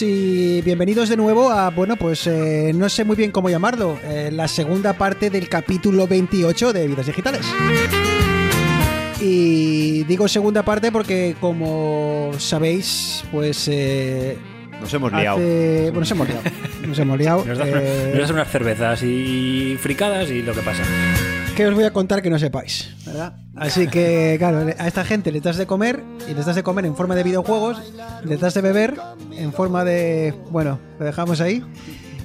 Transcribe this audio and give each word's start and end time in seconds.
y 0.00 0.62
bienvenidos 0.62 1.08
de 1.08 1.16
nuevo 1.16 1.50
a, 1.50 1.68
bueno, 1.70 1.96
pues 1.96 2.26
eh, 2.26 2.72
no 2.74 2.88
sé 2.88 3.04
muy 3.04 3.16
bien 3.16 3.30
cómo 3.30 3.50
llamarlo, 3.50 3.98
eh, 4.04 4.30
la 4.32 4.48
segunda 4.48 4.94
parte 4.94 5.28
del 5.30 5.48
capítulo 5.48 6.06
28 6.06 6.72
de 6.72 6.88
Vidas 6.88 7.06
Digitales. 7.06 7.42
Y 9.20 10.04
digo 10.04 10.26
segunda 10.28 10.62
parte 10.64 10.90
porque, 10.90 11.36
como 11.40 12.30
sabéis, 12.38 13.24
pues... 13.30 13.68
eh, 13.70 14.36
Nos 14.80 14.92
hemos 14.94 15.12
liado. 15.12 15.36
hace- 15.36 15.82
Bueno, 15.90 16.00
nos 16.00 16.10
hemos 16.10 16.28
liado. 16.28 16.42
Nos 16.86 16.98
hemos 16.98 17.18
liado. 17.18 17.44
Nos 17.46 17.58
das, 17.58 17.68
nos 17.68 18.18
das 18.18 18.30
unas 18.30 18.50
cervezas 18.50 19.02
y 19.02 19.76
fricadas 19.80 20.30
y 20.30 20.42
lo 20.42 20.54
que 20.54 20.60
pasa. 20.62 20.82
¿Qué 21.56 21.68
os 21.68 21.74
voy 21.74 21.84
a 21.84 21.92
contar 21.92 22.20
que 22.20 22.30
no 22.30 22.38
sepáis? 22.38 22.90
¿Verdad? 23.06 23.34
Así 23.54 23.86
que, 23.86 24.34
claro, 24.38 24.66
a 24.76 24.88
esta 24.88 25.04
gente 25.04 25.30
les 25.30 25.42
das 25.42 25.56
de 25.56 25.66
comer 25.66 26.02
y 26.28 26.34
les 26.34 26.44
das 26.44 26.56
de 26.56 26.64
comer 26.64 26.84
en 26.84 26.96
forma 26.96 27.14
de 27.14 27.22
videojuegos, 27.22 27.80
les 28.24 28.40
das 28.40 28.54
de 28.54 28.60
beber 28.60 28.94
en 29.30 29.52
forma 29.52 29.84
de. 29.84 30.34
Bueno, 30.50 30.80
lo 30.98 31.04
dejamos 31.04 31.40
ahí. 31.40 31.62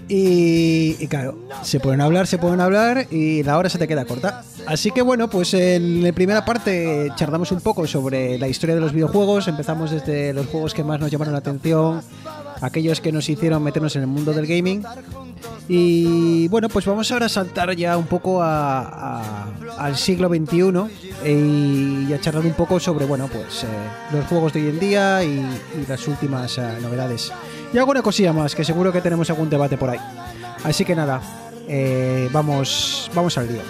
Y, 0.07 0.95
y 0.99 1.07
claro, 1.07 1.37
se 1.61 1.79
pueden 1.79 2.01
hablar, 2.01 2.25
se 2.25 2.39
pueden 2.39 2.59
hablar 2.59 3.05
y 3.11 3.43
la 3.43 3.59
hora 3.59 3.69
se 3.69 3.77
te 3.77 3.87
queda 3.87 4.05
corta. 4.05 4.41
Así 4.65 4.89
que 4.89 5.03
bueno, 5.03 5.29
pues 5.29 5.53
en 5.53 6.01
la 6.03 6.11
primera 6.11 6.43
parte 6.43 7.11
charlamos 7.15 7.51
un 7.51 7.61
poco 7.61 7.85
sobre 7.85 8.39
la 8.39 8.47
historia 8.47 8.73
de 8.73 8.81
los 8.81 8.91
videojuegos. 8.91 9.47
Empezamos 9.47 9.91
desde 9.91 10.33
los 10.33 10.47
juegos 10.47 10.73
que 10.73 10.83
más 10.83 10.99
nos 10.99 11.11
llamaron 11.11 11.33
la 11.33 11.39
atención, 11.39 12.01
aquellos 12.61 13.01
que 13.01 13.11
nos 13.11 13.27
hicieron 13.29 13.63
meternos 13.63 13.95
en 13.95 14.01
el 14.03 14.07
mundo 14.07 14.33
del 14.33 14.45
gaming. 14.47 14.83
Y 15.67 16.47
bueno, 16.47 16.67
pues 16.69 16.85
vamos 16.85 17.11
ahora 17.11 17.27
a 17.27 17.29
saltar 17.29 17.75
ya 17.75 17.95
un 17.97 18.05
poco 18.07 18.41
a- 18.41 19.45
al 19.77 19.95
siglo 19.97 20.27
XXI 20.27 20.89
y 21.25 22.13
a 22.13 22.19
charlar 22.19 22.45
un 22.45 22.53
poco 22.53 22.79
sobre, 22.79 23.05
bueno, 23.05 23.27
pues 23.27 23.63
eh, 23.63 23.67
los 24.11 24.25
juegos 24.25 24.53
de 24.53 24.61
hoy 24.63 24.69
en 24.69 24.79
día 24.79 25.23
y, 25.23 25.45
las 25.87 26.07
últimas 26.07 26.57
eh, 26.57 26.77
novedades. 26.81 27.31
Y 27.73 27.77
alguna 27.77 28.01
cosilla 28.01 28.33
más, 28.33 28.55
que 28.55 28.63
seguro 28.63 28.91
que 28.91 29.01
tenemos 29.01 29.29
algún 29.29 29.49
debate 29.49 29.77
por 29.77 29.89
ahí. 29.91 29.99
Así 30.63 30.83
que 30.83 30.95
nada, 30.95 31.21
eh, 31.67 32.29
vamos, 32.33 33.09
vamos 33.13 33.37
al 33.37 33.47
lío. 33.47 33.61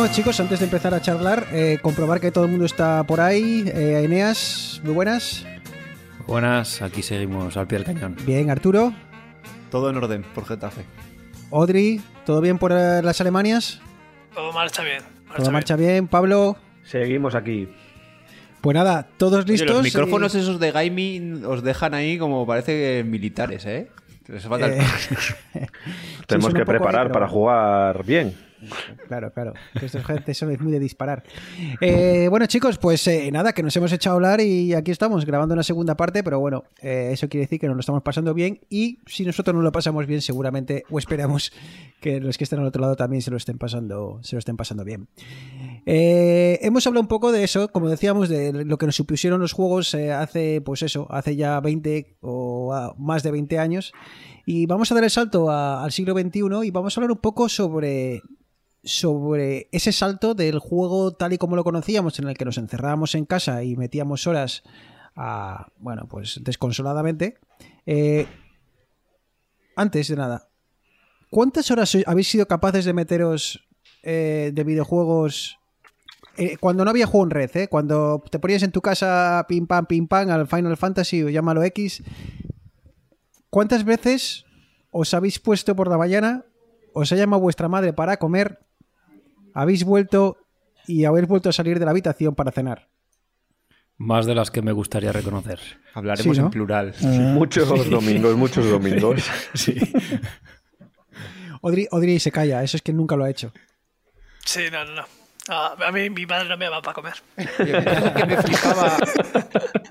Bueno, 0.00 0.14
chicos, 0.14 0.40
antes 0.40 0.60
de 0.60 0.64
empezar 0.64 0.94
a 0.94 1.02
charlar, 1.02 1.46
eh, 1.52 1.78
comprobar 1.82 2.20
que 2.20 2.30
todo 2.30 2.46
el 2.46 2.50
mundo 2.50 2.64
está 2.64 3.04
por 3.04 3.20
ahí. 3.20 3.64
Eh, 3.66 4.00
Eneas, 4.02 4.80
muy 4.82 4.94
buenas. 4.94 5.44
Buenas, 6.26 6.80
aquí 6.80 7.02
seguimos 7.02 7.54
al 7.58 7.66
pie 7.66 7.80
del 7.80 7.86
cañón. 7.86 8.16
Bien, 8.24 8.48
Arturo. 8.48 8.94
Todo 9.70 9.90
en 9.90 9.98
orden 9.98 10.22
por 10.34 10.46
Getafe. 10.46 10.86
Audrey, 11.52 12.00
¿todo 12.24 12.40
bien 12.40 12.56
por 12.56 12.72
eh, 12.72 13.02
las 13.02 13.20
Alemanias? 13.20 13.78
Todo 14.34 14.50
marcha 14.54 14.82
bien. 14.82 15.02
Marcha 15.26 15.42
Todo 15.42 15.50
marcha 15.52 15.76
bien. 15.76 16.08
Pablo, 16.08 16.56
Seguimos 16.82 17.34
aquí. 17.34 17.68
pues 18.62 18.74
nada, 18.74 19.06
todos 19.18 19.44
Oye, 19.44 19.52
listos. 19.52 19.68
los 19.70 19.82
micrófonos 19.82 20.34
y- 20.34 20.38
esos 20.38 20.58
de 20.58 20.72
gaming 20.72 21.44
os 21.44 21.62
dejan 21.62 21.92
ahí 21.92 22.16
como 22.16 22.46
parece 22.46 23.04
militares, 23.06 23.66
¿eh? 23.66 23.90
Que 24.30 24.34
les 24.36 24.44
falta 24.46 24.66
el- 24.66 24.74
Eh, 24.74 24.80
Tenemos 26.28 26.54
que 26.54 26.64
preparar 26.64 27.10
para 27.10 27.26
jugar 27.26 28.04
bien. 28.04 28.32
Claro, 29.08 29.32
claro. 29.32 29.54
Que 29.78 29.86
esto 29.86 29.98
es 29.98 30.04
gente, 30.04 30.32
eso 30.32 30.48
es 30.50 30.60
muy 30.60 30.70
de 30.70 30.78
disparar. 30.78 31.24
Eh, 31.80 32.26
bueno, 32.28 32.44
chicos, 32.46 32.76
pues 32.78 33.06
eh, 33.08 33.30
nada, 33.32 33.54
que 33.54 33.62
nos 33.62 33.74
hemos 33.76 33.90
echado 33.90 34.14
a 34.14 34.16
hablar 34.18 34.40
y 34.42 34.74
aquí 34.74 34.90
estamos 34.90 35.24
grabando 35.24 35.54
una 35.54 35.62
segunda 35.62 35.96
parte, 35.96 36.22
pero 36.22 36.38
bueno, 36.40 36.64
eh, 36.82 37.08
eso 37.12 37.28
quiere 37.30 37.46
decir 37.46 37.58
que 37.58 37.66
nos 37.66 37.74
lo 37.76 37.80
estamos 37.80 38.02
pasando 38.02 38.34
bien 38.34 38.60
y 38.68 38.98
si 39.06 39.24
nosotros 39.24 39.56
no 39.56 39.62
lo 39.62 39.72
pasamos 39.72 40.06
bien, 40.06 40.20
seguramente 40.20 40.84
o 40.90 40.98
esperamos 40.98 41.52
que 42.02 42.20
los 42.20 42.36
que 42.36 42.44
estén 42.44 42.58
al 42.60 42.66
otro 42.66 42.82
lado 42.82 42.96
también 42.96 43.22
se 43.22 43.30
lo 43.30 43.38
estén 43.38 43.56
pasando, 43.56 44.20
se 44.22 44.36
lo 44.36 44.38
estén 44.40 44.58
pasando 44.58 44.84
bien. 44.84 45.08
Eh, 45.86 46.58
hemos 46.62 46.86
hablado 46.86 47.02
un 47.02 47.08
poco 47.08 47.32
de 47.32 47.44
eso, 47.44 47.68
como 47.68 47.88
decíamos, 47.88 48.28
de 48.28 48.52
lo 48.64 48.78
que 48.78 48.86
nos 48.86 48.96
supusieron 48.96 49.40
los 49.40 49.52
juegos 49.52 49.94
eh, 49.94 50.12
hace, 50.12 50.60
pues 50.60 50.82
eso, 50.82 51.06
hace 51.10 51.36
ya 51.36 51.60
20 51.60 52.18
o 52.20 52.72
ah, 52.74 52.94
más 52.98 53.22
de 53.22 53.30
20 53.30 53.58
años. 53.58 53.92
Y 54.46 54.66
vamos 54.66 54.90
a 54.90 54.94
dar 54.94 55.04
el 55.04 55.10
salto 55.10 55.50
al 55.50 55.92
siglo 55.92 56.14
XXI 56.14 56.40
y 56.64 56.70
vamos 56.70 56.96
a 56.96 57.00
hablar 57.00 57.12
un 57.12 57.18
poco 57.18 57.48
sobre 57.48 58.22
sobre 58.82 59.68
ese 59.72 59.92
salto 59.92 60.32
del 60.32 60.58
juego 60.58 61.12
tal 61.12 61.34
y 61.34 61.38
como 61.38 61.54
lo 61.54 61.64
conocíamos, 61.64 62.18
en 62.18 62.28
el 62.28 62.36
que 62.36 62.46
nos 62.46 62.56
encerrábamos 62.56 63.14
en 63.14 63.26
casa 63.26 63.62
y 63.62 63.76
metíamos 63.76 64.26
horas 64.26 64.62
bueno, 65.78 66.06
pues 66.08 66.40
desconsoladamente. 66.42 67.38
Eh, 67.86 68.26
antes 69.76 70.08
de 70.08 70.16
nada, 70.16 70.48
¿cuántas 71.30 71.70
horas 71.70 71.96
habéis 72.06 72.28
sido 72.28 72.46
capaces 72.46 72.84
de 72.84 72.92
meteros 72.92 73.68
eh, 74.02 74.50
de 74.54 74.64
videojuegos 74.64 75.59
eh, 76.40 76.56
cuando 76.58 76.84
no 76.84 76.90
había 76.90 77.06
juego 77.06 77.24
en 77.24 77.30
red? 77.30 77.50
eh? 77.56 77.68
Cuando 77.68 78.22
te 78.30 78.38
ponías 78.38 78.62
en 78.62 78.72
tu 78.72 78.80
casa 78.80 79.44
pim 79.48 79.66
pam 79.66 79.86
pim 79.86 80.06
pam 80.08 80.30
al 80.30 80.46
Final 80.48 80.76
Fantasy 80.76 81.22
o 81.22 81.28
llámalo 81.28 81.62
X, 81.62 82.02
¿cuántas 83.50 83.84
veces 83.84 84.44
os 84.90 85.14
habéis 85.14 85.38
puesto 85.38 85.76
por 85.76 85.88
la 85.88 85.96
mañana 85.98 86.44
os 86.92 87.12
ha 87.12 87.16
llamado 87.16 87.40
vuestra 87.42 87.68
madre 87.68 87.92
para 87.92 88.16
comer, 88.16 88.58
habéis 89.54 89.84
vuelto 89.84 90.38
y 90.88 91.04
habéis 91.04 91.28
vuelto 91.28 91.48
a 91.48 91.52
salir 91.52 91.78
de 91.78 91.84
la 91.84 91.92
habitación 91.92 92.34
para 92.34 92.50
cenar. 92.50 92.88
Más 93.96 94.26
de 94.26 94.34
las 94.34 94.50
que 94.50 94.62
me 94.62 94.72
gustaría 94.72 95.12
reconocer. 95.12 95.60
Hablaremos 95.94 96.34
Sí, 96.36 96.40
¿no? 96.40 96.46
en 96.46 96.50
plural. 96.50 96.94
Muchos 97.02 97.68
domingos, 97.90 98.34
muchos 98.36 98.68
domingos. 98.68 99.22
Sí. 99.54 99.78
Odri, 101.60 101.86
Odri 101.90 102.18
se 102.18 102.32
calla, 102.32 102.62
eso 102.62 102.76
es 102.76 102.82
que 102.82 102.92
nunca 102.92 103.14
lo 103.14 103.24
ha 103.24 103.30
hecho. 103.30 103.52
Sí, 104.44 104.62
no, 104.72 104.84
no, 104.86 104.94
no. 104.96 105.02
Ah, 105.48 105.74
a 105.86 105.92
mí 105.92 106.10
mi 106.10 106.26
madre 106.26 106.48
no 106.48 106.56
me 106.56 106.68
va 106.68 106.82
para 106.82 106.94
comer. 106.94 107.14
Una 107.58 107.82
cosa 107.94 108.14
que 108.14 108.26
me 108.26 108.36
flipaba. 108.42 108.96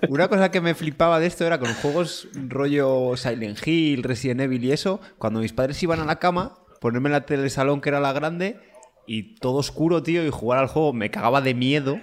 Una 0.09 0.27
cosa 0.27 0.51
que 0.51 0.61
me 0.61 0.75
flipaba 0.75 1.19
de 1.19 1.27
esto 1.27 1.45
era 1.45 1.59
con 1.59 1.73
juegos 1.73 2.27
rollo 2.33 3.17
Silent 3.17 3.65
Hill, 3.65 4.03
Resident 4.03 4.41
Evil 4.41 4.63
y 4.63 4.71
eso. 4.71 5.01
Cuando 5.17 5.39
mis 5.39 5.53
padres 5.53 5.81
iban 5.83 5.99
a 5.99 6.05
la 6.05 6.17
cama, 6.17 6.59
ponerme 6.79 7.09
la 7.09 7.25
tele 7.25 7.41
del 7.41 7.51
salón 7.51 7.81
que 7.81 7.89
era 7.89 7.99
la 7.99 8.13
grande 8.13 8.59
y 9.07 9.35
todo 9.35 9.57
oscuro, 9.57 10.03
tío, 10.03 10.25
y 10.25 10.29
jugar 10.29 10.59
al 10.59 10.67
juego 10.67 10.93
me 10.93 11.09
cagaba 11.09 11.41
de 11.41 11.55
miedo, 11.55 11.99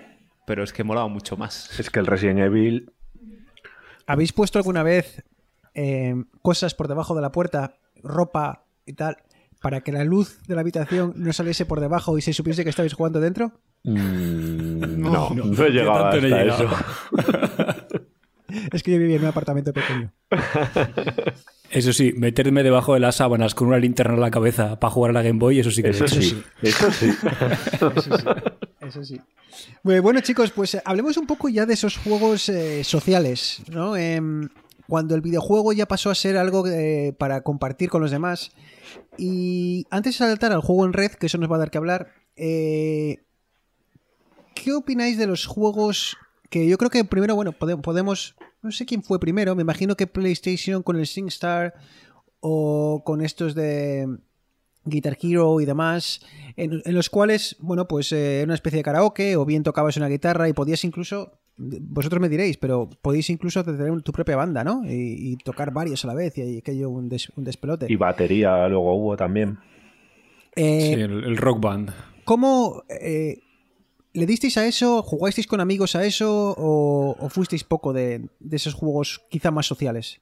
pero 0.47 0.65
es 0.65 0.73
que 0.73 0.85
molaba 0.85 1.09
mucho 1.09 1.37
más. 1.37 1.79
Es 1.79 1.89
que 1.89 2.01
el 2.01 2.07
Resident 2.07 2.41
Evil 2.41 2.93
¿Habéis 4.07 4.33
puesto 4.33 4.59
alguna 4.59 4.85
vez 4.85 5.25
eh, 5.75 6.15
cosas 6.43 6.75
por 6.75 6.87
debajo 6.87 7.15
de 7.15 7.23
la 7.23 7.33
puerta, 7.33 7.77
ropa 8.03 8.65
y 8.87 8.93
tal, 8.93 9.17
para 9.67 9.81
que 9.81 9.91
la 9.91 10.05
luz 10.05 10.39
de 10.47 10.55
la 10.55 10.61
habitación 10.61 11.13
no 11.17 11.33
saliese 11.33 11.67
por 11.67 11.81
debajo 11.81 12.17
y 12.17 12.23
se 12.23 12.33
supiese 12.33 12.63
que 12.63 12.71
estabais 12.71 12.95
jugando 12.95 13.19
dentro? 13.19 13.51
mm, 13.83 15.01
no, 15.01 15.31
no, 15.35 15.65
he 15.67 15.71
llegado 15.71 16.03
tanto 16.09 16.21
no 16.21 16.37
he 16.37 16.51
hasta 16.51 16.65
llegado. 16.65 16.69
eso. 16.69 17.99
Es 18.73 18.85
que 18.85 18.93
yo 18.93 18.99
vivía 19.01 19.17
en 19.17 19.23
un 19.23 19.29
apartamento 19.29 19.73
pequeño. 19.73 20.13
Eso 21.71 21.93
sí, 21.93 22.13
meterme 22.17 22.63
debajo 22.63 22.95
de 22.95 23.01
las 23.01 23.17
sábanas 23.17 23.57
con 23.57 23.67
una 23.67 23.79
linterna 23.79 24.15
en 24.15 24.21
la 24.21 24.31
cabeza 24.31 24.79
para 24.79 24.93
jugar 24.93 25.11
a 25.11 25.15
la 25.15 25.23
Game 25.23 25.41
Boy, 25.41 25.59
eso 25.59 25.73
sí 25.73 25.83
que 25.83 25.89
Eso 25.91 26.05
hecho. 26.05 26.23
sí, 26.23 26.41
eso 26.63 26.93
sí. 26.93 27.11
Eso 27.73 28.01
sí, 28.01 28.11
eso 28.83 29.05
sí. 29.05 29.21
Bueno, 29.83 30.01
bueno, 30.01 30.21
chicos, 30.21 30.53
pues 30.53 30.77
eh, 30.77 30.83
hablemos 30.85 31.17
un 31.17 31.27
poco 31.27 31.49
ya 31.49 31.67
de 31.67 31.75
esos 31.75 31.97
juegos 31.97 32.49
eh, 32.51 32.85
sociales, 32.85 33.63
¿no? 33.69 33.97
Em, 33.97 34.49
cuando 34.87 35.17
el 35.17 35.23
videojuego 35.23 35.73
ya 35.73 35.87
pasó 35.87 36.11
a 36.11 36.15
ser 36.15 36.37
algo 36.37 36.67
eh, 36.69 37.15
para 37.19 37.41
compartir 37.41 37.91
con 37.91 38.01
los 38.01 38.13
demás. 38.13 38.53
Y 39.19 39.87
antes 39.91 40.15
de 40.19 40.27
saltar 40.27 40.53
al 40.53 40.61
juego 40.61 40.85
en 40.85 40.93
red, 40.93 41.13
que 41.13 41.27
eso 41.27 41.39
nos 41.39 41.51
va 41.51 41.57
a 41.57 41.61
dar 41.61 41.71
que 41.71 41.79
hablar, 41.79 42.13
eh, 42.37 43.19
¿qué 44.55 44.73
opináis 44.73 45.19
de 45.19 45.27
los 45.27 45.47
juegos 45.47 46.17
que 46.51 46.67
yo 46.69 46.79
creo 46.79 46.91
que 46.91 47.05
primero, 47.05 47.35
bueno, 47.35 47.53
pode- 47.53 47.81
podemos, 47.81 48.37
no 48.63 48.71
sé 48.73 48.87
quién 48.87 49.03
fue 49.03 49.19
primero, 49.19 49.55
me 49.57 49.63
imagino 49.63 49.97
que 49.97 50.07
PlayStation 50.07 50.83
con 50.83 50.97
el 50.97 51.07
SingStar 51.07 51.75
o 52.41 53.03
con 53.05 53.21
estos 53.21 53.55
de 53.55 54.07
Guitar 54.85 55.19
Hero 55.21 55.61
y 55.61 55.65
demás, 55.65 56.21
en, 56.57 56.83
en 56.85 56.95
los 56.95 57.11
cuales, 57.11 57.57
bueno, 57.59 57.89
pues 57.89 58.13
eh, 58.13 58.37
era 58.39 58.45
una 58.45 58.55
especie 58.55 58.79
de 58.79 58.83
karaoke 58.85 59.37
o 59.37 59.45
bien 59.45 59.63
tocabas 59.65 59.97
una 59.97 60.09
guitarra 60.09 60.49
y 60.49 60.53
podías 60.53 60.85
incluso, 60.85 61.33
vosotros 61.59 62.21
me 62.21 62.29
diréis, 62.29 62.57
pero 62.59 62.89
podéis 63.03 63.31
incluso 63.31 63.65
tener 63.65 64.03
tu 64.03 64.13
propia 64.13 64.37
banda, 64.37 64.63
¿no? 64.65 64.85
Y, 64.85 65.33
y 65.33 65.37
tocar 65.37 65.73
varios 65.73 66.05
a 66.05 66.09
la 66.09 66.15
vez 66.15 66.37
y 66.39 66.59
aquello 66.59 66.91
un, 66.91 67.09
des- 67.09 67.31
un 67.37 67.45
despelote. 67.45 67.87
Y 67.91 67.97
batería 67.97 68.69
luego 68.69 68.95
hubo 68.95 69.17
también. 69.17 69.59
Eh, 70.55 70.81
Sí, 70.95 71.01
el, 71.01 71.25
el 71.25 71.37
rock 71.37 71.61
band. 71.61 71.91
¿Cómo 72.25 72.83
eh, 72.89 73.39
le 74.13 74.27
disteis 74.27 74.57
a 74.59 74.67
eso? 74.67 75.03
¿Jugasteis 75.03 75.47
con 75.47 75.61
amigos 75.61 75.95
a 75.97 76.05
eso? 76.05 76.55
¿O, 76.59 77.17
o 77.19 77.29
fuisteis 77.29 77.65
poco 77.65 77.93
de, 77.93 78.29
de 78.41 78.57
esos 78.57 78.75
juegos 78.75 79.23
quizá 79.31 79.51
más 79.51 79.67
sociales? 79.67 80.21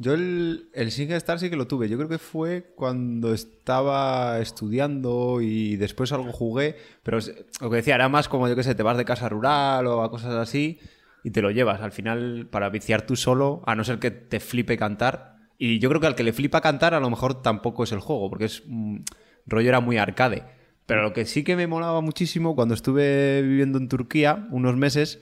Yo 0.00 0.14
el, 0.14 0.70
el 0.72 0.90
SingStar 0.90 1.38
sí 1.38 1.50
que 1.50 1.56
lo 1.56 1.66
tuve. 1.66 1.86
Yo 1.90 1.98
creo 1.98 2.08
que 2.08 2.16
fue 2.16 2.72
cuando 2.74 3.34
estaba 3.34 4.40
estudiando 4.40 5.42
y 5.42 5.76
después 5.76 6.10
algo 6.12 6.32
jugué. 6.32 6.76
Pero 7.02 7.18
lo 7.60 7.68
que 7.68 7.76
decía 7.76 7.96
era 7.96 8.08
más 8.08 8.26
como, 8.26 8.48
yo 8.48 8.56
que 8.56 8.62
sé, 8.62 8.74
te 8.74 8.82
vas 8.82 8.96
de 8.96 9.04
casa 9.04 9.28
rural 9.28 9.86
o 9.86 10.02
a 10.02 10.10
cosas 10.10 10.32
así 10.36 10.80
y 11.22 11.32
te 11.32 11.42
lo 11.42 11.50
llevas. 11.50 11.82
Al 11.82 11.92
final, 11.92 12.48
para 12.50 12.70
viciar 12.70 13.02
tú 13.02 13.14
solo, 13.14 13.62
a 13.66 13.74
no 13.74 13.84
ser 13.84 13.98
que 13.98 14.10
te 14.10 14.40
flipe 14.40 14.78
cantar. 14.78 15.36
Y 15.58 15.80
yo 15.80 15.90
creo 15.90 16.00
que 16.00 16.06
al 16.06 16.14
que 16.14 16.24
le 16.24 16.32
flipa 16.32 16.62
cantar, 16.62 16.94
a 16.94 17.00
lo 17.00 17.10
mejor 17.10 17.42
tampoco 17.42 17.84
es 17.84 17.92
el 17.92 18.00
juego, 18.00 18.30
porque 18.30 18.46
es 18.46 18.62
mm, 18.66 19.00
rollo 19.44 19.68
era 19.68 19.80
muy 19.80 19.98
arcade. 19.98 20.44
Pero 20.86 21.02
lo 21.02 21.12
que 21.12 21.26
sí 21.26 21.44
que 21.44 21.56
me 21.56 21.66
molaba 21.66 22.00
muchísimo 22.00 22.56
cuando 22.56 22.72
estuve 22.72 23.42
viviendo 23.42 23.76
en 23.76 23.88
Turquía 23.88 24.48
unos 24.50 24.76
meses, 24.76 25.20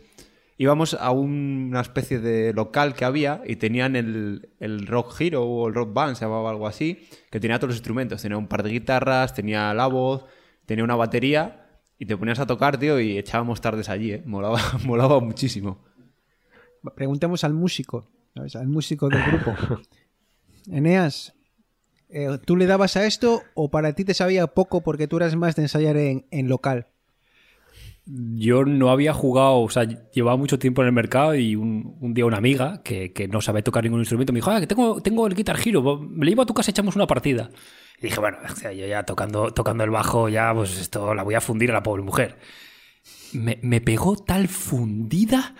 íbamos 0.58 0.94
a 0.94 1.10
un- 1.12 1.68
una 1.70 1.80
especie 1.80 2.18
de 2.18 2.52
local 2.52 2.92
que 2.94 3.04
había 3.06 3.40
y 3.46 3.56
tenían 3.56 3.96
el, 3.96 4.50
el 4.60 4.86
Rock 4.86 5.18
Hero 5.20 5.44
o 5.44 5.68
el 5.68 5.74
Rock 5.74 5.92
Band, 5.94 6.16
se 6.16 6.24
llamaba 6.26 6.50
algo 6.50 6.66
así, 6.66 7.08
que 7.30 7.40
tenía 7.40 7.58
todos 7.58 7.68
los 7.70 7.76
instrumentos. 7.76 8.20
Tenía 8.20 8.36
un 8.36 8.48
par 8.48 8.62
de 8.62 8.70
guitarras, 8.70 9.32
tenía 9.34 9.72
la 9.72 9.86
voz, 9.86 10.24
tenía 10.66 10.84
una 10.84 10.96
batería 10.96 11.64
y 11.98 12.06
te 12.06 12.16
ponías 12.16 12.38
a 12.40 12.46
tocar, 12.46 12.76
tío, 12.78 13.00
y 13.00 13.16
echábamos 13.18 13.60
tardes 13.60 13.88
allí, 13.88 14.12
¿eh? 14.12 14.22
Molaba, 14.26 14.60
molaba 14.84 15.20
muchísimo. 15.20 15.84
Preguntemos 16.94 17.42
al 17.44 17.54
músico, 17.54 18.08
¿sabes? 18.34 18.54
al 18.56 18.68
músico 18.68 19.08
del 19.08 19.22
grupo. 19.22 19.54
Eneas, 20.70 21.34
eh, 22.08 22.38
¿tú 22.44 22.56
le 22.56 22.66
dabas 22.66 22.96
a 22.96 23.06
esto 23.06 23.42
o 23.54 23.70
para 23.70 23.92
ti 23.94 24.04
te 24.04 24.14
sabía 24.14 24.46
poco 24.48 24.82
porque 24.82 25.08
tú 25.08 25.16
eras 25.16 25.34
más 25.36 25.56
de 25.56 25.62
ensayar 25.62 25.96
en, 25.96 26.26
en 26.30 26.48
local? 26.48 26.86
Yo 28.10 28.64
no 28.64 28.90
había 28.90 29.12
jugado, 29.12 29.60
o 29.60 29.68
sea, 29.68 29.84
llevaba 30.12 30.36
mucho 30.38 30.58
tiempo 30.58 30.80
en 30.80 30.86
el 30.88 30.94
mercado 30.94 31.34
y 31.34 31.54
un, 31.56 31.96
un 32.00 32.14
día 32.14 32.24
una 32.24 32.38
amiga 32.38 32.82
que, 32.82 33.12
que 33.12 33.28
no 33.28 33.42
sabe 33.42 33.62
tocar 33.62 33.84
ningún 33.84 34.00
instrumento 34.00 34.32
me 34.32 34.38
dijo, 34.38 34.50
ah, 34.50 34.60
que 34.60 34.66
tengo, 34.66 35.02
tengo 35.02 35.26
el 35.26 35.34
Guitar 35.34 35.58
Hero, 35.62 35.82
me 36.00 36.24
lo 36.24 36.30
llevo 36.30 36.42
a 36.42 36.46
tu 36.46 36.54
casa 36.54 36.70
y 36.70 36.72
echamos 36.72 36.96
una 36.96 37.06
partida. 37.06 37.50
Y 38.00 38.04
dije, 38.04 38.18
bueno, 38.18 38.38
o 38.50 38.56
sea, 38.56 38.72
yo 38.72 38.86
ya 38.86 39.02
tocando, 39.02 39.52
tocando 39.52 39.84
el 39.84 39.90
bajo, 39.90 40.28
ya 40.30 40.54
pues 40.54 40.80
esto 40.80 41.12
la 41.14 41.22
voy 41.22 41.34
a 41.34 41.40
fundir 41.42 41.70
a 41.70 41.74
la 41.74 41.82
pobre 41.82 42.02
mujer. 42.02 42.38
Me, 43.34 43.58
me 43.62 43.80
pegó 43.82 44.16
tal 44.16 44.48
fundida 44.48 45.54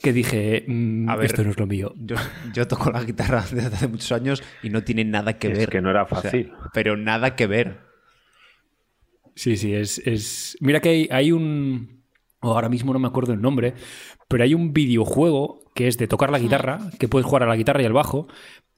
que 0.00 0.12
dije, 0.12 0.64
mm, 0.66 1.08
A 1.08 1.14
ver, 1.14 1.26
esto 1.26 1.44
no 1.44 1.50
es 1.50 1.58
lo 1.60 1.68
mío. 1.68 1.92
Yo, 1.96 2.16
yo 2.52 2.66
toco 2.66 2.90
la 2.90 3.04
guitarra 3.04 3.44
desde 3.48 3.68
hace 3.68 3.86
muchos 3.86 4.10
años 4.10 4.42
y 4.64 4.70
no 4.70 4.82
tiene 4.82 5.04
nada 5.04 5.38
que 5.38 5.52
Es 5.52 5.58
ver. 5.58 5.68
que 5.70 5.80
no 5.80 5.90
era 5.90 6.02
O 6.02 6.08
sea, 6.08 6.22
fácil. 6.22 6.52
pero 6.72 6.96
nada 6.96 7.36
que 7.36 7.46
ver. 7.46 7.91
Sí, 9.34 9.56
sí, 9.56 9.74
es. 9.74 9.98
es... 10.06 10.56
Mira 10.60 10.80
que 10.80 10.88
hay, 10.90 11.08
hay 11.10 11.32
un. 11.32 12.04
o 12.40 12.52
ahora 12.52 12.68
mismo 12.68 12.92
no 12.92 12.98
me 12.98 13.08
acuerdo 13.08 13.32
el 13.32 13.40
nombre, 13.40 13.74
pero 14.28 14.44
hay 14.44 14.54
un 14.54 14.72
videojuego 14.72 15.60
que 15.74 15.88
es 15.88 15.96
de 15.98 16.06
tocar 16.08 16.30
la 16.30 16.38
guitarra, 16.38 16.78
que 16.98 17.08
puedes 17.08 17.26
jugar 17.26 17.44
a 17.44 17.46
la 17.46 17.56
guitarra 17.56 17.82
y 17.82 17.86
al 17.86 17.92
bajo, 17.94 18.28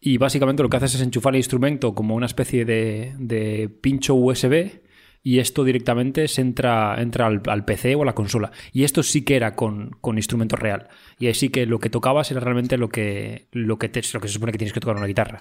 y 0.00 0.18
básicamente 0.18 0.62
lo 0.62 0.68
que 0.68 0.76
haces 0.76 0.94
es 0.94 1.00
enchufar 1.02 1.34
el 1.34 1.38
instrumento 1.38 1.94
como 1.94 2.14
una 2.14 2.26
especie 2.26 2.64
de, 2.64 3.14
de 3.18 3.68
pincho 3.68 4.14
USB, 4.14 4.82
y 5.26 5.38
esto 5.38 5.64
directamente 5.64 6.28
se 6.28 6.42
entra, 6.42 7.00
entra 7.00 7.26
al, 7.26 7.40
al 7.46 7.64
PC 7.64 7.94
o 7.94 8.02
a 8.02 8.04
la 8.04 8.14
consola. 8.14 8.52
Y 8.72 8.84
esto 8.84 9.02
sí 9.02 9.22
que 9.24 9.36
era 9.36 9.56
con, 9.56 9.90
con 10.02 10.18
instrumento 10.18 10.54
real. 10.54 10.88
Y 11.18 11.26
ahí 11.28 11.34
sí 11.34 11.48
que 11.48 11.64
lo 11.64 11.78
que 11.80 11.88
tocabas 11.88 12.30
era 12.30 12.40
realmente 12.40 12.76
lo 12.76 12.90
que, 12.90 13.48
lo 13.52 13.78
que, 13.78 13.88
te- 13.88 14.02
lo 14.12 14.20
que 14.20 14.28
se 14.28 14.34
supone 14.34 14.52
que 14.52 14.58
tienes 14.58 14.74
que 14.74 14.80
tocar 14.80 14.96
una 14.96 15.06
guitarra. 15.06 15.40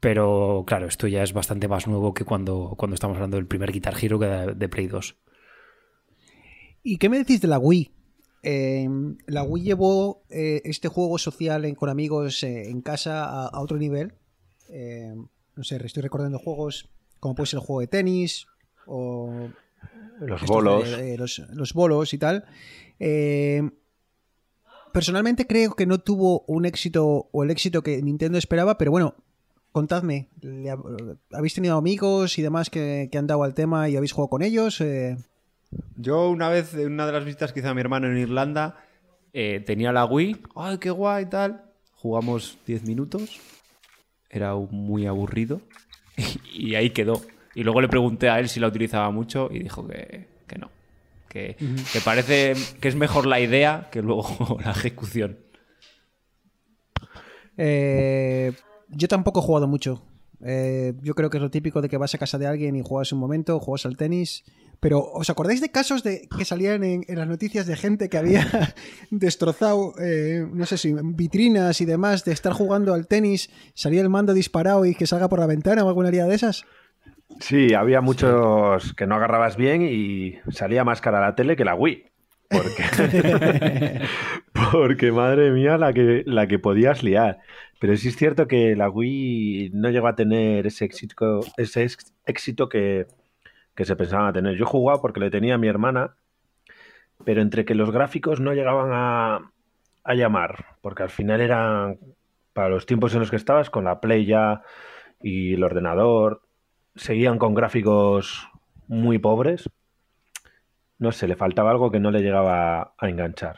Pero 0.00 0.64
claro, 0.66 0.86
esto 0.86 1.06
ya 1.08 1.22
es 1.22 1.32
bastante 1.32 1.66
más 1.68 1.86
nuevo 1.88 2.14
que 2.14 2.24
cuando, 2.24 2.74
cuando 2.78 2.94
estamos 2.94 3.16
hablando 3.16 3.36
del 3.36 3.46
primer 3.46 3.72
Guitar 3.72 3.94
Hero 4.00 4.18
que 4.18 4.26
de, 4.26 4.54
de 4.54 4.68
Play 4.68 4.86
2. 4.86 5.16
¿Y 6.82 6.98
qué 6.98 7.08
me 7.08 7.18
decís 7.18 7.40
de 7.40 7.48
la 7.48 7.58
Wii? 7.58 7.90
Eh, 8.44 8.88
la 9.26 9.42
Wii 9.42 9.64
llevó 9.64 10.22
eh, 10.30 10.62
este 10.64 10.86
juego 10.88 11.18
social 11.18 11.64
en- 11.64 11.74
con 11.74 11.88
amigos 11.88 12.42
eh, 12.44 12.70
en 12.70 12.80
casa 12.82 13.24
a, 13.24 13.48
a 13.48 13.60
otro 13.60 13.76
nivel. 13.76 14.14
Eh, 14.70 15.12
no 15.56 15.64
sé, 15.64 15.84
estoy 15.84 16.02
recordando 16.04 16.38
juegos 16.38 16.88
como 17.18 17.34
puede 17.34 17.48
ser 17.48 17.58
el 17.58 17.66
juego 17.66 17.80
de 17.80 17.88
tenis 17.88 18.46
o 18.86 19.48
Los 20.20 20.42
bolos. 20.46 20.88
de- 20.96 21.18
los, 21.18 21.40
los 21.52 21.72
bolos 21.74 22.14
y 22.14 22.18
tal. 22.18 22.44
Eh, 23.00 23.68
personalmente 24.92 25.46
creo 25.48 25.74
que 25.74 25.86
no 25.86 25.98
tuvo 25.98 26.44
un 26.46 26.64
éxito 26.64 27.28
o 27.32 27.42
el 27.42 27.50
éxito 27.50 27.82
que 27.82 28.00
Nintendo 28.02 28.38
esperaba, 28.38 28.78
pero 28.78 28.92
bueno, 28.92 29.16
contadme, 29.72 30.28
¿le 30.40 30.70
ha- 30.70 30.78
¿habéis 31.32 31.54
tenido 31.54 31.76
amigos 31.76 32.38
y 32.38 32.42
demás 32.42 32.70
que, 32.70 33.08
que 33.10 33.18
han 33.18 33.26
dado 33.26 33.42
al 33.44 33.54
tema 33.54 33.88
y 33.88 33.96
habéis 33.96 34.12
jugado 34.12 34.30
con 34.30 34.42
ellos? 34.42 34.80
Eh, 34.80 35.16
Yo 35.96 36.30
una 36.30 36.48
vez, 36.48 36.74
en 36.74 36.92
una 36.92 37.06
de 37.06 37.12
las 37.12 37.24
visitas 37.24 37.52
que 37.52 37.60
hizo 37.60 37.68
a 37.68 37.74
mi 37.74 37.80
hermano 37.80 38.06
en 38.08 38.18
Irlanda, 38.18 38.84
eh, 39.32 39.60
tenía 39.66 39.92
la 39.92 40.04
Wii. 40.06 40.36
¡Ay, 40.56 40.78
qué 40.78 40.90
guay! 40.90 41.26
tal. 41.26 41.64
Jugamos 41.94 42.58
10 42.66 42.84
minutos. 42.84 43.38
Era 44.30 44.54
muy 44.54 45.06
aburrido. 45.06 45.60
Y 46.52 46.74
ahí 46.74 46.90
quedó. 46.90 47.20
Y 47.54 47.62
luego 47.62 47.80
le 47.80 47.88
pregunté 47.88 48.28
a 48.28 48.38
él 48.40 48.48
si 48.48 48.58
la 48.60 48.66
utilizaba 48.68 49.10
mucho 49.10 49.48
y 49.52 49.60
dijo 49.60 49.86
que, 49.86 50.26
que 50.46 50.58
no. 50.58 50.70
Que, 51.28 51.56
que 51.92 52.00
parece 52.04 52.54
que 52.80 52.88
es 52.88 52.96
mejor 52.96 53.26
la 53.26 53.38
idea 53.40 53.88
que 53.92 54.00
luego 54.02 54.58
la 54.64 54.70
ejecución. 54.72 55.38
Eh, 57.56 58.52
yo 58.90 59.08
tampoco 59.08 59.40
he 59.40 59.42
jugado 59.42 59.66
mucho. 59.66 60.02
Eh, 60.40 60.94
yo 61.02 61.14
creo 61.14 61.30
que 61.30 61.38
es 61.38 61.42
lo 61.42 61.50
típico 61.50 61.82
de 61.82 61.88
que 61.88 61.96
vas 61.96 62.14
a 62.14 62.18
casa 62.18 62.38
de 62.38 62.46
alguien 62.46 62.76
y 62.76 62.82
juegas 62.82 63.12
un 63.12 63.18
momento, 63.18 63.58
juegas 63.60 63.86
al 63.86 63.96
tenis. 63.96 64.44
Pero, 64.80 65.02
¿os 65.02 65.28
acordáis 65.28 65.60
de 65.60 65.70
casos 65.70 66.04
de 66.04 66.28
que 66.36 66.44
salían 66.44 66.84
en, 66.84 67.04
las 67.08 67.26
noticias 67.26 67.66
de 67.66 67.76
gente 67.76 68.08
que 68.08 68.16
había 68.16 68.46
destrozado, 69.10 69.94
eh, 70.00 70.46
no 70.52 70.66
sé 70.66 70.78
si 70.78 70.94
vitrinas 71.02 71.80
y 71.80 71.84
demás, 71.84 72.24
de 72.24 72.32
estar 72.32 72.52
jugando 72.52 72.94
al 72.94 73.08
tenis, 73.08 73.50
salía 73.74 74.00
el 74.00 74.08
mando 74.08 74.34
disparado 74.34 74.86
y 74.86 74.94
que 74.94 75.08
salga 75.08 75.28
por 75.28 75.40
la 75.40 75.46
ventana 75.46 75.82
o 75.84 75.88
alguna 75.88 76.08
haría 76.08 76.26
de 76.26 76.36
esas? 76.36 76.64
Sí, 77.40 77.74
había 77.74 78.00
muchos 78.00 78.94
que 78.94 79.06
no 79.06 79.16
agarrabas 79.16 79.56
bien 79.56 79.82
y 79.82 80.38
salía 80.50 80.84
más 80.84 81.00
cara 81.00 81.20
la 81.20 81.34
tele 81.34 81.56
que 81.56 81.64
la 81.64 81.74
Wii. 81.74 82.04
Porque, 82.48 84.00
porque 84.72 85.12
madre 85.12 85.50
mía, 85.50 85.76
la 85.76 85.92
que, 85.92 86.22
la 86.26 86.46
que 86.46 86.58
podías 86.58 87.02
liar. 87.02 87.38
Pero 87.78 87.96
sí 87.96 88.08
es 88.08 88.16
cierto 88.16 88.48
que 88.48 88.74
la 88.74 88.88
Wii 88.88 89.70
no 89.74 89.90
llegó 89.90 90.08
a 90.08 90.16
tener 90.16 90.66
ese 90.66 90.84
éxito, 90.84 91.40
ese 91.56 91.86
éxito 92.26 92.68
que, 92.68 93.06
que 93.74 93.84
se 93.84 93.96
pensaban 93.96 94.26
a 94.26 94.32
tener. 94.32 94.56
Yo 94.56 94.66
jugaba 94.66 95.00
porque 95.00 95.20
le 95.20 95.30
tenía 95.30 95.54
a 95.54 95.58
mi 95.58 95.68
hermana, 95.68 96.16
pero 97.24 97.40
entre 97.42 97.64
que 97.64 97.74
los 97.74 97.90
gráficos 97.90 98.40
no 98.40 98.54
llegaban 98.54 98.90
a, 98.92 99.52
a 100.04 100.14
llamar, 100.14 100.64
porque 100.80 101.02
al 101.02 101.10
final 101.10 101.40
eran 101.40 101.98
para 102.52 102.70
los 102.70 102.86
tiempos 102.86 103.14
en 103.14 103.20
los 103.20 103.30
que 103.30 103.36
estabas, 103.36 103.70
con 103.70 103.84
la 103.84 104.00
Play 104.00 104.26
ya 104.26 104.62
y 105.22 105.54
el 105.54 105.62
ordenador, 105.62 106.42
seguían 106.96 107.38
con 107.38 107.54
gráficos 107.54 108.48
muy 108.88 109.18
pobres. 109.18 109.70
No 110.98 111.12
sé, 111.12 111.28
le 111.28 111.36
faltaba 111.36 111.70
algo 111.70 111.90
que 111.90 112.00
no 112.00 112.10
le 112.10 112.20
llegaba 112.20 112.94
a 112.98 113.08
enganchar. 113.08 113.56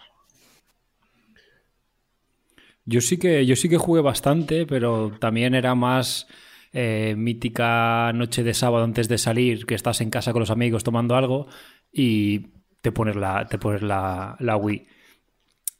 Yo 2.84 3.00
sí 3.00 3.18
que, 3.18 3.46
yo 3.46 3.56
sí 3.56 3.68
que 3.68 3.76
jugué 3.76 4.02
bastante, 4.02 4.66
pero 4.66 5.12
también 5.18 5.54
era 5.54 5.74
más 5.74 6.26
eh, 6.72 7.14
mítica 7.16 8.12
noche 8.14 8.42
de 8.42 8.54
sábado 8.54 8.84
antes 8.84 9.08
de 9.08 9.18
salir, 9.18 9.66
que 9.66 9.74
estás 9.74 10.00
en 10.00 10.10
casa 10.10 10.32
con 10.32 10.40
los 10.40 10.50
amigos 10.50 10.84
tomando 10.84 11.14
algo 11.14 11.46
y 11.92 12.48
te 12.80 12.92
pones 12.92 13.16
la, 13.16 13.46
te 13.46 13.58
la, 13.80 14.36
la 14.38 14.56
Wii. 14.56 14.86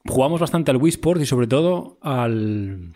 Jugamos 0.07 0.41
bastante 0.41 0.71
al 0.71 0.79
Wii 0.79 0.91
Sport 0.91 1.21
y 1.21 1.27
sobre 1.27 1.47
todo 1.47 1.99
al, 2.01 2.95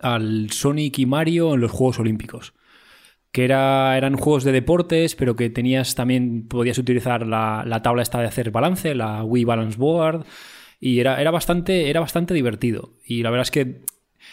al 0.00 0.50
Sonic 0.50 0.98
y 0.98 1.06
Mario 1.06 1.54
en 1.54 1.60
los 1.60 1.70
Juegos 1.70 1.98
Olímpicos. 1.98 2.54
Que 3.32 3.44
era, 3.44 3.96
eran 3.96 4.16
juegos 4.16 4.42
de 4.44 4.52
deportes, 4.52 5.14
pero 5.14 5.36
que 5.36 5.50
tenías 5.50 5.94
también, 5.94 6.48
podías 6.48 6.78
utilizar 6.78 7.26
la, 7.26 7.62
la 7.66 7.80
tabla 7.82 8.02
esta 8.02 8.20
de 8.20 8.26
hacer 8.26 8.50
balance, 8.50 8.94
la 8.94 9.22
Wii 9.24 9.44
Balance 9.44 9.78
Board. 9.78 10.24
Y 10.80 10.98
era, 10.98 11.20
era, 11.20 11.30
bastante, 11.30 11.90
era 11.90 12.00
bastante 12.00 12.34
divertido. 12.34 12.94
Y 13.04 13.22
la 13.22 13.30
verdad 13.30 13.42
es 13.42 13.50
que 13.50 13.82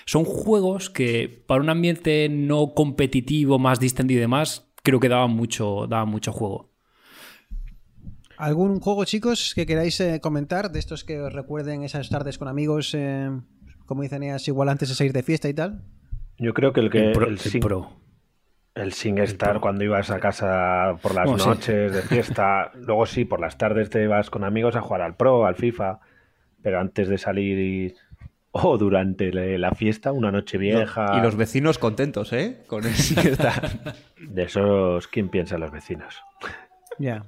son 0.06 0.24
juegos 0.24 0.90
que 0.90 1.44
para 1.46 1.62
un 1.62 1.70
ambiente 1.70 2.28
no 2.30 2.74
competitivo, 2.74 3.60
más 3.60 3.80
distendido 3.80 4.18
y 4.18 4.22
demás, 4.22 4.72
creo 4.82 5.00
que 5.00 5.10
daban 5.10 5.32
mucho, 5.32 5.86
daban 5.88 6.10
mucho 6.10 6.32
juego. 6.32 6.72
¿Algún 8.38 8.80
juego, 8.80 9.04
chicos, 9.06 9.54
que 9.56 9.66
queráis 9.66 10.00
eh, 10.00 10.20
comentar 10.22 10.72
de 10.72 10.80
estos 10.80 11.04
que 11.04 11.20
os 11.20 11.34
recuerden 11.34 11.84
esas 11.84 12.10
tardes 12.10 12.38
con 12.38 12.48
amigos, 12.48 12.94
eh, 12.94 13.30
como 13.86 14.04
dicen 14.04 14.24
ellas, 14.24 14.48
igual 14.48 14.70
antes 14.70 14.90
de 14.90 14.96
salir 14.96 15.12
de 15.14 15.24
fiesta 15.24 15.50
y 15.50 15.54
tal? 15.54 15.84
Yo 16.38 16.54
creo 16.54 16.72
que 16.72 16.82
el 16.82 16.90
que 16.92 17.00
el 17.08 17.12
Pro. 17.14 17.26
el 17.28 17.34
el 17.34 17.40
Sing- 17.40 17.60
Pro. 17.62 17.90
El 18.78 18.94
SingStar 18.94 19.60
cuando 19.60 19.84
ibas 19.84 20.10
a 20.12 20.20
casa 20.20 20.96
por 21.02 21.14
las 21.16 21.26
Bueno, 21.26 21.44
sí. 21.44 21.50
noches 21.50 21.94
de 21.94 22.02
fiesta, 22.04 22.72
luego 22.76 23.06
sí, 23.06 23.26
por 23.26 23.40
las 23.40 23.58
tardes 23.58 23.90
te 23.90 24.04
ibas 24.04 24.30
con 24.30 24.44
amigos 24.44 24.76
a 24.76 24.82
jugar 24.82 25.02
al 25.02 25.16
Pro, 25.16 25.46
al 25.46 25.56
FIFA, 25.56 26.00
pero 26.62 26.80
antes 26.80 27.08
de 27.08 27.18
salir 27.18 27.58
y- 27.60 27.96
o 28.52 28.78
durante 28.78 29.32
le- 29.32 29.58
la 29.58 29.72
fiesta, 29.72 30.12
una 30.12 30.32
noche 30.32 30.58
vieja, 30.58 31.18
Y 31.18 31.22
los 31.22 31.36
vecinos 31.36 31.78
contentos, 31.78 32.34
¿eh? 32.34 32.64
Con 32.68 32.86
el 32.86 32.94
que 33.22 33.30
está. 33.30 33.62
de 34.20 34.44
esos, 34.44 35.08
¿quién 35.08 35.30
piensa 35.30 35.56
en 35.56 35.62
los 35.62 35.72
vecinos? 35.72 36.22
Ya. 36.98 37.26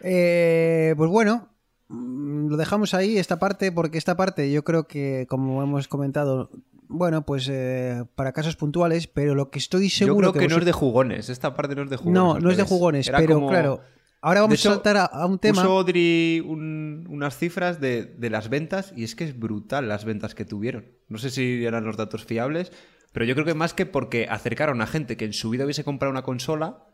Eh, 0.00 0.94
pues 0.96 1.10
bueno, 1.10 1.48
mm, 1.88 2.48
lo 2.48 2.56
dejamos 2.56 2.94
ahí, 2.94 3.16
esta 3.18 3.38
parte, 3.38 3.72
porque 3.72 3.98
esta 3.98 4.16
parte 4.16 4.50
yo 4.52 4.64
creo 4.64 4.86
que, 4.86 5.26
como 5.28 5.62
hemos 5.62 5.88
comentado, 5.88 6.50
bueno, 6.88 7.24
pues 7.26 7.48
eh, 7.50 8.04
para 8.14 8.32
casos 8.32 8.56
puntuales, 8.56 9.06
pero 9.06 9.34
lo 9.34 9.50
que 9.50 9.58
estoy 9.58 9.88
Yo 9.88 10.06
seguro 10.06 10.32
creo 10.32 10.42
que, 10.48 10.48
no 10.54 10.58
es 10.58 10.64
de 10.64 10.72
jugones. 10.72 11.28
Esta 11.28 11.54
parte 11.54 11.74
no 11.74 11.82
es 11.82 11.90
de 11.90 11.96
jugones. 11.96 12.14
No, 12.14 12.38
no 12.38 12.50
es 12.50 12.56
de 12.56 12.64
jugones, 12.64 13.08
Era 13.08 13.18
pero 13.18 13.34
como- 13.34 13.48
claro, 13.48 13.80
ahora 14.20 14.42
vamos 14.42 14.58
hecho, 14.58 14.70
a 14.70 14.74
saltar 14.74 14.96
a, 14.96 15.04
a 15.06 15.26
un 15.26 15.38
tema. 15.38 15.62
Puso 15.62 15.78
Audrey 15.78 16.40
un- 16.40 17.06
unas 17.10 17.36
cifras 17.38 17.80
de, 17.80 18.04
de 18.04 18.30
las 18.30 18.48
ventas 18.48 18.92
y 18.96 19.04
es 19.04 19.14
que 19.14 19.24
es 19.24 19.38
brutal 19.38 19.88
las 19.88 20.04
ventas 20.04 20.34
que 20.34 20.44
tuvieron. 20.44 20.86
No 21.08 21.18
sé 21.18 21.30
si 21.30 21.64
eran 21.64 21.84
los 21.84 21.96
datos 21.96 22.24
fiables, 22.24 22.72
pero 23.12 23.24
yo 23.26 23.34
creo 23.34 23.46
que 23.46 23.54
más 23.54 23.74
que 23.74 23.86
porque 23.86 24.26
acercaron 24.28 24.80
a 24.80 24.86
gente 24.86 25.16
que 25.16 25.24
en 25.24 25.32
su 25.32 25.50
vida 25.50 25.64
hubiese 25.64 25.84
comprado 25.84 26.10
una 26.10 26.22
consola 26.22 26.84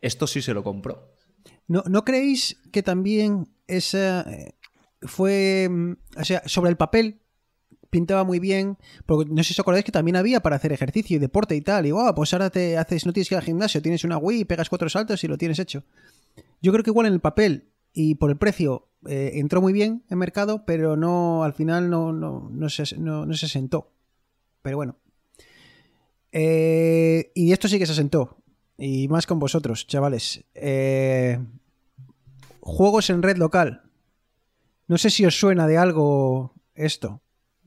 Esto 0.00 0.26
sí 0.28 0.42
se 0.42 0.54
lo 0.54 0.62
compró. 0.62 1.14
¿No, 1.66 1.82
¿no 1.88 2.04
creéis 2.04 2.60
que 2.72 2.82
también 2.84 3.48
esa 3.66 4.22
eh, 4.30 4.54
fue, 5.02 5.68
mm, 5.70 5.92
o 6.20 6.24
sea, 6.24 6.42
sobre 6.46 6.70
el 6.70 6.76
papel 6.76 7.20
pintaba 7.90 8.24
muy 8.24 8.38
bien, 8.38 8.76
porque 9.06 9.30
no 9.30 9.42
sé 9.42 9.48
si 9.48 9.54
os 9.54 9.60
acordáis 9.60 9.84
que 9.84 9.92
también 9.92 10.16
había 10.16 10.40
para 10.40 10.56
hacer 10.56 10.72
ejercicio 10.72 11.16
y 11.16 11.20
deporte 11.20 11.56
y 11.56 11.60
tal, 11.60 11.86
y 11.86 11.92
wow, 11.92 12.14
pues 12.14 12.32
ahora 12.32 12.50
te 12.50 12.76
haces, 12.76 13.06
no 13.06 13.12
tienes 13.12 13.28
que 13.28 13.34
ir 13.34 13.38
al 13.38 13.44
gimnasio, 13.44 13.82
tienes 13.82 14.04
una 14.04 14.18
Wii, 14.18 14.44
pegas 14.44 14.68
cuatro 14.68 14.88
saltos 14.88 15.22
y 15.24 15.28
lo 15.28 15.38
tienes 15.38 15.58
hecho. 15.58 15.84
Yo 16.60 16.72
creo 16.72 16.84
que 16.84 16.90
igual 16.90 17.06
en 17.06 17.14
el 17.14 17.20
papel 17.20 17.68
y 17.92 18.14
por 18.16 18.30
el 18.30 18.36
precio 18.36 18.88
eh, 19.06 19.32
entró 19.34 19.60
muy 19.60 19.72
bien 19.72 20.04
en 20.10 20.18
mercado, 20.18 20.64
pero 20.64 20.96
no, 20.96 21.44
al 21.44 21.52
final 21.52 21.88
no, 21.88 22.12
no, 22.12 22.48
no, 22.52 22.68
se, 22.68 22.96
no, 22.98 23.26
no 23.26 23.34
se 23.34 23.48
sentó. 23.48 23.92
Pero 24.62 24.76
bueno. 24.76 24.96
Eh, 26.32 27.30
y 27.34 27.52
esto 27.52 27.68
sí 27.68 27.78
que 27.78 27.86
se 27.86 27.94
sentó. 27.94 28.36
Y 28.76 29.08
más 29.08 29.26
con 29.26 29.38
vosotros, 29.38 29.86
chavales. 29.86 30.44
Eh, 30.54 31.38
juegos 32.60 33.10
en 33.10 33.22
red 33.22 33.36
local. 33.36 33.82
No 34.86 34.98
sé 34.98 35.10
si 35.10 35.24
os 35.26 35.38
suena 35.38 35.66
de 35.66 35.78
algo 35.78 36.54
esto. 36.74 37.20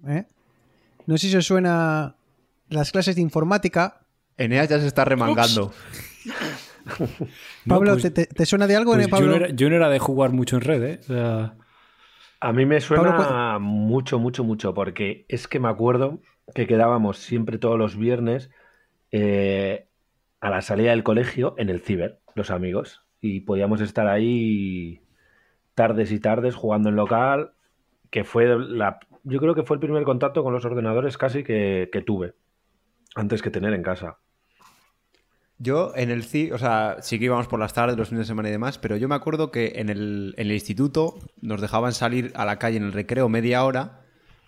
¿Eh? 0.07 0.25
No 1.05 1.17
sé 1.17 1.29
si 1.29 1.35
os 1.35 1.45
suena 1.45 2.15
las 2.69 2.91
clases 2.91 3.15
de 3.15 3.21
informática. 3.21 4.01
Eneas 4.37 4.69
ya 4.69 4.79
se 4.79 4.87
está 4.87 5.05
remangando. 5.05 5.71
No, 7.65 7.75
Pablo, 7.75 7.91
pues- 7.93 8.01
¿te, 8.03 8.11
te- 8.11 8.25
te 8.25 8.45
suena 8.45 8.65
de 8.65 8.75
algo? 8.75 8.93
Pues 8.93 9.05
eh, 9.05 9.09
Pablo? 9.09 9.27
yo, 9.27 9.31
no 9.39 9.45
era, 9.45 9.49
yo 9.55 9.69
no 9.69 9.75
era 9.75 9.89
de 9.89 9.99
jugar 9.99 10.31
mucho 10.31 10.55
en 10.55 10.61
red, 10.63 10.83
¿eh? 10.83 10.97
O 11.01 11.03
sea, 11.03 11.53
A 12.39 12.53
mí 12.53 12.65
me 12.65 12.81
suena 12.81 13.15
Pablo, 13.15 13.59
mucho, 13.59 14.17
mucho, 14.17 14.43
mucho, 14.43 14.73
porque 14.73 15.25
es 15.29 15.47
que 15.47 15.59
me 15.59 15.69
acuerdo 15.69 16.19
que 16.55 16.65
quedábamos 16.65 17.19
siempre 17.19 17.59
todos 17.59 17.77
los 17.77 17.95
viernes 17.97 18.49
eh, 19.11 19.85
a 20.39 20.49
la 20.49 20.61
salida 20.63 20.89
del 20.89 21.03
colegio 21.03 21.53
en 21.59 21.69
el 21.69 21.81
ciber, 21.81 22.19
los 22.33 22.49
amigos, 22.49 23.03
y 23.21 23.41
podíamos 23.41 23.79
estar 23.79 24.07
ahí 24.07 25.01
tardes 25.75 26.11
y 26.11 26.19
tardes 26.19 26.55
jugando 26.55 26.89
en 26.89 26.95
local, 26.95 27.51
que 28.09 28.23
fue 28.23 28.47
la, 28.57 28.99
yo 29.23 29.39
creo 29.39 29.55
que 29.55 29.63
fue 29.63 29.75
el 29.75 29.81
primer 29.81 30.03
contacto 30.03 30.43
con 30.43 30.53
los 30.53 30.65
ordenadores 30.65 31.17
casi 31.17 31.43
que, 31.43 31.89
que 31.91 32.01
tuve, 32.01 32.33
antes 33.15 33.41
que 33.41 33.51
tener 33.51 33.73
en 33.73 33.83
casa. 33.83 34.17
Yo 35.57 35.91
en 35.95 36.09
el 36.09 36.23
CI, 36.23 36.51
o 36.51 36.57
sea, 36.57 36.97
sí 37.01 37.19
que 37.19 37.25
íbamos 37.25 37.47
por 37.47 37.59
las 37.59 37.73
tardes, 37.73 37.95
los 37.95 38.09
fines 38.09 38.25
de 38.25 38.31
semana 38.31 38.49
y 38.49 38.51
demás, 38.51 38.79
pero 38.79 38.97
yo 38.97 39.07
me 39.07 39.13
acuerdo 39.13 39.51
que 39.51 39.73
en 39.75 39.89
el, 39.89 40.33
en 40.37 40.47
el 40.47 40.53
instituto 40.53 41.19
nos 41.39 41.61
dejaban 41.61 41.93
salir 41.93 42.31
a 42.33 42.45
la 42.45 42.57
calle 42.57 42.77
en 42.77 42.83
el 42.83 42.93
recreo 42.93 43.29
media 43.29 43.63
hora 43.63 44.01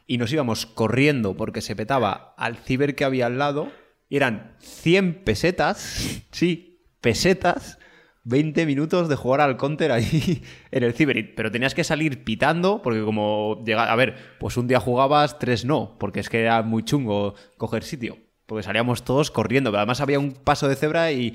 y 0.08 0.18
nos 0.18 0.34
íbamos 0.34 0.66
corriendo 0.66 1.36
porque 1.36 1.62
se 1.62 1.76
petaba 1.76 2.34
al 2.36 2.58
ciber 2.58 2.96
que 2.96 3.06
había 3.06 3.28
al 3.28 3.38
lado 3.38 3.72
y 4.10 4.18
eran 4.18 4.56
100 4.60 5.24
pesetas, 5.24 6.24
sí, 6.32 6.82
pesetas, 7.00 7.78
20 8.26 8.66
minutos 8.66 9.10
de 9.10 9.16
jugar 9.16 9.42
al 9.42 9.58
counter 9.58 9.92
ahí 9.92 10.42
en 10.72 10.84
el 10.84 10.94
ciber. 10.94 11.18
Y- 11.18 11.24
Pero 11.24 11.52
tenías 11.52 11.74
que 11.76 11.84
salir 11.84 12.24
pitando 12.24 12.82
porque 12.82 13.02
como 13.04 13.62
llega, 13.66 13.92
a 13.92 13.96
ver, 13.96 14.16
pues 14.40 14.58
un 14.58 14.68
día 14.68 14.80
jugabas, 14.80 15.40
tres 15.40 15.66
no, 15.66 15.98
porque 16.00 16.20
es 16.22 16.30
que 16.30 16.42
era 16.42 16.62
muy 16.62 16.84
chungo 16.84 17.36
coger 17.58 17.84
sitio. 17.84 18.18
Porque 18.46 18.64
salíamos 18.64 19.04
todos 19.04 19.32
corriendo, 19.32 19.72
pero 19.72 19.80
además 19.80 20.02
había 20.02 20.20
un 20.20 20.32
paso 20.34 20.68
de 20.68 20.76
cebra 20.76 21.12
y 21.12 21.34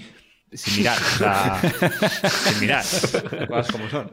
sin 0.53 0.77
mirar, 0.77 0.99
o 0.99 1.19
sea, 1.19 1.61
sin 2.31 2.61
mirar, 2.61 2.85
las 2.85 3.47
cosas 3.49 3.73
como 3.73 3.89
son. 3.89 4.11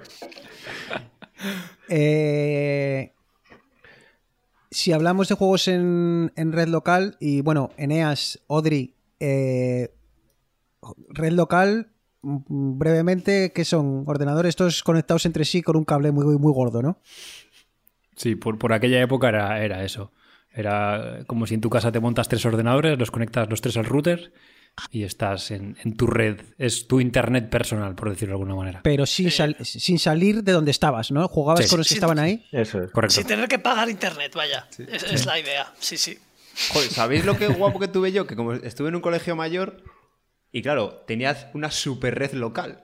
Eh, 1.90 3.12
si 4.72 4.92
hablamos 4.92 5.28
de 5.30 5.36
juegos 5.36 5.68
en, 5.68 6.32
en 6.36 6.52
red 6.52 6.68
local, 6.68 7.18
y 7.20 7.42
bueno, 7.42 7.72
Eneas, 7.78 8.40
Odri, 8.48 8.96
eh, 9.20 9.94
red 11.10 11.32
local, 11.34 11.92
brevemente, 12.48 13.52
¿qué 13.54 13.66
son? 13.66 14.04
Ordenadores 14.08 14.50
estos 14.50 14.84
conectados 14.84 15.26
entre 15.26 15.46
sí 15.46 15.62
con 15.62 15.76
un 15.76 15.86
cable 15.86 16.12
muy, 16.12 16.26
muy, 16.38 16.54
gordo, 16.54 16.82
¿no? 16.82 17.00
sí, 18.16 18.36
por, 18.36 18.58
por 18.58 18.74
aquella 18.74 19.02
época 19.02 19.30
era, 19.30 19.64
era 19.64 19.84
eso. 19.84 20.12
Era 20.54 21.20
como 21.28 21.46
si 21.48 21.54
en 21.54 21.62
tu 21.62 21.70
casa 21.70 21.92
te 21.92 22.00
montas 22.00 22.30
tres 22.30 22.46
ordenadores, 22.46 22.98
los 22.98 23.12
conectas 23.12 23.50
los 23.50 23.60
tres 23.60 23.76
al 23.76 23.84
router 23.86 24.32
y 24.90 25.04
estás 25.04 25.52
en, 25.52 25.76
en 25.84 25.98
tu 25.98 26.08
red. 26.08 26.40
Es 26.58 26.88
tu 26.88 27.02
internet 27.02 27.50
personal, 27.50 27.94
por 27.96 28.10
decirlo 28.10 28.34
de 28.38 28.42
alguna 28.42 28.56
manera. 28.56 28.80
Pero 28.84 29.06
sin, 29.06 29.32
sal- 29.32 29.58
sin 29.62 30.00
salir 30.00 30.44
de 30.44 30.54
donde 30.54 30.72
estabas, 30.72 31.12
¿no? 31.12 31.28
Jugabas 31.28 31.66
Sí. 31.66 31.70
con 31.70 31.80
los 31.80 31.88
que 31.88 31.96
Sí. 31.96 31.96
estaban 31.96 32.20
ahí. 32.20 32.46
Eso 32.54 32.82
es. 32.84 32.92
Correcto. 32.92 33.16
Sin 33.16 33.28
tener 33.28 33.50
que 33.50 33.60
pagar 33.60 33.90
internet, 33.90 34.32
vaya. 34.34 34.66
Es, 34.78 35.04
es 35.04 35.26
la 35.26 35.38
idea. 35.40 35.74
Sí, 35.80 35.98
sí. 35.98 36.18
Joder, 36.72 36.90
¿sabéis 36.90 37.26
lo 37.26 37.38
que 37.38 37.48
guapo 37.50 37.80
que 37.80 37.90
tuve 37.90 38.14
yo? 38.14 38.26
Que 38.26 38.38
como 38.38 38.54
estuve 38.54 38.88
en 38.88 38.96
un 38.96 39.02
colegio 39.02 39.36
mayor 39.36 39.84
y 40.58 40.62
claro, 40.62 41.04
tenías 41.06 41.48
una 41.54 41.70
super 41.70 42.16
red 42.18 42.32
local. 42.32 42.82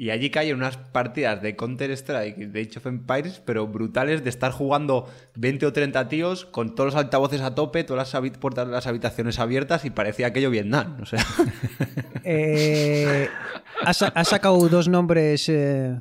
Y 0.00 0.10
allí 0.10 0.30
caían 0.30 0.56
unas 0.58 0.76
partidas 0.76 1.42
de 1.42 1.56
Counter-Strike 1.56 2.38
y 2.38 2.46
de 2.46 2.60
Age 2.60 2.78
of 2.78 2.86
Empires, 2.86 3.40
pero 3.44 3.66
brutales 3.66 4.22
de 4.22 4.30
estar 4.30 4.52
jugando 4.52 5.08
20 5.34 5.66
o 5.66 5.72
30 5.72 6.08
tíos 6.08 6.44
con 6.44 6.74
todos 6.76 6.94
los 6.94 7.00
altavoces 7.02 7.40
a 7.40 7.54
tope, 7.54 7.82
todas 7.84 8.12
las 8.12 8.38
puertas 8.38 8.66
de 8.66 8.72
las 8.72 8.86
habitaciones 8.86 9.38
abiertas 9.40 9.84
y 9.84 9.90
parecía 9.90 10.28
aquello 10.28 10.50
Vietnam. 10.50 10.98
O 11.02 11.06
sea, 11.06 11.24
Eh, 12.24 13.28
ha, 13.84 13.94
sa- 13.94 14.08
ha 14.14 14.24
sacado 14.24 14.68
dos 14.68 14.88
nombres 14.88 15.48
eh, 15.48 16.00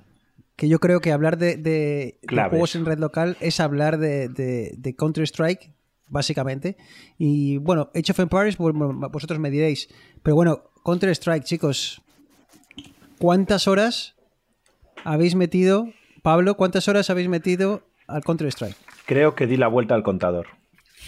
que 0.55 0.67
yo 0.67 0.79
creo 0.79 0.99
que 0.99 1.11
hablar 1.11 1.37
de, 1.37 1.57
de- 1.57 2.17
de 2.21 2.27
Claves. 2.27 2.49
juegos 2.51 2.75
en 2.75 2.85
red 2.85 2.99
local 2.99 3.37
es 3.39 3.59
hablar 3.59 3.97
de, 3.97 4.27
de- 4.29 4.73
de 4.77 4.95
Counter-Strike, 4.95 5.71
básicamente. 6.07 6.77
Y 7.17 7.57
bueno, 7.57 7.89
Age 7.95 8.11
of 8.11 8.19
Empires, 8.19 8.57
vosotros 8.57 9.39
me 9.39 9.49
diréis. 9.49 9.89
Pero 10.23 10.35
bueno, 10.35 10.63
Counter-Strike, 10.87 11.43
chicos. 11.43 12.01
¿Cuántas 13.19 13.67
horas 13.67 14.15
habéis 15.03 15.35
metido, 15.35 15.89
Pablo, 16.21 16.55
cuántas 16.55 16.87
horas 16.87 17.09
habéis 17.09 17.27
metido 17.27 17.81
al 18.07 18.23
Counter-Strike? 18.23 18.77
Creo 19.05 19.35
que 19.35 19.47
di 19.47 19.57
la 19.57 19.67
vuelta 19.67 19.95
al 19.95 20.03
contador. 20.03 20.47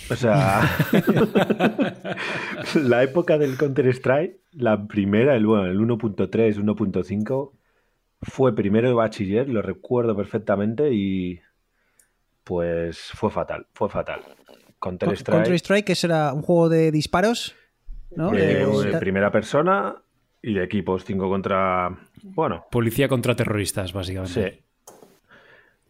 O 0.09 0.17
sea, 0.17 0.69
la 2.75 3.03
época 3.03 3.37
del 3.37 3.55
Counter-Strike, 3.55 4.41
la 4.51 4.85
primera, 4.85 5.33
el, 5.37 5.45
bueno, 5.45 5.67
el 5.67 5.79
1.3, 5.79 6.57
1.5, 6.57 7.51
fue 8.23 8.53
primero 8.53 8.89
de 8.89 8.95
bachiller, 8.95 9.47
lo 9.47 9.61
recuerdo 9.61 10.13
perfectamente 10.13 10.91
y 10.91 11.39
pues 12.43 12.99
fue 13.13 13.31
fatal, 13.31 13.65
fue 13.71 13.87
fatal. 13.87 14.25
Counter-Strike, 14.81 15.37
Counter-Strike, 15.37 15.85
que 15.85 15.95
era 16.03 16.33
un 16.33 16.41
juego 16.41 16.67
de 16.67 16.91
disparos, 16.91 17.55
¿no? 18.15 18.33
eh, 18.35 18.65
De- 18.65 18.91
de 18.91 18.97
primera 18.99 19.31
persona 19.31 19.95
y 20.41 20.53
de 20.53 20.63
equipos 20.63 21.03
5 21.05 21.29
contra... 21.29 21.97
Bueno, 22.23 22.65
Policía 22.71 23.07
contra 23.07 23.35
terroristas, 23.35 23.93
básicamente. 23.93 24.61
sí, 24.87 24.93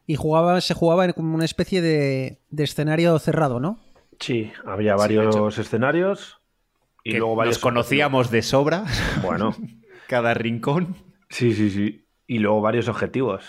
Y 0.07 0.15
jugaba, 0.15 0.59
se 0.61 0.73
jugaba 0.73 1.05
en 1.05 1.13
como 1.13 1.35
una 1.35 1.45
especie 1.45 1.81
de, 1.81 2.39
de 2.49 2.63
escenario 2.63 3.17
cerrado, 3.19 3.59
¿no? 3.59 3.79
sí, 4.19 4.51
había 4.65 4.95
varios 4.95 5.57
escenarios 5.59 6.41
y 7.05 7.11
que 7.13 7.17
luego 7.19 7.35
varios... 7.35 7.55
nos 7.55 7.61
conocíamos 7.63 8.31
de 8.31 8.41
sobra, 8.41 8.83
Bueno, 9.21 9.55
cada 10.07 10.33
rincón. 10.33 10.95
sí, 11.29 11.53
sí, 11.53 11.69
sí. 11.69 12.05
Y 12.27 12.39
luego 12.39 12.59
varios 12.61 12.87
objetivos. 12.89 13.45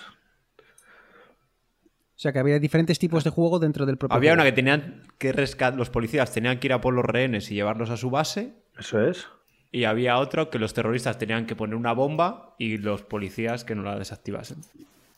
O 2.21 2.23
sea 2.23 2.35
que 2.35 2.39
había 2.39 2.59
diferentes 2.59 2.99
tipos 2.99 3.25
de 3.25 3.31
juego 3.31 3.59
dentro 3.59 3.87
del 3.87 3.97
propio 3.97 4.15
Había 4.15 4.33
juego. 4.33 4.43
una 4.43 4.51
que 4.51 4.55
tenían 4.55 5.05
que 5.17 5.33
rescatar, 5.33 5.79
los 5.79 5.89
policías 5.89 6.31
tenían 6.31 6.59
que 6.61 6.67
ir 6.67 6.75
a 6.75 6.81
por 6.83 6.93
los 6.93 7.03
rehenes 7.03 7.51
y 7.51 7.55
llevarlos 7.55 7.89
a 7.89 7.97
su 7.97 8.11
base. 8.11 8.53
Eso 8.79 9.01
es. 9.01 9.27
Y 9.73 9.85
había 9.85 10.19
otro 10.19 10.51
que 10.51 10.59
los 10.59 10.75
terroristas 10.75 11.17
tenían 11.17 11.47
que 11.47 11.57
poner 11.57 11.77
una 11.77 11.95
bomba 11.95 12.55
y 12.59 12.77
los 12.77 13.01
policías 13.01 13.65
que 13.65 13.75
no 13.75 13.83
la 13.85 13.99
desactivasen. 13.99 14.59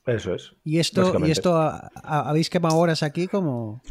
Eso 0.07 0.33
es. 0.33 0.53
Y 0.63 0.79
esto, 0.79 1.19
y 1.27 1.33
esto 1.33 1.57
a- 1.57 1.91
a- 1.93 2.31
habéis 2.31 2.49
quemado 2.49 2.77
horas 2.77 3.03
aquí 3.03 3.27
como, 3.27 3.83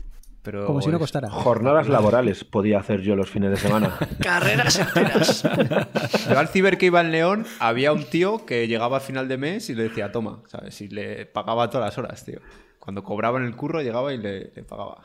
Pero 0.44 0.66
como 0.66 0.82
si 0.82 0.90
no 0.90 0.98
costara. 0.98 1.30
Jornadas 1.30 1.88
laborales 1.88 2.44
podía 2.44 2.80
hacer 2.80 3.02
yo 3.02 3.16
los 3.16 3.30
fines 3.30 3.52
de 3.52 3.58
semana. 3.58 3.96
Carreras 4.20 4.80
enteras. 4.80 5.44
Yo 6.30 6.40
al 6.40 6.48
ciber 6.48 6.78
que 6.80 6.88
iba 6.88 7.00
en 7.02 7.12
León, 7.12 7.46
había 7.60 7.94
un 7.94 8.06
tío 8.06 8.46
que 8.46 8.68
llegaba 8.68 8.98
a 8.98 9.00
final 9.02 9.28
de 9.28 9.38
mes 9.38 9.70
y 9.70 9.76
le 9.76 9.84
decía, 9.84 10.12
toma, 10.12 10.42
¿sabes? 10.48 10.82
Y 10.82 10.88
le 10.88 11.26
pagaba 11.28 11.70
todas 11.70 11.88
las 11.90 11.98
horas, 11.98 12.26
tío. 12.26 12.40
Cuando 12.80 13.04
cobraban 13.04 13.44
el 13.46 13.56
curro, 13.56 13.82
llegaba 13.84 14.14
y 14.14 14.18
le, 14.18 14.52
le 14.56 14.64
pagaba. 14.64 15.04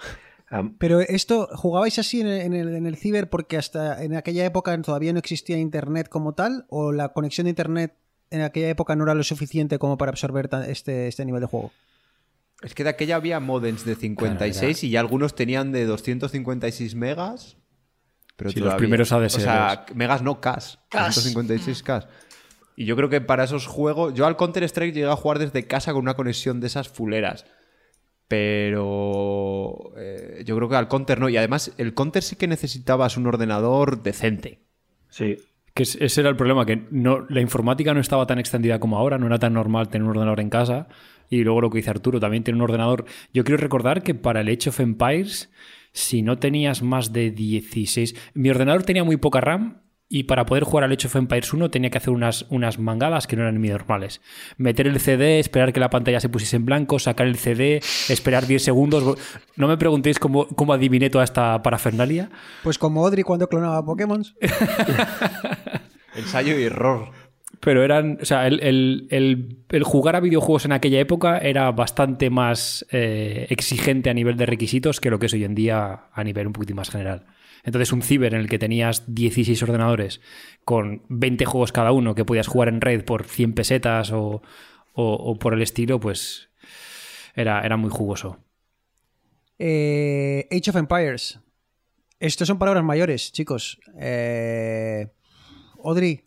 Pero 0.78 1.00
esto, 1.00 1.48
¿jugabais 1.54 1.98
así 1.98 2.20
en 2.20 2.28
el, 2.28 2.40
en 2.40 2.54
el- 2.54 2.74
en 2.76 2.86
el 2.86 2.96
ciber 2.96 3.28
porque 3.28 3.56
hasta 3.58 4.02
en 4.02 4.14
aquella 4.14 4.44
época 4.46 4.80
todavía 4.80 5.12
no 5.12 5.18
existía 5.18 5.58
internet 5.58 6.08
como 6.08 6.32
tal? 6.34 6.64
¿O 6.70 6.92
la 6.92 7.08
conexión 7.10 7.44
de 7.44 7.50
internet 7.50 7.94
en 8.30 8.40
aquella 8.42 8.68
época 8.70 8.94
no 8.96 9.04
era 9.04 9.14
lo 9.14 9.22
suficiente 9.24 9.78
como 9.78 9.98
para 9.98 10.10
absorber 10.10 10.48
este, 10.68 11.08
este 11.08 11.24
nivel 11.24 11.40
de 11.42 11.46
juego? 11.48 11.72
Es 12.62 12.74
que 12.74 12.84
de 12.84 12.90
aquella 12.90 13.16
había 13.16 13.38
modems 13.40 13.84
de 13.84 13.94
56 13.96 14.82
y 14.84 14.90
ya 14.90 15.00
algunos 15.00 15.34
tenían 15.34 15.72
de 15.72 15.84
256 15.84 16.94
megas. 16.94 17.56
Pero 18.36 18.50
Sí, 18.50 18.60
los 18.60 18.74
primeros 18.74 19.12
O 19.12 19.16
ADSLs. 19.16 19.42
sea, 19.42 19.86
megas 19.94 20.22
no. 20.22 20.40
Ks. 20.40 20.78
256 20.92 21.82
Ks. 21.82 22.06
Y 22.76 22.84
yo 22.84 22.96
creo 22.96 23.08
que 23.08 23.20
para 23.22 23.44
esos 23.44 23.66
juegos. 23.66 24.12
Yo 24.14 24.26
al 24.26 24.36
Counter-Strike 24.36 24.94
llegué 24.94 25.06
a 25.10 25.16
jugar 25.16 25.38
desde 25.38 25.66
casa 25.66 25.92
con 25.92 26.02
una 26.02 26.14
conexión 26.14 26.60
de 26.60 26.66
esas 26.66 26.88
fuleras. 26.88 27.46
Pero. 28.28 29.92
eh, 29.96 30.42
yo 30.44 30.56
creo 30.56 30.68
que 30.68 30.76
al 30.76 30.88
Counter 30.88 31.20
no. 31.20 31.28
Y 31.28 31.36
además, 31.36 31.72
el 31.78 31.94
Counter 31.94 32.22
sí 32.22 32.36
que 32.36 32.46
necesitabas 32.48 33.16
un 33.16 33.26
ordenador 33.26 34.02
decente. 34.02 34.60
Sí. 35.08 35.36
Que 35.74 35.82
es- 35.84 35.96
ese 36.00 36.20
era 36.22 36.30
el 36.30 36.36
problema, 36.36 36.64
que 36.66 36.86
no, 36.90 37.26
la 37.28 37.40
informática 37.40 37.92
no 37.94 38.00
estaba 38.00 38.26
tan 38.26 38.38
extendida 38.38 38.80
como 38.80 38.98
ahora, 38.98 39.18
no 39.18 39.26
era 39.26 39.38
tan 39.38 39.52
normal 39.52 39.88
tener 39.88 40.04
un 40.04 40.10
ordenador 40.10 40.40
en 40.40 40.50
casa. 40.50 40.88
Y 41.30 41.44
luego 41.44 41.60
lo 41.60 41.70
que 41.70 41.78
dice 41.78 41.90
Arturo, 41.90 42.20
también 42.20 42.44
tiene 42.44 42.58
un 42.58 42.62
ordenador. 42.62 43.04
Yo 43.32 43.44
quiero 43.44 43.60
recordar 43.60 44.02
que 44.02 44.14
para 44.14 44.40
el 44.40 44.48
Age 44.48 44.70
of 44.70 44.80
Empires, 44.80 45.50
si 45.92 46.22
no 46.22 46.38
tenías 46.38 46.82
más 46.82 47.12
de 47.12 47.30
16. 47.30 48.14
Mi 48.34 48.50
ordenador 48.50 48.82
tenía 48.82 49.02
muy 49.02 49.16
poca 49.16 49.40
RAM 49.40 49.80
y 50.08 50.24
para 50.24 50.46
poder 50.46 50.62
jugar 50.62 50.84
al 50.84 50.92
Age 50.92 51.08
of 51.08 51.16
Empires 51.16 51.52
1 51.52 51.70
tenía 51.70 51.90
que 51.90 51.98
hacer 51.98 52.10
unas, 52.10 52.46
unas 52.50 52.78
mangadas 52.78 53.26
que 53.26 53.34
no 53.34 53.42
eran 53.42 53.60
ni 53.60 53.68
normales. 53.68 54.20
Meter 54.56 54.86
el 54.86 55.00
CD, 55.00 55.40
esperar 55.40 55.72
que 55.72 55.80
la 55.80 55.90
pantalla 55.90 56.20
se 56.20 56.28
pusiese 56.28 56.56
en 56.56 56.64
blanco, 56.64 56.98
sacar 56.98 57.26
el 57.26 57.36
CD, 57.36 57.80
esperar 58.08 58.46
10 58.46 58.62
segundos. 58.62 59.18
No 59.56 59.66
me 59.66 59.76
preguntéis 59.76 60.18
cómo, 60.18 60.46
cómo 60.48 60.74
adiviné 60.74 61.10
toda 61.10 61.24
esta 61.24 61.60
parafernalia. 61.62 62.30
Pues 62.62 62.78
como 62.78 63.04
Audrey 63.04 63.24
cuando 63.24 63.48
clonaba 63.48 63.84
Pokémon. 63.84 64.22
Ensayo 66.14 66.58
y 66.58 66.64
error. 66.64 67.10
Pero 67.60 67.82
eran, 67.82 68.18
o 68.20 68.24
sea, 68.24 68.46
el, 68.46 68.60
el- 68.60 69.58
el- 69.70 69.82
jugar 69.84 70.16
a 70.16 70.20
videojuegos 70.20 70.64
en 70.66 70.72
aquella 70.72 71.00
época 71.00 71.38
era 71.38 71.70
bastante 71.72 72.30
más 72.30 72.86
eh, 72.90 73.46
exigente 73.50 74.10
a 74.10 74.14
nivel 74.14 74.36
de 74.36 74.46
requisitos 74.46 75.00
que 75.00 75.10
lo 75.10 75.18
que 75.18 75.26
es 75.26 75.32
hoy 75.32 75.44
en 75.44 75.54
día 75.54 76.04
a 76.12 76.24
nivel 76.24 76.46
un 76.48 76.52
poquitín 76.52 76.76
más 76.76 76.90
general. 76.90 77.26
Entonces, 77.64 77.92
un 77.92 78.02
ciber 78.02 78.34
en 78.34 78.40
el 78.40 78.48
que 78.48 78.58
tenías 78.60 79.12
16 79.12 79.60
ordenadores 79.64 80.20
con 80.64 81.02
20 81.08 81.44
juegos 81.46 81.72
cada 81.72 81.90
uno 81.92 82.14
que 82.14 82.24
podías 82.24 82.46
jugar 82.46 82.68
en 82.68 82.80
red 82.80 83.04
por 83.04 83.24
100 83.24 83.54
pesetas 83.54 84.12
o, 84.12 84.42
o- 84.92 85.14
o 85.14 85.38
por 85.38 85.52
el 85.54 85.62
estilo, 85.62 85.98
pues 85.98 86.48
era, 87.34 87.60
era 87.62 87.76
muy 87.76 87.90
jugoso. 87.90 88.38
Eh, 89.58 90.46
Age 90.50 90.70
of 90.70 90.76
Empires. 90.76 91.40
Estos 92.20 92.48
son 92.48 92.58
palabras 92.58 92.84
mayores, 92.84 93.32
chicos. 93.32 93.78
Eh, 93.98 95.08
Audrey, 95.84 96.22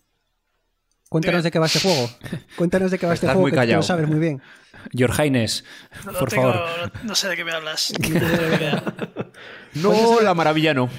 cuéntanos 1.09 1.39
Dime. 1.41 1.47
de 1.47 1.51
qué 1.51 1.59
va 1.59 1.65
este 1.65 1.79
juego. 1.79 2.09
Cuéntanos 2.55 2.91
de 2.91 2.97
qué 2.99 3.05
va 3.07 3.13
este 3.13 3.25
Estás 3.25 3.33
juego, 3.35 3.41
muy 3.49 3.51
que 3.67 3.73
lo 3.75 3.81
sabes 3.83 4.07
muy 4.07 4.19
bien. 4.19 4.41
Your 4.93 5.11
Highness, 5.11 5.65
No, 6.05 6.13
por 6.13 6.29
tengo- 6.29 6.53
favor. 6.53 6.91
no- 6.95 7.03
no 7.09 7.15
sé 7.15 7.27
de 7.27 7.35
qué 7.35 7.43
me 7.43 7.51
hablas. 7.51 7.91
No. 9.75 9.91
No, 9.93 10.21
la 10.21 10.33
maravilla 10.33 10.73
no. 10.73 10.89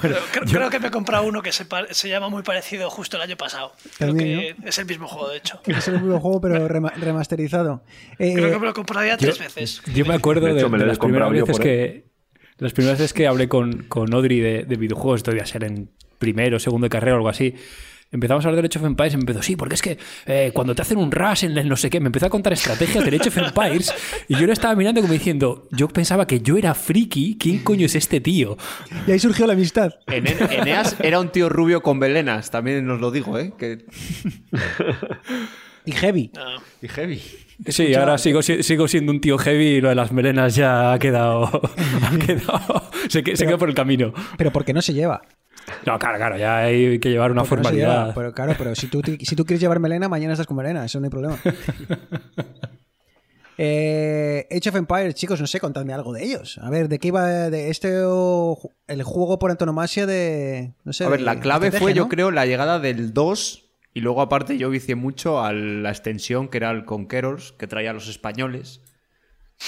Creo, 0.00 0.16
creo 0.50 0.70
que 0.70 0.80
me 0.80 0.88
he 0.88 0.90
comprado 0.90 1.24
uno 1.24 1.40
que 1.42 1.52
se, 1.52 2.08
llama 2.08 2.28
muy 2.28 2.42
parecido 2.42 2.90
justo 2.90 3.16
el 3.16 3.22
año 3.22 3.36
pasado. 3.36 3.72
Creo 3.96 4.08
También, 4.10 4.56
que 4.56 4.68
es 4.68 4.78
el 4.78 4.86
mismo 4.86 5.06
juego, 5.08 5.30
de 5.30 5.38
hecho. 5.38 5.60
Es 5.66 5.88
el 5.88 5.94
mismo 6.00 6.20
juego, 6.20 6.40
pero 6.40 6.68
rema- 6.68 6.92
remasterizado. 6.94 7.84
Eh, 8.18 8.34
Creo 8.34 8.50
que 8.50 8.58
me 8.58 8.66
lo 8.66 8.74
compraría 8.74 9.16
tres 9.16 9.38
veces. 9.38 9.82
Yo 9.94 10.04
me 10.04 10.14
acuerdo 10.14 10.46
De 10.46 10.54
de, 10.54 10.58
hecho, 10.60 10.68
me 10.68 10.78
de 10.78 10.84
lo 10.84 10.86
he 10.86 10.88
las 10.88 10.98
primeras 10.98 11.28
comprado 11.28 11.34
yo 11.34 11.46
veces 11.46 11.60
que. 11.62 12.06
Las 12.58 12.72
primeras 12.72 12.98
veces 12.98 13.12
que 13.12 13.26
hablé 13.26 13.48
con, 13.48 13.84
con 13.84 14.12
Audrey 14.14 14.40
de, 14.40 14.64
de 14.64 14.76
videojuegos, 14.76 15.18
esto 15.20 15.30
debía 15.30 15.46
ser 15.46 15.64
en 15.64 15.90
primero, 16.18 16.58
segundo 16.58 16.86
de 16.86 16.90
carrera 16.90 17.14
o 17.14 17.16
algo 17.16 17.28
así. 17.28 17.54
Empezamos 18.12 18.44
a 18.44 18.48
hablar 18.48 18.62
del 18.62 18.70
Age 18.70 18.78
of 18.78 18.84
Empires 18.86 19.14
y 19.14 19.16
me 19.16 19.22
empezó, 19.22 19.42
sí, 19.42 19.56
porque 19.56 19.74
es 19.74 19.82
que 19.82 19.98
eh, 20.26 20.52
cuando 20.54 20.76
te 20.76 20.82
hacen 20.82 20.96
un 20.96 21.10
rush 21.10 21.44
en 21.44 21.58
el 21.58 21.68
no 21.68 21.76
sé 21.76 21.90
qué, 21.90 21.98
me 21.98 22.06
empezó 22.06 22.26
a 22.26 22.30
contar 22.30 22.52
estrategias 22.52 23.04
del 23.04 23.20
Age 23.20 23.30
of 23.30 23.36
Empires 23.38 23.92
y 24.28 24.36
yo 24.36 24.46
le 24.46 24.52
estaba 24.52 24.76
mirando 24.76 25.00
como 25.00 25.12
diciendo, 25.12 25.66
yo 25.72 25.88
pensaba 25.88 26.24
que 26.24 26.40
yo 26.40 26.56
era 26.56 26.72
friki, 26.74 27.36
¿quién 27.36 27.64
coño 27.64 27.84
es 27.84 27.96
este 27.96 28.20
tío? 28.20 28.56
y 29.08 29.10
ahí 29.10 29.18
surgió 29.18 29.44
la 29.48 29.54
amistad. 29.54 29.90
En 30.06 30.24
Eneas 30.28 30.96
era 31.02 31.18
un 31.18 31.30
tío 31.30 31.48
rubio 31.48 31.82
con 31.82 31.98
belenas, 31.98 32.50
también 32.52 32.88
os 32.88 33.00
lo 33.00 33.10
digo, 33.10 33.40
¿eh? 33.40 33.52
Que... 33.58 33.84
Y 35.84 35.92
heavy. 35.92 36.30
No. 36.34 36.42
Y 36.82 36.88
heavy. 36.88 37.22
Sí, 37.68 37.94
ahora 37.94 38.18
sigo, 38.18 38.42
si- 38.42 38.62
sigo 38.62 38.86
siendo 38.88 39.12
un 39.12 39.20
tío 39.20 39.38
heavy 39.38 39.66
y 39.76 39.80
lo 39.80 39.88
de 39.88 39.94
las 39.94 40.12
melenas 40.12 40.54
ya 40.54 40.92
ha 40.92 40.98
quedado. 40.98 41.44
ha 42.02 42.18
quedado 42.18 42.90
se, 43.08 43.22
que- 43.22 43.36
se 43.36 43.46
quedó 43.46 43.58
por 43.58 43.68
el 43.68 43.74
camino. 43.74 44.12
Pero 44.36 44.52
porque 44.52 44.72
no 44.72 44.82
se 44.82 44.94
lleva. 44.94 45.22
No, 45.84 45.98
claro, 45.98 46.16
claro, 46.18 46.36
ya 46.36 46.58
hay 46.58 46.98
que 46.98 47.10
llevar 47.10 47.30
una 47.32 47.42
Porque 47.42 47.62
no 47.62 47.68
se 47.70 47.74
lleva. 47.76 47.86
formalidad. 47.92 48.14
Pero 48.14 48.32
claro, 48.32 48.54
pero 48.58 48.74
si 48.74 48.86
tú, 48.88 49.00
si 49.20 49.36
tú 49.36 49.44
quieres 49.44 49.60
llevar 49.60 49.80
melena, 49.80 50.08
mañana 50.08 50.32
estás 50.34 50.46
con 50.46 50.56
melena, 50.56 50.84
eso 50.84 51.00
no 51.00 51.06
hay 51.06 51.10
problema. 51.10 51.38
Eh, 53.58 54.46
Age 54.50 54.68
of 54.68 54.76
Empires, 54.76 55.14
chicos, 55.14 55.40
no 55.40 55.46
sé, 55.46 55.60
contadme 55.60 55.94
algo 55.94 56.12
de 56.12 56.22
ellos. 56.22 56.58
A 56.62 56.68
ver, 56.68 56.88
¿de 56.88 56.98
qué 56.98 57.08
iba 57.08 57.48
de 57.48 57.70
este 57.70 58.02
o- 58.04 58.58
el 58.86 59.02
juego 59.02 59.38
por 59.38 59.50
antonomasia 59.50 60.04
de 60.04 60.74
no 60.84 60.92
sé? 60.92 61.04
A 61.04 61.08
ver, 61.08 61.20
de 61.20 61.24
la 61.24 61.40
clave 61.40 61.70
fue, 61.72 61.94
yo 61.94 62.08
creo, 62.08 62.30
la 62.30 62.44
llegada 62.44 62.78
del 62.78 63.14
2. 63.14 63.64
Y 63.94 64.00
luego, 64.02 64.20
aparte, 64.20 64.58
yo 64.58 64.68
vicié 64.68 64.94
mucho 64.94 65.42
a 65.42 65.54
la 65.54 65.88
extensión 65.88 66.48
que 66.48 66.58
era 66.58 66.70
el 66.70 66.84
Conquerors, 66.84 67.52
que 67.52 67.66
traía 67.66 67.90
a 67.90 67.92
los 67.94 68.08
españoles. 68.08 68.82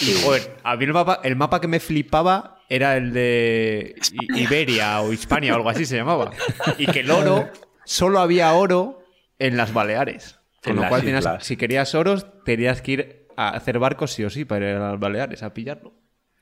Y, 0.01 0.13
joder, 0.23 0.57
a 0.63 0.77
mí 0.77 0.85
el 0.85 0.93
mapa, 0.93 1.21
el 1.25 1.37
mapa 1.37 1.61
que 1.61 1.69
me 1.69 1.81
flipaba 1.81 2.63
era 2.69 2.97
el 2.97 3.13
de 3.13 3.95
Iberia 4.37 5.01
o 5.01 5.13
Hispania 5.13 5.53
o 5.55 5.57
algo 5.57 5.71
así 5.71 5.87
se 5.87 5.97
llamaba. 5.97 6.31
Y 6.79 6.87
que 6.87 7.01
el 7.01 7.11
oro, 7.11 7.49
solo 7.85 8.21
había 8.21 8.53
oro 8.53 9.03
en 9.39 9.57
las 9.57 9.73
Baleares. 9.73 10.39
Con 10.63 10.77
En 10.77 10.83
lo 10.83 10.89
cual, 10.89 11.03
tenías- 11.03 11.45
si 11.45 11.57
querías 11.57 11.95
oros, 11.95 12.27
tenías 12.45 12.83
que 12.83 12.93
ir 12.93 13.27
a 13.37 13.51
hacer 13.51 13.79
barcos 13.79 14.13
sí 14.13 14.25
o 14.25 14.31
sí 14.31 14.45
para 14.45 14.71
ir 14.71 14.77
a 14.77 14.91
las 14.91 15.01
Baleares 15.01 15.43
a 15.43 15.55
pillarlo. 15.55 15.95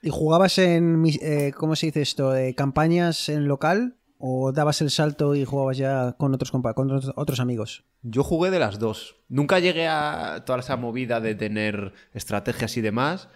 ¿Y 0.03 0.11
jugabas 0.11 0.59
en, 0.59 1.05
eh, 1.23 1.53
¿cómo 1.57 1.77
se 1.77 1.87
dice 1.87 2.03
esto? 2.03 2.31
¿De 2.31 2.55
campañas 2.55 3.29
en 3.29 3.47
local? 3.49 3.97
¿O 4.19 4.51
dabas 4.53 4.81
el 4.81 4.91
salto 4.91 5.35
y 5.35 5.45
jugabas 5.45 5.77
ya 5.77 6.15
con 6.19 6.33
otros, 6.35 6.51
con 6.51 7.13
otros 7.17 7.39
amigos? 7.41 7.85
Yo 8.03 8.23
jugué 8.25 8.51
de 8.51 8.59
las 8.59 8.79
dos. 8.79 9.17
Nunca 9.29 9.59
llegué 9.59 9.89
a 9.89 10.43
toda 10.47 10.61
esa 10.61 10.77
movida 10.77 11.21
de 11.21 11.35
tener 11.35 11.93
estrategias 12.15 12.77
y 12.79 12.81
demás, 12.81 13.29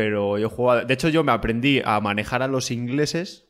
pero 0.00 0.38
yo 0.38 0.48
jugaba... 0.48 0.84
De 0.86 0.94
hecho, 0.94 1.08
yo 1.10 1.22
me 1.24 1.32
aprendí 1.32 1.82
a 1.84 2.00
manejar 2.00 2.42
a 2.42 2.48
los 2.48 2.70
ingleses 2.70 3.44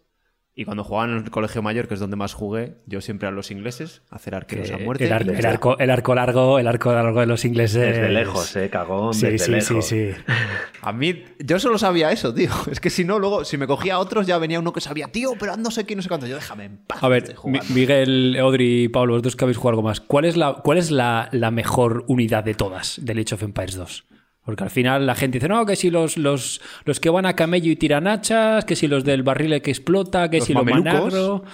y 0.52 0.64
cuando 0.64 0.82
jugaba 0.82 1.08
en 1.10 1.16
el 1.18 1.30
colegio 1.30 1.62
mayor, 1.62 1.86
que 1.86 1.94
es 1.94 2.00
donde 2.00 2.16
más 2.16 2.34
jugué, 2.34 2.74
yo 2.86 3.00
siempre 3.00 3.28
a 3.28 3.30
los 3.30 3.52
ingleses, 3.52 4.02
a 4.10 4.16
hacer 4.16 4.34
arqueros 4.34 4.70
a 4.72 4.78
muerte. 4.78 5.06
el, 5.06 5.12
ar- 5.12 5.24
y- 5.24 5.30
el 5.30 5.46
arco, 5.46 5.78
el 5.78 5.90
arco 5.90 6.14
largo, 6.14 6.58
el 6.58 6.66
arco 6.66 6.92
largo 6.92 7.20
de 7.20 7.26
los 7.26 7.44
ingleses. 7.44 7.80
Desde 7.96 8.08
lejos, 8.10 8.56
eh, 8.56 8.68
cagón, 8.68 9.14
Sí, 9.14 9.26
desde 9.26 9.44
sí, 9.44 9.50
lejos. 9.52 9.86
sí, 9.86 10.10
sí. 10.12 10.22
A 10.82 10.92
mí, 10.92 11.24
yo 11.38 11.60
solo 11.60 11.78
sabía 11.78 12.10
eso, 12.10 12.34
tío. 12.34 12.50
Es 12.70 12.80
que 12.80 12.90
si 12.90 13.04
no, 13.04 13.18
luego, 13.20 13.44
si 13.44 13.56
me 13.58 13.66
cogía 13.68 13.94
a 13.94 13.98
otros, 14.00 14.26
ya 14.26 14.38
venía 14.38 14.58
uno 14.58 14.72
que 14.72 14.80
sabía, 14.80 15.06
tío, 15.08 15.34
pero 15.38 15.56
no 15.56 15.70
sé 15.70 15.84
qué, 15.86 15.94
no 15.94 16.02
sé 16.02 16.08
cuánto. 16.08 16.26
Yo 16.26 16.34
déjame 16.34 16.64
en 16.64 16.78
paz. 16.78 17.02
A 17.02 17.08
ver, 17.08 17.18
estoy 17.22 17.34
Mi- 17.52 17.58
jugando". 17.60 17.74
Miguel, 17.74 18.36
Audrey 18.40 18.84
y 18.84 18.88
Pablo, 18.88 19.12
vosotros 19.12 19.36
que 19.36 19.44
habéis 19.44 19.56
jugado 19.56 19.70
algo 19.78 19.82
más, 19.82 20.00
¿cuál 20.00 20.24
es 20.24 20.36
la, 20.36 20.54
cuál 20.54 20.78
es 20.78 20.90
la, 20.90 21.28
la 21.32 21.50
mejor 21.52 22.04
unidad 22.08 22.42
de 22.44 22.54
todas 22.54 22.98
del 23.02 23.20
Age 23.20 23.36
of 23.36 23.42
Empires 23.44 23.76
2? 23.76 24.04
Porque 24.50 24.64
al 24.64 24.70
final 24.70 25.06
la 25.06 25.14
gente 25.14 25.38
dice, 25.38 25.48
no, 25.48 25.64
que 25.64 25.76
si 25.76 25.90
los, 25.90 26.16
los, 26.16 26.60
los 26.84 26.98
que 26.98 27.08
van 27.08 27.24
a 27.24 27.36
camello 27.36 27.70
y 27.70 27.76
tiran 27.76 28.08
hachas, 28.08 28.64
que 28.64 28.74
si 28.74 28.88
los 28.88 29.04
del 29.04 29.22
barril 29.22 29.62
que 29.62 29.70
explota, 29.70 30.28
que 30.28 30.38
Los 30.38 30.46
si 30.46 30.54
los 30.54 30.64
mamelucos. 30.64 30.92
managro. 31.14 31.44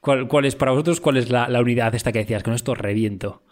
¿Cuál, 0.00 0.28
cuál 0.28 0.44
es 0.44 0.54
para 0.56 0.72
vosotros 0.72 1.00
cuál 1.00 1.16
es 1.16 1.30
la, 1.30 1.48
la 1.48 1.60
unidad 1.62 1.94
esta 1.94 2.12
que 2.12 2.18
decías? 2.18 2.42
Con 2.42 2.52
esto 2.52 2.74
reviento. 2.74 3.42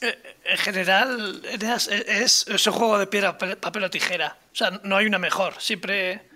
Eh, 0.00 0.14
En 0.46 0.56
general, 0.58 1.42
Eneas, 1.52 1.88
es, 1.88 2.46
es 2.48 2.66
un 2.66 2.72
juego 2.72 2.98
de 2.98 3.06
piedra, 3.06 3.36
papel 3.38 3.84
o 3.84 3.90
tijera. 3.90 4.38
O 4.52 4.54
sea, 4.56 4.80
no 4.82 4.96
hay 4.96 5.06
una 5.06 5.18
mejor. 5.18 5.54
Siempre 5.58 6.28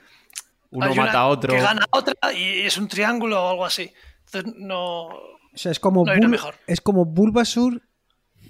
Uno 0.70 0.86
hay 0.86 0.92
una 0.92 1.04
mata 1.06 1.18
a 1.20 1.26
otro. 1.28 1.54
Que 1.54 1.60
gana 1.60 1.86
a 1.90 1.98
otra 1.98 2.14
y 2.34 2.60
es 2.66 2.76
un 2.76 2.88
triángulo 2.88 3.42
o 3.42 3.48
algo 3.50 3.64
así. 3.64 3.90
Entonces, 4.26 4.52
no. 4.58 5.06
O 5.06 5.38
sea, 5.54 5.72
es 5.72 5.80
como, 5.80 6.04
No 6.04 6.12
Bul- 6.12 6.28
mejor. 6.28 6.54
es 6.66 6.80
como 6.80 7.04
Bulbasur, 7.06 7.82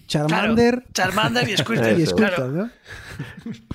Claro, 0.08 0.28
Charmander 0.28 0.84
Charmander 0.94 1.48
y 1.50 1.56
Squirtle. 1.56 1.92
y. 2.00 2.06
Squirtle, 2.06 2.34
Claro, 2.36 2.48
¿no? 2.48 2.70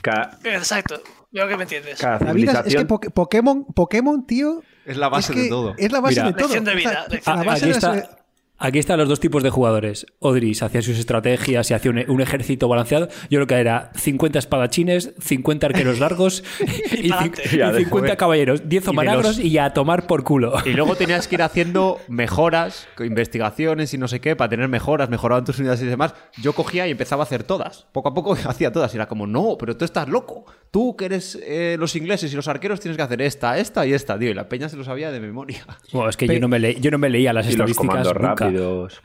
Ca- 0.02 0.38
exacto. 0.44 1.02
Veo 1.32 1.48
que 1.48 1.58
me 1.58 1.64
entiendes. 1.64 2.00
cada 2.00 2.20
La 2.26 2.34
vida 2.34 2.52
es- 2.52 2.58
que 2.58 2.64
civilización- 2.72 2.88
Poké- 2.88 3.10
Pokémon, 3.12 3.66
Pokémon, 3.66 4.26
tío. 4.26 4.62
Es 4.86 4.98
la 4.98 5.10
base 5.10 5.32
es 5.32 5.36
que 5.38 5.44
de 5.44 5.50
todo. 5.50 5.74
Es 5.78 5.92
la 5.92 6.00
base 6.02 6.16
Mira, 6.16 6.26
de 6.28 6.34
todo. 6.34 6.42
Lección 6.48 6.66
de 6.66 6.76
vida, 6.76 6.90
O 6.90 6.94
sea, 6.94 7.08
lección 7.08 7.36
la 7.38 7.42
Ah, 7.42 7.46
base 7.46 7.66
aquí, 7.66 7.74
de 7.74 7.80
las- 7.82 7.98
está, 7.98 8.23
aquí 8.64 8.80
están 8.80 8.98
los 8.98 9.10
dos 9.10 9.20
tipos 9.20 9.44
de 9.44 9.50
jugadores. 9.50 10.06
Odris 10.20 10.64
hacía 10.64 10.82
sus 10.82 10.98
estrategias 10.98 11.70
y 11.70 11.74
hacía 11.74 11.92
un, 11.92 12.04
un 12.10 12.22
ejército 12.22 12.68
balanceado. 12.68 13.08
Yo 13.30 13.38
creo 13.40 13.48
que 13.48 13.56
era 13.56 13.92
50 13.96 14.40
espadachines, 14.40 15.14
50 15.20 15.68
arqueros 15.68 16.00
largos 16.00 16.44
y, 16.92 17.08
y 17.08 17.58
Ya, 17.58 17.72
de 17.72 17.80
50 17.80 17.90
joder. 17.90 18.18
caballeros, 18.18 18.70
10 18.70 18.82
Y 18.82 18.86
de 18.86 18.90
omanagros 18.90 19.38
los- 19.38 19.40
y 19.46 19.58
a 19.58 19.74
tomar 19.74 20.08
por 20.08 20.24
culo. 20.24 20.54
Y 20.66 20.70
luego 20.72 20.96
tenías 20.96 21.28
que 21.28 21.36
ir 21.36 21.42
haciendo 21.42 22.00
mejoras, 22.08 22.88
investigaciones 23.00 23.94
y 23.94 23.98
no 23.98 24.08
sé 24.08 24.20
qué, 24.22 24.36
para 24.36 24.50
tener 24.50 24.68
mejoras, 24.70 25.10
mejoraban 25.10 25.44
tus 25.46 25.60
unidades 25.60 25.82
y 25.82 25.86
demás. 25.86 26.14
Yo 26.42 26.54
cogía 26.54 26.88
y 26.88 26.92
empezaba 26.92 27.24
a 27.24 27.26
hacer 27.26 27.44
todas. 27.44 27.86
Poco 27.92 28.10
a 28.10 28.14
poco 28.14 28.34
hacía 28.48 28.72
todas. 28.72 28.94
Y 28.94 28.98
era 28.98 29.08
como, 29.08 29.28
no, 29.28 29.58
pero 29.60 29.76
tú 29.78 29.86
estás 29.86 30.08
loco. 30.08 30.46
Tú 30.72 30.96
que 30.96 31.06
eres 31.06 31.38
eh, 31.44 31.76
los 31.80 31.96
ingleses 31.96 32.34
y 32.34 32.36
los 32.36 32.48
arqueros 32.48 32.80
tienes 32.80 32.98
que 32.98 33.04
hacer 33.04 33.22
esta, 33.22 33.60
esta 33.60 33.86
y 33.86 33.94
esta, 33.94 34.18
tío. 34.18 34.32
Y 34.32 34.34
la 34.34 34.50
peña 34.50 34.70
se 34.70 34.76
lo 34.78 34.84
sabía 34.84 35.12
de 35.12 35.20
memoria. 35.20 35.66
Bueno, 35.92 36.10
es 36.10 36.18
que 36.18 36.26
yo 36.28 36.40
no, 36.40 36.48
me 36.48 36.76
yo 36.80 36.90
no 36.90 36.98
me 36.98 37.10
leía 37.10 37.32
las 37.34 37.46
y 37.46 37.56
los 37.56 37.70
estadísticas 37.70 38.08
nunca. 38.20 38.50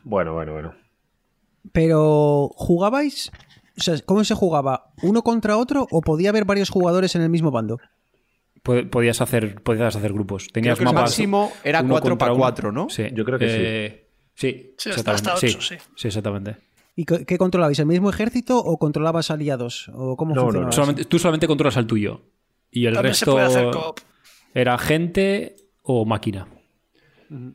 Bueno, 0.05 0.35
bueno, 0.35 0.53
bueno. 0.53 0.75
Pero, 1.73 2.51
¿jugabais? 2.55 3.31
O 3.79 3.83
sea, 3.83 3.95
¿cómo 4.05 4.25
se 4.25 4.35
jugaba? 4.35 4.93
¿Uno 5.03 5.23
contra 5.23 5.57
otro 5.57 5.87
o 5.91 6.01
podía 6.01 6.31
haber 6.31 6.45
varios 6.45 6.71
jugadores 6.71 7.15
en 7.15 7.23
el 7.23 7.31
mismo 7.31 7.51
bando? 7.51 7.79
Po- 8.63 8.89
Podías 8.91 9.21
hacer, 9.21 9.63
podías 9.63 9.95
hacer 9.95 10.13
grupos. 10.13 10.49
Tenías 10.53 10.77
que 10.79 10.83
el 10.85 10.87
mapas 10.87 11.03
máximo 11.11 11.53
era 11.63 11.81
uno 11.81 11.91
cuatro 11.95 12.11
contra 12.11 12.27
pa' 12.29 12.33
uno. 12.33 12.41
cuatro, 12.41 12.73
¿no? 12.73 12.89
Sí. 12.89 13.05
Yo 13.13 13.25
creo 13.25 13.39
que 13.39 13.49
sí. 13.49 14.09
Sí, 14.35 14.75
Sí, 14.79 14.91
hasta- 14.91 15.13
exactamente. 15.13 15.31
hasta 15.31 15.47
ocho, 15.47 15.61
sí. 15.61 15.77
sí, 15.97 16.09
exactamente. 16.09 16.57
¿Y 16.97 17.05
qué 17.05 17.39
controlabais? 17.39 17.79
¿El 17.79 17.87
mismo 17.87 18.11
ejército 18.11 18.59
o 18.59 18.77
controlabas 18.79 19.31
aliados? 19.31 19.89
¿O 19.95 20.17
cómo 20.17 20.35
No, 20.35 20.41
no, 20.41 20.47
funcionaba? 20.47 20.67
no. 20.67 20.73
Solamente- 20.73 21.05
tú 21.05 21.19
solamente 21.19 21.47
controlas 21.47 21.77
al 21.77 21.87
tuyo. 21.87 22.23
Y 22.71 22.87
el 22.87 22.95
También 22.95 23.15
se 23.15 23.25
resto 23.25 23.33
puede 23.33 23.47
hacer 23.47 23.71
coop. 23.71 24.01
era 24.55 24.77
gente 24.79 25.57
o 25.83 26.05
máquina. 26.05 26.49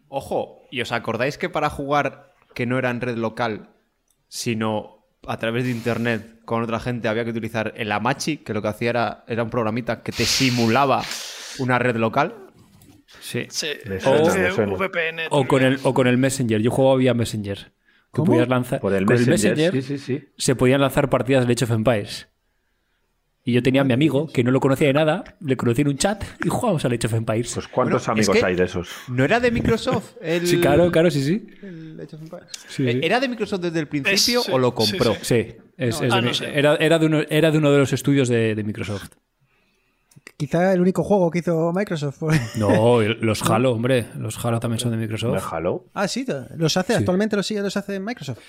Ojo, 0.07 0.61
¿y 0.73 0.81
os 0.81 0.91
acordáis 0.91 1.37
que 1.37 1.49
para 1.49 1.69
jugar 1.69 2.33
que 2.55 2.65
no 2.65 2.79
era 2.79 2.89
en 2.89 2.99
red 2.99 3.15
local, 3.15 3.69
sino 4.27 5.05
a 5.27 5.37
través 5.37 5.65
de 5.65 5.69
internet 5.69 6.41
con 6.45 6.63
otra 6.63 6.79
gente 6.79 7.07
había 7.07 7.23
que 7.23 7.29
utilizar 7.29 7.73
el 7.77 7.91
Amachi, 7.91 8.37
que 8.37 8.55
lo 8.55 8.63
que 8.63 8.69
hacía 8.69 8.89
era, 8.89 9.23
era 9.27 9.43
un 9.43 9.51
programita 9.51 10.01
que 10.01 10.11
te 10.11 10.25
simulaba 10.25 11.03
una 11.59 11.77
red 11.77 11.95
local? 11.97 12.47
Sí. 13.19 13.45
Suena. 13.51 14.73
VPN. 14.73 15.27
O 15.29 15.47
con, 15.47 15.61
el, 15.61 15.79
o 15.83 15.93
con 15.93 16.07
el 16.07 16.17
Messenger. 16.17 16.59
Yo 16.59 16.71
jugaba 16.71 16.95
vía 16.95 17.13
Messenger. 17.13 17.57
Que 17.57 17.71
¿Cómo? 18.09 18.31
podías 18.31 18.49
lanzar, 18.49 18.81
Por 18.81 18.95
el 18.95 19.05
con 19.05 19.23
Messenger. 19.27 19.71
Sí, 19.73 19.81
sí, 19.83 19.97
sí. 19.99 20.29
se 20.35 20.55
podían 20.55 20.81
lanzar 20.81 21.07
partidas 21.11 21.45
de 21.45 21.53
Age 21.53 21.65
of 21.65 21.71
Empires. 21.71 22.29
Y 23.45 23.51
yo 23.51 23.61
tenía 23.61 23.81
a 23.81 23.83
mi 23.83 23.91
amigo, 23.91 24.27
que 24.27 24.41
no 24.41 24.51
lo 24.51 24.61
conocía 24.61 24.87
de 24.87 24.93
nada, 24.93 25.23
le 25.41 25.57
conocí 25.57 25.81
en 25.81 25.89
un 25.89 25.97
chat 25.97 26.23
y 26.45 26.47
jugábamos 26.47 26.85
al 26.85 26.93
Age 26.93 27.07
of 27.07 27.13
Empires. 27.13 27.51
Pues 27.53 27.67
¿cuántos 27.67 28.07
Bueno, 28.07 28.21
es 28.21 28.27
amigos 28.29 28.37
que- 28.39 28.45
hay 28.45 28.55
de 28.55 28.63
esos? 28.63 28.89
¿No 29.09 29.25
era 29.25 29.41
de 29.41 29.51
Microsoft? 29.51 30.13
El, 30.21 30.47
sí, 30.47 30.61
claro, 30.61 30.89
claro, 30.91 31.11
sí, 31.11 31.21
sí. 31.21 31.45
el 31.61 31.99
Age 32.01 32.15
of 32.15 32.21
Empires? 32.21 32.47
Sí, 32.69 32.87
Eh, 32.87 32.91
sí. 32.93 32.99
¿Era 33.03 33.19
de 33.19 33.27
Microsoft 33.27 33.59
desde 33.61 33.79
el 33.81 33.87
principio 33.87 34.41
o 34.49 34.57
lo 34.57 34.73
compró? 34.73 35.13
sí. 35.21 35.55
Es- 35.75 35.99
Ah, 36.09 36.21
no 36.21 36.33
sé. 36.33 36.57
era, 36.57 36.75
era, 36.77 36.99
de 36.99 37.05
uno, 37.07 37.21
era 37.29 37.51
de 37.51 37.57
uno 37.57 37.71
de 37.71 37.79
los 37.79 37.91
estudios 37.91 38.29
de, 38.29 38.55
de 38.55 38.63
Microsoft. 38.63 39.09
Quizá 40.37 40.73
el 40.73 40.81
único 40.81 41.03
juego 41.03 41.29
que 41.31 41.39
hizo 41.39 41.71
Microsoft. 41.73 42.17
fue- 42.19 42.39
No, 42.57 43.01
los 43.01 43.41
Halo, 43.43 43.71
hombre. 43.73 44.05
Los 44.17 44.43
Halo 44.43 44.59
también 44.59 44.79
son 44.79 44.91
de 44.91 44.97
¿Me 44.97 45.03
Microsoft. 45.03 45.43
jaló? 45.43 45.85
ah, 45.93 46.07
sí, 46.07 46.25
los 46.55 46.77
hace, 46.77 46.95
actualmente 46.95 47.35
los 47.35 47.45
sigue, 47.45 47.61
los 47.61 47.75
hace 47.75 47.99
Microsoft. 47.99 48.39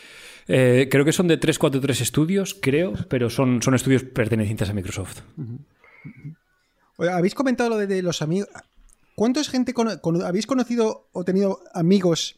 Eh, 0.47 0.89
creo 0.91 1.05
que 1.05 1.13
son 1.13 1.29
de 1.29 1.37
343 1.37 2.01
estudios, 2.01 2.55
creo, 2.55 2.93
pero 3.09 3.31
son, 3.31 3.63
son 3.63 3.75
estudios 3.75 4.05
pertenecientes 4.05 4.69
a 4.69 4.73
Microsoft. 4.73 5.23
Habéis 6.99 7.35
comentado 7.35 7.71
lo 7.71 7.77
de, 7.79 8.03
los 8.03 8.23
amigos. 8.23 8.49
¿Cuántos 9.17 9.49
gente 9.49 9.73
habéis 10.25 10.47
conocido 10.47 11.09
o 11.13 11.25
tenido 11.25 11.61
amigos 11.73 12.37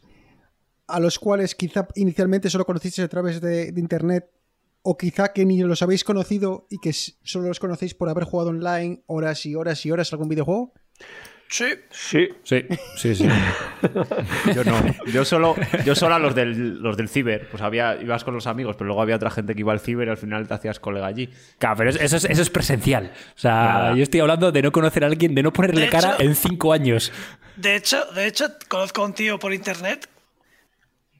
a 0.86 1.00
los 1.00 1.18
cuales 1.18 1.54
quizá 1.54 1.88
inicialmente 1.94 2.50
solo 2.50 2.64
conocisteis 2.64 3.04
a 3.04 3.08
través 3.08 3.40
de, 3.40 3.72
de 3.72 3.80
internet 3.80 4.30
o 4.82 4.96
quizá 4.96 5.32
que 5.32 5.44
ni 5.44 5.60
los 5.62 5.82
habéis 5.82 6.04
conocido 6.04 6.66
y 6.70 6.78
que 6.78 6.92
solo 6.92 7.48
los 7.48 7.58
conocéis 7.58 7.94
por 7.94 8.08
haber 8.08 8.24
jugado 8.24 8.50
online 8.50 9.02
horas 9.06 9.44
y 9.46 9.56
horas 9.56 9.84
y 9.84 9.90
horas 9.90 10.12
algún 10.12 10.28
videojuego? 10.28 10.72
Sí, 11.48 11.66
Sí. 11.90 12.28
Sí, 12.42 12.64
sí, 12.96 13.14
sí. 13.14 13.28
Yo 14.54 14.64
no. 14.64 14.74
Yo 15.12 15.24
solo, 15.24 15.54
yo 15.84 15.94
solo 15.94 16.14
a 16.16 16.18
los 16.18 16.34
del, 16.34 16.80
los 16.82 16.96
del 16.96 17.08
ciber. 17.08 17.48
Pues 17.48 17.62
había, 17.62 17.96
ibas 18.02 18.24
con 18.24 18.34
los 18.34 18.46
amigos, 18.46 18.76
pero 18.76 18.86
luego 18.88 19.02
había 19.02 19.16
otra 19.16 19.30
gente 19.30 19.54
que 19.54 19.60
iba 19.60 19.72
al 19.72 19.80
ciber 19.80 20.08
y 20.08 20.10
al 20.10 20.16
final 20.16 20.46
te 20.48 20.54
hacías 20.54 20.80
colega 20.80 21.06
allí. 21.06 21.28
Claro, 21.58 21.76
pero 21.76 21.90
eso 21.90 22.16
es, 22.16 22.24
eso 22.24 22.42
es 22.42 22.50
presencial. 22.50 23.12
O 23.36 23.38
sea, 23.38 23.52
Nada. 23.52 23.94
yo 23.94 24.02
estoy 24.02 24.20
hablando 24.20 24.50
de 24.50 24.62
no 24.62 24.72
conocer 24.72 25.04
a 25.04 25.06
alguien, 25.06 25.34
de 25.34 25.42
no 25.42 25.52
ponerle 25.52 25.82
De 25.82 25.88
cara 25.88 26.14
hecho- 26.14 26.22
en 26.24 26.34
cinco 26.34 26.72
años. 26.72 27.12
de 27.56 27.76
hecho, 27.76 28.04
de 28.14 28.26
hecho, 28.26 28.46
conozco 28.68 29.02
a 29.02 29.04
un 29.06 29.12
tío 29.14 29.38
por 29.38 29.54
internet 29.54 30.08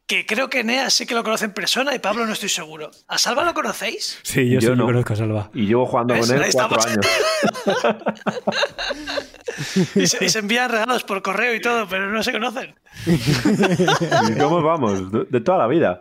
que 0.06 0.24
creo 0.24 0.48
que 0.48 0.62
Nea 0.62 0.88
sí 0.90 1.04
que 1.04 1.14
lo 1.14 1.24
conoce 1.24 1.46
en 1.46 1.52
persona 1.52 1.94
y 1.94 1.98
Pablo 1.98 2.26
no 2.26 2.32
estoy 2.32 2.48
seguro. 2.48 2.90
¿A 3.08 3.18
Salva 3.18 3.44
lo 3.44 3.54
conocéis? 3.54 4.18
Sí, 4.22 4.48
yo, 4.48 4.60
Yo 4.60 4.70
sí, 4.72 4.76
no. 4.76 4.84
conozco 4.86 5.12
a 5.14 5.16
Salva. 5.16 5.50
Y 5.52 5.66
llevo 5.66 5.84
jugando 5.86 6.14
¿Ves? 6.14 6.28
con 6.30 6.42
él 6.42 6.50
cuatro 6.52 6.78
años. 6.86 7.06
Y 9.94 10.06
se, 10.06 10.22
y 10.24 10.28
se 10.28 10.40
envían 10.40 10.70
regalos 10.70 11.02
por 11.04 11.22
correo 11.22 11.54
y 11.54 11.60
todo, 11.60 11.88
pero 11.88 12.10
no 12.12 12.22
se 12.22 12.30
conocen. 12.32 12.74
¿Y 13.06 14.34
cómo 14.38 14.60
vamos? 14.62 15.10
De, 15.10 15.24
de 15.30 15.40
toda 15.40 15.58
la 15.58 15.66
vida. 15.66 16.00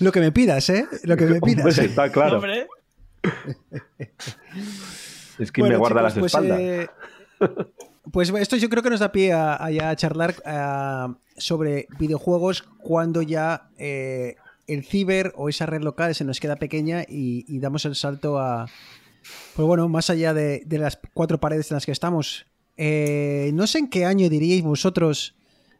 Lo 0.00 0.12
que 0.12 0.20
me 0.20 0.30
pidas, 0.30 0.68
¿eh? 0.68 0.86
Lo 1.04 1.16
que 1.16 1.24
me 1.24 1.40
pidas. 1.40 1.64
Hombre, 1.66 1.86
está 1.86 2.12
claro. 2.12 2.36
Hombre, 2.36 2.66
Es 5.38 5.50
que 5.52 5.62
Bueno, 5.62 5.74
me 5.74 5.78
guarda 5.78 6.00
chicos, 6.00 6.02
las 6.02 6.18
pues, 6.18 6.34
espaldas. 6.34 6.60
eh, 6.60 6.88
pues 8.12 8.30
esto 8.30 8.56
yo 8.56 8.68
creo 8.68 8.82
que 8.82 8.90
nos 8.90 9.00
da 9.00 9.12
pie 9.12 9.32
a, 9.32 9.96
charlar 9.96 10.34
sobre 11.36 11.86
videojuegos 11.98 12.62
cuando 12.78 13.22
ya 13.22 13.70
eh, 13.78 14.36
el 14.66 14.84
ciber 14.84 15.32
o 15.36 15.48
esa 15.48 15.66
red 15.66 15.82
local 15.82 16.14
se 16.14 16.24
nos 16.24 16.40
queda 16.40 16.56
pequeña 16.56 17.04
y, 17.08 17.58
damos 17.58 17.84
el 17.84 17.94
salto 17.94 18.38
a, 18.38 18.66
pues 19.56 19.66
bueno, 19.66 19.88
más 19.88 20.10
allá 20.10 20.34
de, 20.34 20.64
las 20.70 20.98
cuatro 21.14 21.40
paredes 21.40 21.70
en 21.70 21.76
las 21.76 21.86
que 21.86 21.92
estamos. 21.92 22.46
Eh, 22.76 23.50
no 23.54 23.66
sé 23.66 23.78
en 23.78 23.88
qué 23.88 24.04
año 24.04 24.28
diríais 24.28 24.62
vosotros 24.62 25.36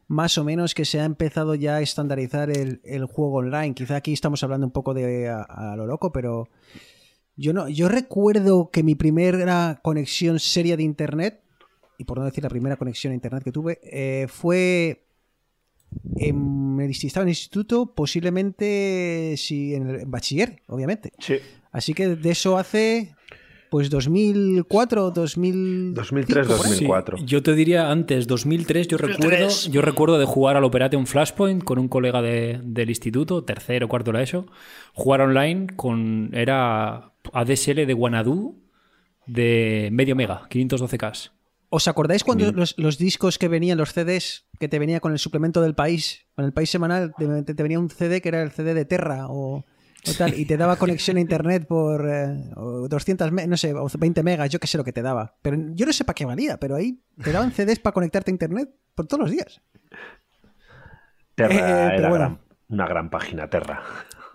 más 0.07 0.39
o 0.39 0.45
menos 0.45 0.75
que 0.75 0.85
se 0.85 1.01
ha 1.01 1.05
empezado 1.05 1.55
ya 1.55 1.77
a 1.77 1.81
estandarizar 1.81 2.51
el, 2.51 3.07
juego 3.07 3.39
online. 3.39 3.75
Quizá 3.75 3.97
aquí 3.97 4.13
estamos 4.13 4.43
hablando 4.43 4.67
un 4.67 4.73
poco 4.73 4.95
de 4.95 5.29
a, 5.29 5.43
a 5.43 5.77
lo 5.77 5.87
loco, 5.87 6.13
pero 6.13 6.49
yo 7.37 7.53
no, 7.53 7.69
yo 7.69 7.89
recuerdo 7.89 8.71
que 8.71 8.83
mi 8.83 8.95
primera 8.95 9.81
conexión 9.83 10.39
seria 10.39 10.77
de 10.77 10.85
internet, 10.85 11.44
y 11.99 12.05
por 12.05 12.19
no 12.19 12.25
decir 12.25 12.43
la 12.45 12.51
primera 12.51 12.77
conexión 12.77 13.13
a 13.13 13.15
internet 13.15 13.43
que 13.45 13.53
tuve, 13.53 13.79
eh, 13.83 14.27
fue 14.29 15.05
en 16.17 16.79
el 16.81 16.91
estaba 16.91 17.23
en 17.23 17.29
el 17.29 17.33
instituto, 17.33 17.95
posiblemente 17.95 19.35
sí, 19.37 19.75
en 19.75 19.89
el 19.89 20.01
en 20.01 20.11
bachiller, 20.11 20.61
obviamente. 20.69 21.13
Sí. 21.19 21.37
Así 21.71 21.95
que 21.95 22.09
de 22.17 22.31
eso 22.31 22.59
hace 22.59 23.15
pues 23.71 23.91
2004, 23.91 25.11
2000 25.11 25.95
2003, 25.95 26.47
2004. 26.47 27.19
Sí, 27.19 27.25
yo 27.27 27.43
te 27.43 27.55
diría 27.55 27.91
antes, 27.91 28.27
2003, 28.29 28.87
yo 28.87 28.99
recuerdo, 28.99 29.23
2003. 29.45 29.71
yo 29.73 29.83
recuerdo 29.83 30.19
de 30.19 30.27
jugar 30.27 30.57
al 30.57 30.63
Operation 30.65 31.07
Flashpoint 31.07 31.65
con 31.65 31.79
un 31.81 31.89
colega 31.89 32.23
de- 32.23 32.61
del 32.63 32.89
instituto, 32.91 33.43
tercero, 33.45 33.89
cuarto 33.89 34.13
de 34.13 34.19
la 34.19 34.23
ESO, 34.23 34.47
jugar 34.93 35.23
online 35.23 35.67
con, 35.75 36.31
era 36.35 37.13
ADSL 37.33 37.85
de 37.87 37.95
Wanadu 37.95 38.63
de 39.27 39.89
medio 39.91 40.15
mega, 40.15 40.43
512K. 40.51 41.31
¿Os 41.71 41.89
acordáis 41.89 42.23
cuando 42.23 42.53
los, 42.53 42.75
los 42.79 42.99
discos 42.99 43.37
que 43.39 43.49
venían, 43.49 43.79
los 43.79 43.93
CDs, 43.93 44.47
que 44.61 44.69
te 44.69 44.79
venía 44.79 45.01
con 45.01 45.13
el 45.13 45.19
suplemento 45.19 45.61
del 45.61 45.75
país, 45.75 46.27
con 46.37 46.45
el 46.45 46.53
país 46.53 46.71
semanal, 46.71 47.15
te, 47.19 47.43
te 47.55 47.63
venía 47.63 47.81
un 47.81 47.91
CD 47.91 48.21
que 48.21 48.29
era 48.29 48.43
el 48.43 48.53
CD 48.53 48.75
de 48.75 48.85
Terra 48.85 49.27
o, 49.29 49.57
o 50.07 50.13
tal, 50.17 50.35
y 50.39 50.45
te 50.45 50.57
daba 50.57 50.77
conexión 50.79 51.17
a 51.17 51.21
internet 51.21 51.67
por 51.67 52.09
eh, 52.09 52.51
o 52.55 52.87
200, 52.89 53.33
me- 53.33 53.47
no 53.49 53.57
sé, 53.57 53.75
o 53.75 53.89
20 53.99 54.23
megas, 54.23 54.51
yo 54.51 54.61
qué 54.61 54.69
sé 54.69 54.79
lo 54.79 54.85
que 54.85 54.93
te 54.93 55.03
daba. 55.03 55.37
Pero 55.43 55.57
yo 55.75 55.85
no 55.87 55.93
sé 55.93 56.05
para 56.05 56.15
qué 56.15 56.25
valía, 56.25 56.59
pero 56.61 56.77
ahí 56.77 57.03
te 57.23 57.33
daban 57.33 57.51
CDs 57.53 57.81
para 57.81 57.93
conectarte 57.95 58.31
a 58.31 58.35
internet 58.35 58.71
por 58.95 59.07
todos 59.09 59.23
los 59.23 59.31
días. 59.33 59.61
Terra 61.35 61.93
Eh, 61.95 61.99
era 61.99 62.09
bueno. 62.09 62.25
gran- 62.25 62.41
una 62.69 62.87
gran 62.87 63.11
página, 63.11 63.49
Terra. 63.51 63.83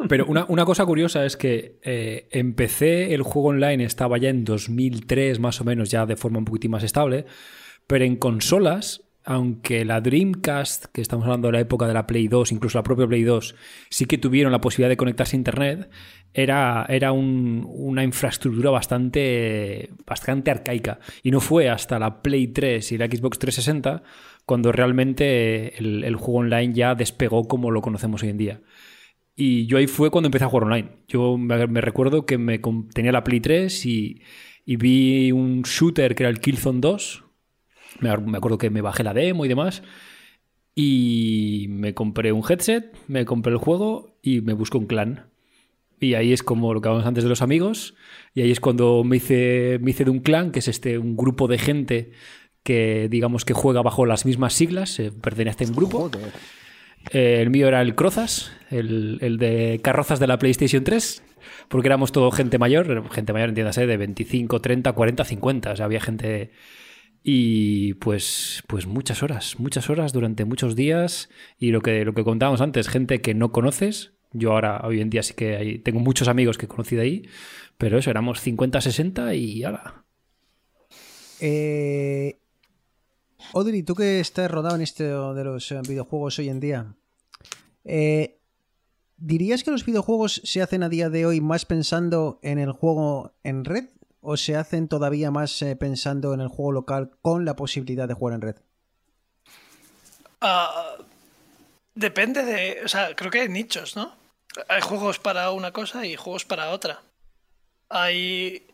Pero 0.07 0.25
una, 0.27 0.45
una 0.47 0.63
cosa 0.65 0.85
curiosa 0.85 1.25
es 1.25 1.35
que 1.35 1.77
eh, 1.83 2.27
empecé 2.31 3.13
el 3.13 3.21
juego 3.21 3.49
online, 3.49 3.83
estaba 3.83 4.17
ya 4.17 4.29
en 4.29 4.45
2003 4.45 5.39
más 5.39 5.59
o 5.59 5.65
menos, 5.65 5.91
ya 5.91 6.05
de 6.05 6.15
forma 6.15 6.39
un 6.39 6.45
poquitín 6.45 6.71
más 6.71 6.83
estable, 6.83 7.25
pero 7.85 8.05
en 8.05 8.15
consolas, 8.15 9.01
aunque 9.25 9.83
la 9.83 9.99
Dreamcast, 9.99 10.85
que 10.93 11.01
estamos 11.01 11.25
hablando 11.25 11.49
de 11.49 11.51
la 11.53 11.59
época 11.59 11.85
de 11.87 11.93
la 11.93 12.07
Play 12.07 12.29
2, 12.29 12.53
incluso 12.53 12.77
la 12.77 12.83
propia 12.83 13.07
Play 13.07 13.23
2, 13.23 13.55
sí 13.89 14.05
que 14.05 14.17
tuvieron 14.17 14.53
la 14.53 14.61
posibilidad 14.61 14.89
de 14.89 14.95
conectarse 14.97 15.35
a 15.35 15.39
Internet, 15.39 15.89
era, 16.33 16.85
era 16.87 17.11
un- 17.11 17.65
una 17.69 18.03
infraestructura 18.03 18.69
bastante, 18.69 19.89
bastante 20.05 20.49
arcaica. 20.51 20.99
Y 21.23 21.31
no 21.31 21.41
fue 21.41 21.69
hasta 21.69 21.99
la 21.99 22.21
Play 22.21 22.47
3 22.47 22.91
y 22.93 22.97
la 22.97 23.07
Xbox 23.07 23.37
360 23.39 24.03
cuando 24.45 24.71
realmente 24.71 25.77
el 25.77 26.15
juego 26.15 26.39
online 26.39 26.73
ya 26.73 26.95
despegó 26.95 27.47
como 27.47 27.69
lo 27.71 27.81
conocemos 27.81 28.23
hoy 28.23 28.29
en 28.29 28.37
día. 28.37 28.61
Y 29.41 29.67
yo 29.67 29.77
ahí 29.77 29.87
fue 29.87 30.11
cuando 30.11 30.27
empecé 30.27 30.43
a 30.43 30.49
jugar 30.49 30.65
online. 30.65 30.89
Yo 31.07 31.37
me, 31.37 31.79
recuerdo 31.79 32.25
que 32.25 32.37
me 32.37 32.59
tenía 32.93 33.13
la 33.13 33.23
Play 33.23 33.39
3 33.39 33.85
y, 33.85 34.21
y 34.65 34.75
vi 34.75 35.31
un 35.31 35.61
shooter 35.61 36.13
que 36.13 36.23
era 36.23 36.29
el 36.29 36.41
Killzone 36.41 36.81
2. 36.81 37.23
Me, 38.01 38.17
me 38.17 38.37
acuerdo 38.37 38.57
que 38.57 38.69
me 38.69 38.81
bajé 38.81 39.05
la 39.05 39.13
demo 39.13 39.45
y 39.45 39.47
demás. 39.47 39.81
Y 40.75 41.67
me 41.69 41.93
compré 41.93 42.33
un 42.33 42.43
headset, 42.49 42.93
me 43.07 43.23
compré 43.23 43.53
el 43.53 43.59
juego 43.59 44.17
y 44.21 44.41
me 44.41 44.51
busco 44.51 44.77
un 44.77 44.87
clan. 44.87 45.29
Y 46.01 46.15
ahí 46.15 46.33
es 46.33 46.43
como 46.43 46.73
lo 46.73 46.81
que 46.81 46.89
hablamos 46.89 47.07
antes 47.07 47.23
de 47.23 47.29
los 47.29 47.41
amigos. 47.41 47.95
Y 48.33 48.41
ahí 48.41 48.51
es 48.51 48.59
cuando 48.59 49.05
me 49.05 49.15
hice, 49.15 49.79
me 49.81 49.91
hice 49.91 50.03
de 50.03 50.11
un 50.11 50.19
clan, 50.19 50.51
que 50.51 50.59
es 50.59 50.67
este 50.67 50.97
un 50.97 51.15
grupo 51.15 51.47
de 51.47 51.59
gente 51.59 52.11
que 52.63 53.07
digamos 53.09 53.45
que 53.45 53.53
juega 53.53 53.81
bajo 53.83 54.05
las 54.05 54.25
mismas 54.25 54.51
siglas, 54.53 54.99
eh, 54.99 55.13
pertenece 55.13 55.63
a 55.63 55.67
un 55.67 55.75
grupo. 55.77 56.11
Eh, 57.11 57.41
el 57.41 57.49
mío 57.49 57.67
era 57.67 57.81
el 57.81 57.95
Crozas, 57.95 58.51
el, 58.69 59.17
el 59.21 59.37
de 59.37 59.79
carrozas 59.83 60.19
de 60.19 60.27
la 60.27 60.37
PlayStation 60.37 60.83
3, 60.83 61.23
porque 61.67 61.87
éramos 61.87 62.11
todo 62.11 62.31
gente 62.31 62.57
mayor, 62.57 63.09
gente 63.11 63.33
mayor, 63.33 63.49
entiéndase, 63.49 63.87
de 63.87 63.97
25, 63.97 64.61
30, 64.61 64.93
40, 64.93 65.25
50. 65.25 65.71
O 65.71 65.75
sea, 65.75 65.85
había 65.85 66.01
gente. 66.01 66.51
Y 67.21 67.95
pues, 67.95 68.63
pues 68.67 68.87
muchas 68.87 69.23
horas, 69.23 69.59
muchas 69.59 69.89
horas 69.89 70.13
durante 70.13 70.45
muchos 70.45 70.75
días. 70.75 71.29
Y 71.57 71.71
lo 71.71 71.81
que, 71.81 72.05
lo 72.05 72.13
que 72.13 72.23
contábamos 72.23 72.61
antes, 72.61 72.87
gente 72.87 73.21
que 73.21 73.33
no 73.33 73.51
conoces. 73.51 74.13
Yo 74.31 74.51
ahora, 74.53 74.81
hoy 74.83 75.01
en 75.01 75.09
día, 75.09 75.23
sí 75.23 75.33
que 75.33 75.81
tengo 75.83 75.99
muchos 75.99 76.27
amigos 76.27 76.57
que 76.57 76.65
he 76.65 76.69
conocido 76.69 77.01
ahí, 77.01 77.27
pero 77.79 77.97
eso, 77.97 78.11
éramos 78.11 78.41
50, 78.41 78.79
60 78.79 79.33
y 79.33 79.63
ala. 79.63 80.05
Eh, 81.41 82.38
Audrey, 83.53 83.81
tú 83.81 83.95
que 83.95 84.19
estás 84.19 84.49
rodado 84.51 84.75
en 84.75 84.81
esto 84.81 85.33
de 85.33 85.43
los 85.43 85.71
eh, 85.71 85.81
videojuegos 85.81 86.37
hoy 86.37 86.49
en 86.49 86.59
día, 86.59 86.93
eh, 87.83 88.39
¿dirías 89.17 89.63
que 89.63 89.71
los 89.71 89.85
videojuegos 89.85 90.41
se 90.43 90.61
hacen 90.61 90.83
a 90.83 90.89
día 90.89 91.09
de 91.09 91.25
hoy 91.25 91.41
más 91.41 91.65
pensando 91.65 92.39
en 92.43 92.59
el 92.59 92.71
juego 92.71 93.33
en 93.43 93.65
red 93.65 93.85
o 94.21 94.37
se 94.37 94.55
hacen 94.55 94.87
todavía 94.87 95.31
más 95.31 95.59
eh, 95.63 95.75
pensando 95.75 96.33
en 96.33 96.41
el 96.41 96.47
juego 96.47 96.73
local 96.73 97.11
con 97.21 97.43
la 97.43 97.55
posibilidad 97.55 98.07
de 98.07 98.13
jugar 98.13 98.35
en 98.35 98.41
red? 98.41 98.55
Ah, 100.41 100.97
depende 101.95 102.45
de. 102.45 102.81
O 102.85 102.87
sea, 102.87 103.15
creo 103.15 103.31
que 103.31 103.41
hay 103.41 103.49
nichos, 103.49 103.95
¿no? 103.95 104.13
Hay 104.67 104.81
juegos 104.81 105.17
para 105.17 105.51
una 105.51 105.71
cosa 105.71 106.05
y 106.05 106.15
juegos 106.15 106.45
para 106.45 106.69
otra. 106.69 107.01
Hay 107.89 108.68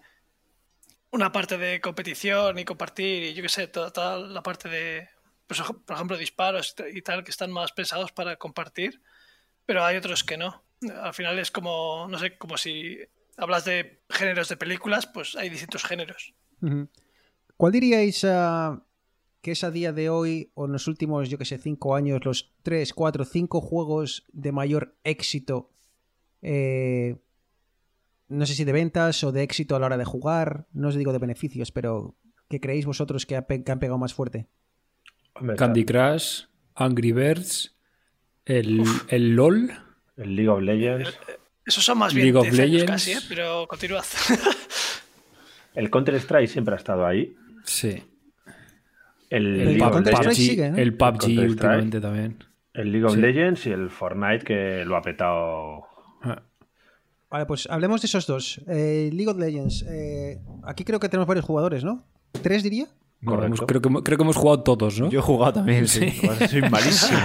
una 1.16 1.32
parte 1.32 1.58
de 1.58 1.82
competición 1.82 2.60
y 2.60 2.66
compartir 2.66 3.24
y 3.24 3.34
yo 3.34 3.42
qué 3.42 3.50
sé, 3.50 3.68
toda, 3.68 4.20
la 4.20 4.44
parte 4.44 4.70
de, 4.70 5.08
pues, 5.48 5.62
por 5.62 5.96
ejemplo, 5.96 6.18
disparos 6.18 6.76
y 6.94 7.02
tal, 7.02 7.24
que 7.24 7.32
están 7.32 7.52
más 7.52 7.72
pensados 7.72 8.12
para 8.12 8.36
compartir, 8.36 9.02
pero 9.66 9.84
hay 9.84 9.98
otros 9.98 10.24
que 10.24 10.38
no. 10.38 10.64
Al 11.02 11.14
final 11.14 11.40
es 11.40 11.52
como, 11.52 12.08
no 12.10 12.20
sé, 12.20 12.38
como 12.38 12.58
si 12.58 13.00
hablas 13.38 13.66
de 13.66 14.02
géneros 14.10 14.50
de 14.50 14.58
películas, 14.58 15.08
pues 15.08 15.36
hay 15.36 15.50
distintos 15.50 15.84
géneros. 15.84 16.34
¿Cuál 17.58 17.72
diríais 17.72 18.24
ah, 18.26 18.84
que 19.42 19.52
es 19.52 19.64
a 19.64 19.72
día 19.72 19.94
de 19.94 20.10
hoy, 20.10 20.52
o 20.54 20.66
en 20.66 20.74
los 20.74 20.88
últimos, 20.88 21.30
yo 21.30 21.38
que 21.38 21.46
sé, 21.46 21.58
cinco 21.58 21.96
años, 21.96 22.26
los 22.26 22.54
tres, 22.62 22.94
cuatro, 22.94 23.24
cinco 23.24 23.62
juegos 23.62 24.26
de 24.34 24.52
mayor 24.52 24.98
éxito? 25.04 25.72
eh, 26.48 27.16
no 28.28 28.46
sé 28.46 28.54
si 28.56 28.64
de 28.64 28.72
ventas 28.72 29.24
o 29.24 29.32
de 29.32 29.44
éxito 29.44 29.76
a 29.76 29.80
la 29.80 29.86
hora 29.88 29.98
de 29.98 30.06
jugar, 30.06 30.68
no 30.74 30.88
os 30.90 30.96
digo 30.96 31.12
de 31.14 31.20
beneficios, 31.20 31.72
pero 31.72 32.16
¿qué 32.50 32.60
creéis 32.60 32.86
vosotros 32.86 33.26
que, 33.26 33.36
ha 33.36 33.46
pe- 33.48 33.64
que 33.64 33.72
han 33.72 33.80
pegado 33.80 33.98
más 33.98 34.14
fuerte? 34.14 34.48
Candy 35.58 35.86
Crush, 35.86 36.44
Angry 36.76 37.12
Birds, 37.12 37.76
el, 38.46 38.84
el 39.10 39.36
LOL. 39.36 39.72
El 40.18 40.36
League 40.36 40.50
of 40.50 40.62
Legends. 40.62 41.18
Esos 41.66 41.84
son 41.84 41.98
más 41.98 42.14
bien 42.14 42.28
League 42.28 42.38
of 42.40 42.46
10 42.50 42.60
años 42.60 42.72
Legends. 42.82 42.92
casi, 42.92 43.12
¿eh? 43.14 43.20
pero 43.28 43.68
continuad. 43.68 44.04
El 45.74 45.90
Counter-Strike 45.90 46.48
siempre 46.48 46.74
ha 46.76 46.78
estado 46.78 47.06
ahí. 47.06 47.36
Sí. 47.66 48.02
El, 49.30 49.46
El 49.60 49.66
League 49.66 49.84
of 49.84 49.92
Counter-Strike 49.92 50.30
Legends, 50.30 50.38
sigue, 50.38 50.72
¿no? 50.72 50.78
el 50.78 50.94
PUBG 50.96 51.40
últimamente 51.50 52.00
también. 52.00 52.38
el 52.74 52.92
League 52.92 53.06
of 53.06 53.16
Sí. 53.16 53.20
Legends 53.22 53.66
y 53.68 53.72
el 53.72 53.90
Fortnite 53.90 54.46
que 54.46 54.86
lo 54.86 54.96
ha 54.96 55.02
petado. 55.02 55.84
Ah, 56.22 56.44
Vale, 57.36 57.46
pues 57.48 57.68
hablemos 57.70 58.02
de 58.02 58.06
esos 58.06 58.26
dos. 58.28 58.62
Eh, 58.66 59.10
League 59.12 59.30
of 59.30 59.38
Legends. 59.38 59.84
eh, 59.90 60.40
aquí 60.64 60.86
creo 60.86 61.02
que 61.02 61.10
tenemos 61.10 61.28
varios 61.28 61.44
jugadores, 61.46 61.84
¿no? 61.84 62.02
¿Tres 62.42 62.64
diría? 62.64 62.88
Correcto. 63.26 63.66
creo, 63.68 63.82
que, 63.82 63.90
hemos- 63.90 64.04
creo 64.04 64.18
que 64.18 64.24
hemos 64.24 64.38
jugado 64.38 64.64
todos, 64.64 65.02
¿no? 65.02 65.10
Yo 65.10 65.20
he 65.20 65.22
jugado 65.22 65.52
también, 65.52 65.86
sí. 65.86 66.14
Soy 66.50 66.62
malísimo. 66.72 67.20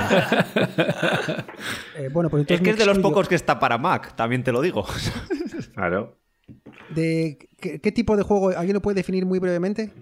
Eh, 1.97 2.09
bueno, 2.13 2.29
pues 2.29 2.45
es 2.49 2.61
que 2.61 2.71
es 2.71 2.77
de 2.79 2.87
los 2.87 2.99
pocos 2.99 3.29
que 3.29 3.37
está 3.37 3.61
para 3.61 3.79
Mac, 3.79 4.17
también 4.17 4.43
te 4.43 4.51
lo 4.51 4.61
digo. 4.61 4.85
Claro. 5.75 6.19
De, 6.93 7.39
¿qué, 7.61 7.81
qué 7.81 7.93
tipo 7.93 8.17
de 8.17 8.25
juego? 8.25 8.49
¿Alguien 8.49 8.75
lo 8.75 8.83
puede 8.83 8.97
definir 8.97 9.25
muy 9.25 9.39
brevemente? 9.39 9.93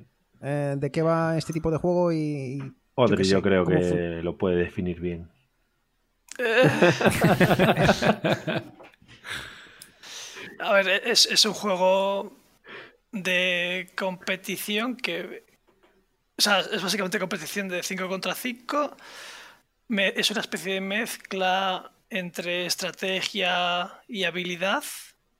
Eh, 0.40 0.77
¿De 0.79 0.90
qué 0.90 1.03
va 1.03 1.37
este 1.37 1.53
tipo 1.53 1.71
de 1.71 1.77
juego? 1.77 2.12
Y, 2.12 2.16
y 2.16 2.62
Odri, 2.94 3.25
yo 3.25 3.42
creo 3.42 3.66
que 3.66 4.21
lo 4.23 4.38
puede 4.38 4.57
definir 4.57 4.99
bien. 5.01 5.29
A 10.61 10.73
ver, 10.73 10.88
es, 11.07 11.27
es 11.27 11.44
un 11.44 11.55
juego 11.55 12.37
de 13.12 13.92
competición 13.97 14.97
que. 14.97 15.44
O 16.37 16.42
sea, 16.42 16.61
es 16.61 16.83
básicamente 16.83 17.18
competición 17.18 17.68
de 17.68 17.83
5 17.83 18.09
contra 18.09 18.35
5. 18.35 18.97
Es 19.88 20.31
una 20.31 20.40
especie 20.40 20.75
de 20.75 20.81
mezcla 20.81 21.92
entre 22.11 22.66
estrategia 22.66 24.03
y 24.07 24.25
habilidad, 24.25 24.85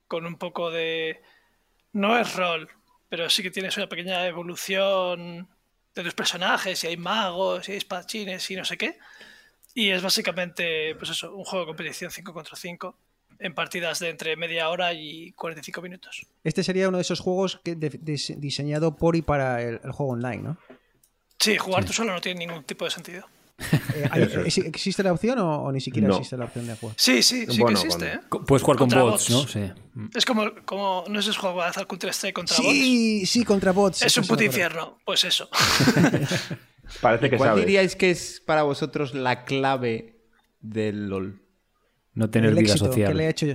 con 0.07 0.27
un 0.27 0.37
poco 0.37 0.71
de. 0.71 1.23
No 1.93 2.19
es 2.19 2.35
rol, 2.35 2.69
pero 3.09 3.31
sí 3.31 3.43
que 3.43 3.51
tienes 3.51 3.77
una 3.77 3.89
pequeña 3.89 4.27
evolución 4.27 5.49
de 5.95 6.03
tus 6.05 6.15
personajes, 6.15 6.85
y 6.85 6.89
hay 6.89 6.97
magos, 6.97 7.69
y 7.69 7.73
hay 7.73 7.79
espadachines, 7.79 8.51
y 8.51 8.57
no 8.57 8.65
sé 8.65 8.77
qué. 8.77 8.99
Y 9.75 9.91
es 9.91 10.03
básicamente, 10.03 10.95
pues 10.97 11.11
eso, 11.11 11.35
un 11.35 11.45
juego 11.45 11.65
de 11.65 11.71
competición 11.71 12.11
5 12.11 12.33
contra 12.33 12.57
5 12.57 12.97
en 13.39 13.55
partidas 13.55 13.99
de 14.01 14.11
entre 14.11 14.37
media 14.37 14.69
hora 14.69 14.93
y 14.95 15.33
45 15.33 15.81
minutos. 15.83 16.27
Este 16.45 16.63
sería 16.65 16.89
uno 16.89 16.99
de 16.99 17.03
esos 17.03 17.21
juegos 17.21 17.61
que 17.65 17.75
de- 17.77 17.99
diseñado 18.39 18.97
por 18.97 19.17
y 19.17 19.23
para 19.23 19.63
el, 19.63 19.81
el 19.85 19.93
juego 19.93 20.13
online, 20.13 20.39
¿no? 20.43 20.59
Sí, 21.39 21.57
jugar 21.57 21.85
tú 21.85 21.93
solo 21.93 22.13
no 22.13 22.21
tiene 22.21 22.47
ningún 22.47 22.65
tipo 22.65 22.85
de 22.85 22.91
sentido. 22.91 23.25
Eh, 23.95 24.09
¿hay- 24.11 24.23
Eso 24.23 24.41
es. 24.43 24.59
¿ex- 24.59 24.67
¿Existe 24.69 25.03
la 25.03 25.13
opción 25.13 25.39
o, 25.41 25.63
o 25.65 25.73
ni 25.73 25.81
siquiera 25.81 26.09
No. 26.09 26.15
existe 26.17 26.37
la 26.37 26.45
opción 26.47 26.67
de 26.67 26.77
juego? 26.77 26.95
Sí, 26.99 27.23
sí, 27.23 27.45
sí 27.49 27.61
Bueno, 27.61 27.81
que 27.81 27.87
existe. 27.87 28.07
bueno. 28.29 28.41
¿eh? 28.43 28.45
Puedes 28.47 28.63
jugar 28.63 28.79
con 28.79 28.89
bots, 28.89 29.29
bots. 29.29 29.31
¿no? 29.31 29.47
Sí. 29.47 29.73
Es 30.15 30.25
como, 30.25 30.45
como 30.65 31.05
no 31.09 31.21
sé 31.23 31.33
si 31.33 31.39
juego 31.39 31.63
a 31.63 31.69
hacer 31.69 31.87
Counter-Strike 31.87 32.35
contra 32.35 32.57
bots. 32.57 32.69
Sí, 32.69 33.27
sí, 33.27 33.45
contra 33.45 33.73
bots. 33.73 34.03
Es 34.03 34.17
un 34.17 34.27
puto 34.27 34.43
infierno. 34.45 34.99
Pues 35.05 35.25
eso. 35.25 35.49
Parece 37.01 37.31
que 37.31 37.37
¿Cuál 37.37 37.51
sabe. 37.51 37.61
diríais 37.63 37.97
que 37.97 38.11
es 38.11 38.41
para 38.45 38.63
vosotros 38.63 39.15
la 39.15 39.45
clave 39.45 40.17
del 40.61 41.09
LOL? 41.09 41.43
No 42.19 42.29
tener 42.31 42.51
El 42.51 42.57
vida 42.57 42.73
éxito, 42.73 42.87
social. 42.87 43.13
¿Qué 43.13 43.15
le 43.19 43.27
ha 43.27 43.31
hecho 43.31 43.47
yo? 43.47 43.55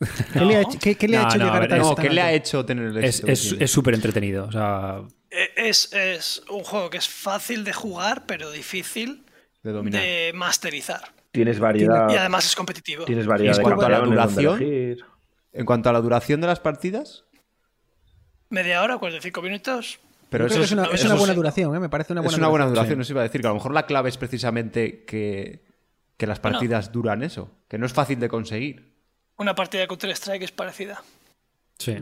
¿Qué 0.32 0.40
le 0.44 0.56
ha 0.56 0.60
hecho, 0.60 0.78
qué- 0.78 0.94
qué 0.96 1.08
le 1.08 1.16
ha 1.16 1.22
No, 1.22 1.28
hecho 1.28 1.38
no, 1.38 1.44
a 1.44 1.46
llegar 1.46 1.60
ver, 1.62 1.72
a 1.72 1.76
tan- 1.76 1.78
No, 1.88 1.94
tan 1.94 2.06
¿qué 2.06 2.12
le 2.12 2.20
ha 2.20 2.32
hecho 2.32 2.64
tener 2.66 2.84
el 2.88 2.96
Es 2.98 3.20
éxito? 3.20 3.32
es- 3.32 3.56
es 3.62 3.70
súper 3.70 3.94
entretenido. 3.94 4.44
O 4.44 4.52
sea, 4.52 5.00
Eh, 5.30 5.48
es, 5.56 5.92
es 5.92 6.42
un 6.50 6.62
juego 6.62 6.90
que 6.90 6.98
es 6.98 7.08
fácil 7.08 7.64
de 7.64 7.72
jugar, 7.72 8.24
pero 8.26 8.50
difícil 8.50 9.24
de 9.62 9.72
dominar. 9.72 10.02
de 10.02 10.32
masterizar. 10.34 11.00
Tienes 11.32 11.58
variedad. 11.58 12.08
Y 12.10 12.16
además 12.16 12.46
es 12.46 12.54
competitivo. 12.54 13.04
Tienes 13.06 13.26
variedad 13.26 13.56
en 13.56 13.62
cuanto 13.62 13.86
a 13.86 13.88
la 13.90 14.00
duración. 14.00 14.62
En 15.52 15.64
cuanto 15.64 15.88
a 15.88 15.92
la 15.92 16.00
duración 16.02 16.40
de 16.42 16.46
las 16.46 16.60
partidas, 16.60 17.24
Media 18.50 18.82
hora, 18.82 18.98
45 18.98 19.42
minutos. 19.42 19.98
pero 20.30 20.46
eso 20.46 20.62
es 20.62 20.70
una, 20.72 20.84
es 20.86 21.04
una 21.04 21.14
es- 21.14 21.18
buena 21.18 21.34
duración, 21.34 21.74
¿eh? 21.74 21.80
me 21.80 21.88
parece 21.88 22.12
una 22.12 22.20
es 22.20 22.26
buena 22.26 22.38
una 22.38 22.48
buena 22.48 22.64
duración. 22.66 22.84
duración, 22.98 23.00
os 23.00 23.10
iba 23.10 23.20
a 23.20 23.24
decir 23.24 23.40
que 23.40 23.46
a 23.46 23.50
lo 23.50 23.54
mejor 23.56 23.72
la 23.74 23.86
clave 23.86 24.08
es 24.08 24.16
precisamente 24.18 25.04
que, 25.04 25.64
que 26.16 26.26
las 26.26 26.40
Bueno. 26.40 26.56
partidas 26.58 26.92
duran 26.92 27.22
eso, 27.22 27.50
que 27.68 27.78
no 27.78 27.86
es 27.86 27.92
fácil 27.92 28.18
de 28.20 28.28
conseguir. 28.28 28.94
Una 29.38 29.54
partida 29.54 29.82
de 29.82 29.88
Counter-Strike 29.88 30.42
es 30.42 30.52
parecida. 30.52 31.02
sí. 31.78 31.96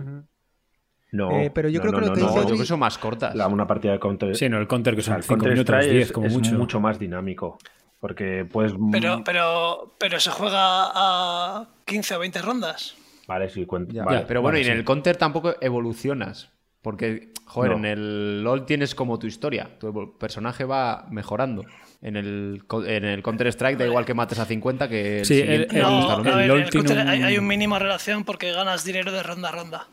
No. 1.13 1.31
Eh, 1.31 1.49
pero 1.55 1.69
yo 1.69 1.79
no, 1.79 1.83
creo 1.83 1.93
no, 1.93 1.99
que 2.01 2.07
lo 2.09 2.15
que 2.15 2.21
no. 2.23 2.27
dice 2.27 2.39
No, 2.39 2.43
Odri- 2.43 2.47
creo 2.49 2.59
que 2.59 2.67
son 2.67 2.81
más 2.81 2.99
cortas. 2.99 3.35
La- 3.37 3.47
una 3.47 3.69
partida 3.69 3.93
de 3.93 4.01
Counter. 4.01 4.35
Sí, 4.37 4.49
no, 4.49 4.59
el 4.59 4.67
counter 4.67 4.97
que 4.97 5.03
son 5.03 5.15
el 5.15 5.23
5 5.23 5.37
minutos, 5.45 5.65
Counter-Strike 5.67 5.93
10 5.93 6.07
es, 6.09 6.13
como 6.13 6.27
es 6.27 6.33
mucho. 6.33 6.53
mucho 6.55 6.81
más 6.81 6.99
dinámico. 6.99 7.57
Porque 8.01 8.45
puedes. 8.51 8.73
Pero, 8.91 9.23
pero, 9.25 9.95
pero 9.97 10.19
se 10.19 10.31
juega 10.31 10.59
a 10.93 11.69
15 11.85 12.17
o 12.17 12.19
20 12.19 12.43
rondas. 12.43 12.97
Vale, 13.29 13.49
sí, 13.49 13.65
cuen- 13.65 13.87
Ya, 13.93 14.05
vale. 14.05 14.25
pero 14.27 14.43
bueno, 14.43 14.59
y 14.59 14.63
en 14.63 14.67
sí. 14.67 14.73
el 14.73 14.85
counter 14.85 15.17
tampoco 15.17 15.55
evolucionas. 15.61 16.51
Porque, 16.83 17.33
joder, 17.47 17.71
No. 17.71 17.77
en 17.79 17.85
el 17.85 18.43
LOL 18.43 18.67
tienes 18.67 18.97
como 18.97 19.17
tu 19.21 19.29
historia. 19.29 19.79
Tu 19.79 20.19
personaje 20.19 20.65
va 20.65 21.07
mejorando. 21.11 21.65
En 22.05 22.17
el, 22.17 22.63
en 22.87 23.05
el 23.07 23.23
Counter 23.23 23.47
Strike 23.49 23.79
da 23.79 23.87
igual 23.87 24.05
que 24.05 24.13
mates 24.13 24.39
a 24.39 24.45
50 24.45 24.89
que 24.91 25.21
el 25.21 25.25
Sí, 25.25 25.41
siguiente 25.41 25.75
el- 25.75 25.83
No, 25.83 26.23
LOL 26.47 26.69
tiene 26.69 27.01
hay, 27.01 27.19
un- 27.21 27.25
hay 27.25 27.39
un 27.39 27.47
mínimo 27.47 27.79
relación 27.79 28.25
porque 28.25 28.53
ganas 28.53 28.85
dinero 28.85 29.11
de 29.11 29.23
ronda 29.23 29.49
a 29.49 29.53
ronda. 29.53 29.89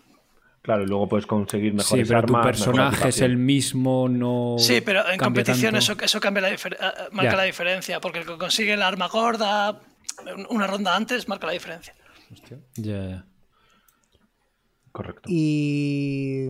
Claro, 0.61 0.83
y 0.83 0.87
luego 0.87 1.07
puedes 1.07 1.25
conseguir 1.25 1.71
Sí, 1.71 1.77
mejores 1.77 2.07
pero 2.09 2.21
tu 2.23 2.35
armas, 2.35 2.59
mejor 2.59 2.73
personaje 2.75 3.09
es 3.09 3.21
el 3.21 3.37
mismo, 3.37 4.09
no. 4.09 4.57
Sí, 4.59 4.81
pero 4.81 5.09
en 5.09 5.17
competición 5.17 5.71
tanto. 5.73 5.77
eso, 5.93 5.95
eso 6.03 6.19
cambia 6.19 6.41
la 6.41 6.49
difer- 6.51 6.75
eh, 6.79 7.07
marca 7.13 7.31
Ya. 7.31 7.37
la 7.37 7.43
diferencia, 7.43 8.01
porque 8.01 8.19
el 8.19 8.25
que 8.25 8.37
consigue 8.37 8.73
el 8.73 8.81
arma 8.83 9.07
gorda 9.07 9.79
una 10.49 10.67
ronda 10.67 10.95
antes 10.95 11.27
marca 11.29 11.47
la 11.47 11.53
diferencia. 11.53 11.95
Ya, 12.75 13.07
ya. 13.07 13.25
Correcto. 14.91 15.29
Y 15.31 16.49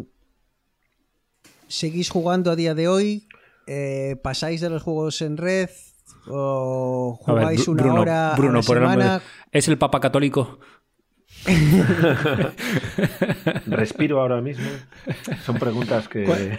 seguís 1.67 2.09
jugando 2.09 2.51
a 2.51 2.55
día 2.55 2.73
de 2.73 2.87
hoy, 2.87 3.27
Eh, 3.67 4.15
pasáis 4.23 4.59
de 4.61 4.69
los 4.69 4.81
juegos 4.83 5.21
en 5.21 5.37
red 5.37 5.69
o 6.27 7.17
ver, 7.27 7.35
jugáis 7.35 7.67
una 7.67 7.93
hora 7.93 8.33
Bruno, 8.37 8.59
a 8.59 8.61
la 8.61 8.65
por 8.67 8.77
semana. 8.77 9.19
de- 9.19 9.25
¿Es 9.59 9.67
el 9.67 9.77
Papa 9.77 9.99
Católico? 9.99 10.59
Respiro 13.67 14.21
ahora 14.21 14.41
mismo. 14.41 14.65
Son 15.45 15.57
preguntas 15.57 16.07
que. 16.07 16.57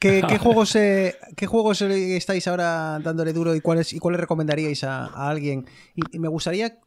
¿Qué, 0.00 0.22
qué 0.28 0.38
juegos, 0.38 0.76
eh, 0.76 1.16
¿Qué 1.36 1.46
juegos 1.46 1.80
estáis 1.82 2.46
ahora 2.48 2.98
dándole 3.02 3.32
duro 3.32 3.54
y 3.54 3.60
cuáles 3.60 3.92
y 3.92 3.98
cuáles 3.98 4.20
recomendaríais 4.20 4.84
a, 4.84 5.06
a 5.06 5.28
alguien? 5.30 5.66
Y, 5.94 6.02
y 6.16 6.18
me 6.18 6.28
gustaría, 6.28 6.78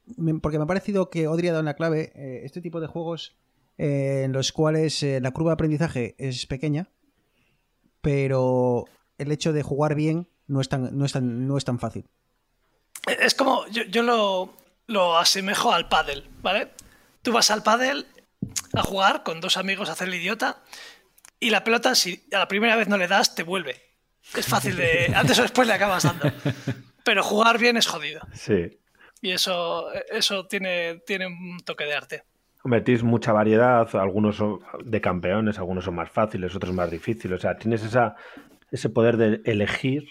porque 0.41 0.58
me 0.58 0.63
ha 0.65 0.68
parecido 0.68 1.10
que 1.10 1.28
Odri 1.28 1.48
ha 1.48 1.52
dado 1.52 1.62
una 1.63 1.74
clave, 1.76 2.12
eh, 2.15 2.41
este 2.44 2.62
tipo 2.62 2.80
de 2.82 2.88
juegos 2.88 3.38
eh, 3.78 4.22
en 4.26 4.32
los 4.32 4.52
cuales 4.52 5.02
eh, 5.04 5.20
la 5.22 5.32
curva 5.32 5.52
de 5.52 5.56
aprendizaje 5.56 6.15
es 6.18 6.46
pequeña, 6.46 6.89
pero 8.02 8.86
el 9.17 9.32
hecho 9.32 9.54
de 9.54 9.63
jugar 9.63 9.95
bien 9.95 10.28
no 10.47 10.62
es 10.62 10.69
tan, 10.69 10.97
no 10.97 11.06
es 11.06 11.12
tan, 11.12 11.47
no 11.47 11.58
es 11.58 11.65
tan 11.65 11.80
fácil. 11.80 12.06
Es 13.08 13.36
como, 13.36 13.67
yo, 13.67 13.84
yo 13.84 14.04
lo, 14.04 14.54
lo 14.88 15.17
asemejo 15.17 15.71
al 15.71 15.88
pádel, 15.88 16.30
¿vale? 16.41 16.69
Tú 17.21 17.32
vas 17.32 17.51
al 17.51 17.63
pádel 17.63 18.06
a 18.73 18.84
jugar 18.84 19.23
con 19.23 19.41
dos 19.41 19.58
amigos 19.58 19.89
a 19.89 19.93
hacer 19.93 20.08
el 20.08 20.15
idiota 20.15 20.62
y 21.39 21.49
la 21.49 21.63
pelota, 21.63 21.95
si 21.95 22.23
a 22.34 22.39
la 22.39 22.47
primera 22.47 22.75
vez 22.75 22.88
no 22.88 22.97
le 22.97 23.08
das, 23.08 23.36
te 23.36 23.43
vuelve. 23.43 23.82
Es 24.36 24.47
fácil 24.47 24.75
de... 24.75 25.12
Antes 25.15 25.38
o 25.39 25.43
después 25.43 25.67
le 25.67 25.73
acabas 25.73 26.04
dando. 26.04 26.32
Pero 27.04 27.23
jugar 27.23 27.60
bien 27.60 27.78
es 27.78 27.88
jodido. 27.88 28.21
Sí. 28.34 28.80
Y 29.21 29.32
eso, 29.32 29.91
eso 30.12 30.47
tiene, 30.47 31.01
tiene 31.06 31.28
un 31.28 31.60
toque 31.63 31.86
de 31.86 31.93
arte. 31.93 32.23
Hombre, 32.63 32.82
tienes 32.82 33.04
mucha 33.04 33.32
variedad, 33.32 33.88
algunos 33.95 34.38
son 34.38 34.60
de 34.84 34.99
campeones, 34.99 35.60
algunos 35.60 35.86
son 35.86 35.95
más 35.95 36.10
fáciles, 36.10 36.56
otros 36.56 36.73
más 36.73 36.89
difíciles. 36.89 37.38
O 37.38 37.41
sea, 37.41 37.56
tienes 37.58 37.84
esa, 37.84 38.15
ese 38.71 38.89
poder 38.89 39.17
de 39.17 39.41
elegir 39.45 40.06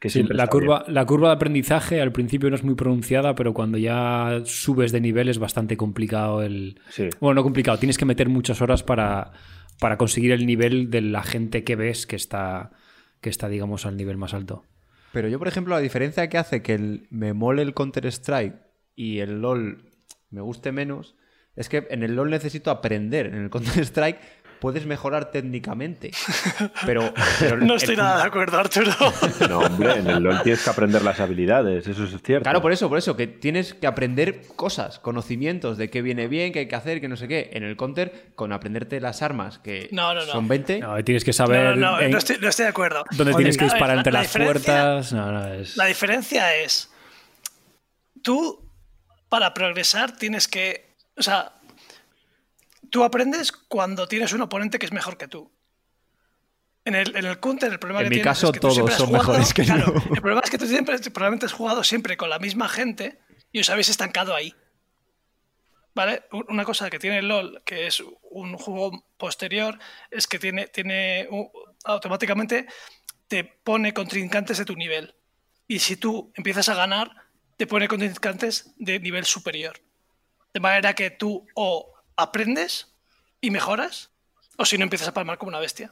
que 0.00 0.10
Sí, 0.10 0.18
siempre 0.18 0.36
la, 0.36 0.48
curva, 0.48 0.84
la 0.88 1.06
curva 1.06 1.28
de 1.28 1.34
aprendizaje 1.36 2.00
al 2.00 2.12
principio 2.12 2.50
no 2.50 2.56
es 2.56 2.62
muy 2.64 2.74
pronunciada, 2.74 3.34
pero 3.34 3.54
cuando 3.54 3.78
ya 3.78 4.42
subes 4.44 4.92
de 4.92 5.00
nivel 5.00 5.28
es 5.30 5.38
bastante 5.38 5.76
complicado 5.78 6.42
el... 6.42 6.78
Sí. 6.90 7.08
Bueno, 7.20 7.36
no 7.36 7.42
complicado, 7.42 7.78
tienes 7.78 7.96
que 7.96 8.04
meter 8.04 8.28
muchas 8.28 8.60
horas 8.60 8.82
para, 8.82 9.32
para 9.80 9.96
conseguir 9.96 10.32
el 10.32 10.44
nivel 10.44 10.90
de 10.90 11.00
la 11.00 11.22
gente 11.22 11.64
que 11.64 11.74
ves 11.76 12.06
que 12.06 12.16
está, 12.16 12.72
que 13.22 13.30
está, 13.30 13.48
digamos, 13.48 13.86
al 13.86 13.96
nivel 13.96 14.18
más 14.18 14.34
alto. 14.34 14.64
Pero 15.12 15.28
yo, 15.28 15.38
por 15.38 15.48
ejemplo, 15.48 15.74
la 15.74 15.80
diferencia 15.80 16.28
que 16.28 16.36
hace 16.36 16.60
que 16.60 16.74
el- 16.74 17.06
me 17.10 17.32
mole 17.32 17.62
el 17.62 17.72
Counter-Strike 17.72 18.56
y 18.94 19.20
el 19.20 19.40
LOL 19.40 19.90
me 20.28 20.42
guste 20.42 20.70
menos 20.72 21.14
es 21.56 21.68
que 21.70 21.86
en 21.88 22.02
el 22.02 22.14
LOL 22.16 22.28
necesito 22.30 22.70
aprender. 22.70 23.26
En 23.26 23.36
el 23.36 23.48
Counter-Strike 23.50 24.18
puedes 24.64 24.86
mejorar 24.86 25.30
técnicamente. 25.30 26.10
Pero, 26.86 27.12
pero 27.38 27.58
No 27.58 27.74
el- 27.74 27.80
estoy 27.80 27.96
nada 27.96 28.16
de 28.22 28.22
acuerdo, 28.28 28.58
Arturo. 28.58 28.90
No, 29.50 29.58
hombre, 29.58 29.98
en 29.98 30.06
el 30.08 30.22
LoL 30.22 30.42
tienes 30.42 30.64
que 30.64 30.70
aprender 30.70 31.02
las 31.02 31.20
habilidades, 31.20 31.86
eso 31.86 32.04
es 32.04 32.10
cierto. 32.22 32.44
Claro, 32.44 32.62
por 32.62 32.72
eso, 32.72 32.88
por 32.88 32.96
eso, 32.96 33.14
que 33.14 33.26
tienes 33.26 33.74
que 33.74 33.86
aprender 33.86 34.40
cosas, 34.56 34.98
conocimientos 35.00 35.76
de 35.76 35.90
qué 35.90 36.00
viene 36.00 36.28
bien, 36.28 36.50
qué 36.54 36.60
hay 36.60 36.68
que 36.68 36.76
hacer, 36.76 37.02
qué 37.02 37.08
no 37.08 37.16
sé 37.18 37.28
qué. 37.28 37.50
En 37.52 37.62
el 37.62 37.76
Counter, 37.76 38.30
con 38.36 38.54
aprenderte 38.54 39.00
las 39.02 39.20
armas, 39.20 39.58
que 39.58 39.90
No, 39.92 40.14
no, 40.14 40.24
no. 40.24 40.32
son 40.32 40.48
20, 40.48 40.78
No, 40.80 41.04
tienes 41.04 41.24
que 41.24 41.30
No, 41.32 41.34
saber 41.34 41.76
no, 41.76 41.90
no, 41.92 42.00
en- 42.00 42.10
no 42.10 42.16
estoy, 42.16 42.38
no 42.40 42.48
estoy 42.48 42.62
de 42.64 42.70
acuerdo. 42.70 43.04
dónde 43.18 43.34
tienes 43.34 43.58
que 43.58 43.64
disparar 43.64 43.98
entre 43.98 44.14
la 44.14 44.22
las 44.22 44.32
puertas. 44.34 45.12
No, 45.12 45.30
no, 45.30 45.46
es... 45.52 45.76
La 45.76 45.84
diferencia 45.84 46.56
es, 46.56 46.90
tú 48.22 48.66
para 49.28 49.52
progresar 49.52 50.16
tienes 50.16 50.48
que, 50.48 50.94
o 51.18 51.22
sea, 51.22 51.52
tú 52.94 53.02
aprendes 53.02 53.50
cuando 53.50 54.06
tienes 54.06 54.32
un 54.32 54.40
oponente 54.42 54.78
que 54.78 54.86
es 54.86 54.92
mejor 54.92 55.16
que 55.16 55.26
tú. 55.26 55.50
En 56.84 56.94
el, 56.94 57.16
en 57.16 57.24
el 57.24 57.40
counter 57.40 57.72
el 57.72 57.80
problema 57.80 58.00
En 58.02 58.04
que 58.06 58.10
mi 58.10 58.16
tienes 58.16 58.24
caso, 58.30 58.46
es 58.46 58.52
que 58.52 58.60
todos 58.60 58.76
son 58.76 58.86
jugado- 59.08 59.12
mejores 59.12 59.52
que 59.52 59.64
claro, 59.64 59.94
yo. 59.94 60.14
El 60.14 60.20
problema 60.20 60.42
es 60.44 60.50
que 60.50 60.58
tú 60.58 60.66
siempre, 60.66 60.96
probablemente 61.10 61.46
has 61.46 61.52
jugado 61.52 61.82
siempre 61.82 62.16
con 62.16 62.30
la 62.30 62.38
misma 62.38 62.68
gente 62.68 63.18
y 63.50 63.58
os 63.60 63.68
habéis 63.70 63.88
estancado 63.88 64.32
ahí. 64.34 64.54
¿Vale? 65.94 66.22
Una 66.48 66.64
cosa 66.64 66.88
que 66.90 66.98
tiene 67.00 67.20
LOL, 67.22 67.62
que 67.64 67.86
es 67.88 68.00
un 68.30 68.56
juego 68.58 69.04
posterior, 69.16 69.78
es 70.10 70.26
que 70.28 70.38
tiene, 70.38 70.68
tiene 70.68 71.26
un- 71.30 71.48
automáticamente 71.84 72.66
te 73.26 73.42
pone 73.42 73.92
contrincantes 73.92 74.58
de 74.58 74.64
tu 74.64 74.76
nivel. 74.76 75.16
Y 75.66 75.80
si 75.80 75.96
tú 75.96 76.32
empiezas 76.36 76.68
a 76.68 76.74
ganar, 76.74 77.10
te 77.56 77.66
pone 77.66 77.88
contrincantes 77.88 78.72
de 78.76 79.00
nivel 79.00 79.24
superior. 79.24 79.80
De 80.52 80.60
manera 80.60 80.94
que 80.94 81.10
tú 81.10 81.44
o 81.56 81.93
aprendes 82.16 82.94
y 83.40 83.50
mejoras, 83.50 84.10
o 84.56 84.64
si 84.64 84.78
no 84.78 84.84
empiezas 84.84 85.08
a 85.08 85.14
palmar 85.14 85.38
como 85.38 85.48
una 85.50 85.60
bestia. 85.60 85.90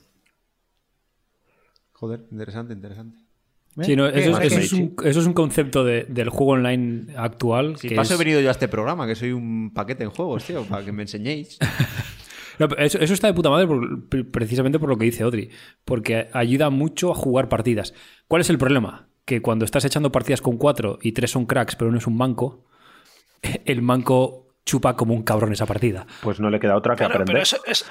Joder, 1.93 2.25
interesante, 2.31 2.73
interesante. 2.73 3.19
¿Eh? 3.79 3.85
Sí, 3.85 3.97
no, 3.97 4.11
¿Qué? 4.13 4.19
eso, 4.21 4.39
es 4.41 4.73
un, 4.73 4.95
eso 5.05 5.21
es 5.21 5.27
un 5.27 5.33
concepto 5.33 5.85
de- 5.85 6.05
del 6.05 6.29
juego 6.29 6.53
online 6.53 7.07
actual. 7.17 7.77
Si 7.79 7.89
que 7.89 7.95
paso 7.97 8.15
es- 8.15 8.21
he 8.21 8.25
venido 8.25 8.41
yo 8.41 8.49
a 8.49 8.53
este 8.53 8.69
programa, 8.69 9.07
que 9.07 9.15
soy 9.15 9.33
un 9.33 9.73
paquete 9.73 10.05
en 10.05 10.11
juegos, 10.11 10.45
tío, 10.45 10.65
para 10.65 10.85
que 10.85 10.93
me 10.93 11.03
enseñéis. 11.03 11.59
No, 12.59 12.67
eso, 12.77 12.99
eso 12.99 13.15
está 13.15 13.29
de 13.29 13.33
puta 13.33 13.49
madre 13.49 13.67
por- 13.67 14.31
precisamente 14.31 14.79
por 14.79 14.91
lo 14.91 14.99
que 14.99 15.07
dice 15.07 15.23
Audrey, 15.23 15.49
porque 15.87 16.29
ayuda 16.35 16.69
mucho 16.69 17.11
a 17.11 17.15
jugar 17.15 17.49
partidas. 17.49 17.95
¿Cuál 18.29 18.43
es 18.43 18.51
el 18.51 18.59
problema? 18.59 19.09
Que 19.25 19.41
cuando 19.41 19.65
estás 19.65 19.87
echando 19.87 20.13
partidas 20.13 20.43
con 20.43 20.59
cuatro 20.59 20.99
y 21.01 21.13
tres 21.13 21.31
son 21.31 21.47
cracks, 21.47 21.77
pero 21.77 21.89
uno 21.89 21.97
es 21.97 22.07
un 22.07 22.15
manco, 22.19 22.67
el 23.65 23.81
manco 23.81 24.52
chupa 24.65 24.95
como 24.97 25.15
un 25.15 25.23
cabrón 25.23 25.53
esa 25.53 25.67
partida. 25.67 26.07
Pues 26.23 26.39
no 26.41 26.49
le 26.51 26.61
queda 26.61 26.77
otra 26.77 26.95
que 26.95 26.99
Claro, 26.99 27.15
aprender. 27.15 27.35
pero 27.35 27.43
eso 27.43 27.61
es, 27.67 27.85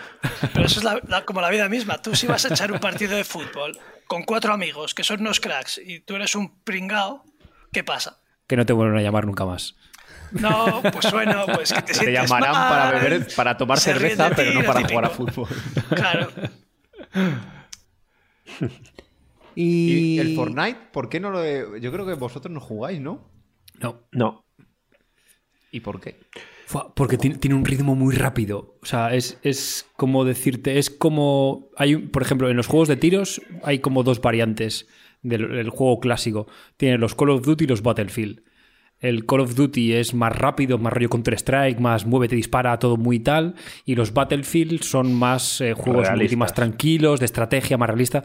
pero 0.54 0.66
eso 0.66 0.80
es 0.80 0.84
la- 0.84 1.02
la- 1.08 1.26
como 1.26 1.42
la 1.42 1.50
vida 1.50 1.68
misma. 1.70 2.02
Tú 2.02 2.16
si 2.16 2.28
vas 2.28 2.46
a 2.46 2.50
echar 2.50 2.72
un 2.72 2.80
partido 2.80 3.16
de 3.16 3.24
fútbol 3.24 3.78
con 4.08 4.24
cuatro 4.24 4.54
amigos 4.54 4.94
que 4.96 5.04
son 5.04 5.22
unos 5.22 5.40
cracks 5.40 5.80
y 5.84 6.00
tú 6.00 6.16
eres 6.16 6.36
un 6.36 6.62
pringao, 6.64 7.24
¿qué 7.74 7.84
pasa? 7.84 8.22
Que 8.48 8.56
no 8.58 8.66
te 8.66 8.74
vuelven 8.74 8.98
a 8.98 9.02
llamar 9.02 9.26
nunca 9.26 9.46
más. 9.46 9.76
No, 10.32 10.82
pues 10.94 11.12
bueno, 11.12 11.46
pues 11.54 11.74
que 11.74 11.82
te 11.82 12.06
Te 12.06 12.12
llamarán 12.14 12.54
mal, 12.54 12.70
para 12.70 12.92
beber, 13.00 13.28
para 13.36 13.58
tomar 13.58 13.80
cerveza, 13.80 14.30
ti, 14.30 14.36
pero 14.38 14.54
no 14.54 14.64
para 14.66 14.80
típico. 14.80 14.90
jugar 14.94 15.06
a 15.06 15.10
fútbol. 15.10 15.48
Claro. 15.94 16.30
Y... 19.56 20.16
¿Y 20.16 20.20
el 20.20 20.36
Fortnite? 20.36 20.80
¿Por 20.94 21.10
qué 21.10 21.20
no 21.20 21.30
lo 21.30 21.44
he- 21.44 21.82
Yo 21.82 21.92
creo 21.92 22.06
que 22.06 22.14
vosotros 22.14 22.52
no 22.54 22.62
jugáis, 22.62 23.02
¿no? 23.02 23.30
No. 23.80 24.04
No, 24.12 24.46
¿Y 25.72 25.80
por 25.82 26.00
qué? 26.00 26.20
Porque 26.96 27.18
tiene, 27.18 27.38
tiene 27.38 27.56
un 27.56 27.66
ritmo 27.66 27.96
muy 27.96 28.16
rápido. 28.16 28.76
O 28.82 28.86
sea, 28.86 29.14
es, 29.14 29.38
es 29.44 29.88
como 29.98 30.26
decirte, 30.26 30.78
es 30.80 30.90
como. 30.90 31.70
Hay, 31.78 31.96
un- 31.96 32.10
por 32.10 32.22
ejemplo, 32.22 32.50
en 32.50 32.58
los 32.58 32.68
juegos 32.68 32.88
de 32.88 32.98
tiros 32.98 33.42
hay 33.64 33.80
como 33.80 34.04
dos 34.04 34.22
variantes 34.22 34.88
del, 35.22 35.50
del 35.50 35.70
juego 35.70 36.00
clásico. 36.00 36.48
Tiene 36.78 36.98
los 36.98 37.16
Call 37.16 37.30
of 37.32 37.44
Duty 37.46 37.64
y 37.64 37.68
los 37.68 37.82
Battlefield. 37.84 38.42
El 39.00 39.26
Call 39.26 39.40
of 39.42 39.56
Duty 39.56 39.94
es 39.94 40.14
más 40.14 40.36
rápido, 40.36 40.78
más 40.78 40.94
rollo 40.94 41.10
Counter-Strike, 41.10 41.80
más 41.80 42.06
muévete, 42.06 42.36
dispara, 42.36 42.78
todo 42.78 42.98
muy 42.98 43.20
tal. 43.20 43.56
Y 43.84 43.96
los 43.96 44.14
Battlefield 44.14 44.84
son 44.84 45.14
más 45.16 45.60
eh, 45.60 45.74
juegos 45.74 46.08
más 46.38 46.54
tranquilos, 46.54 47.20
de 47.20 47.26
estrategia, 47.26 47.78
más 47.80 47.88
realista. 47.90 48.24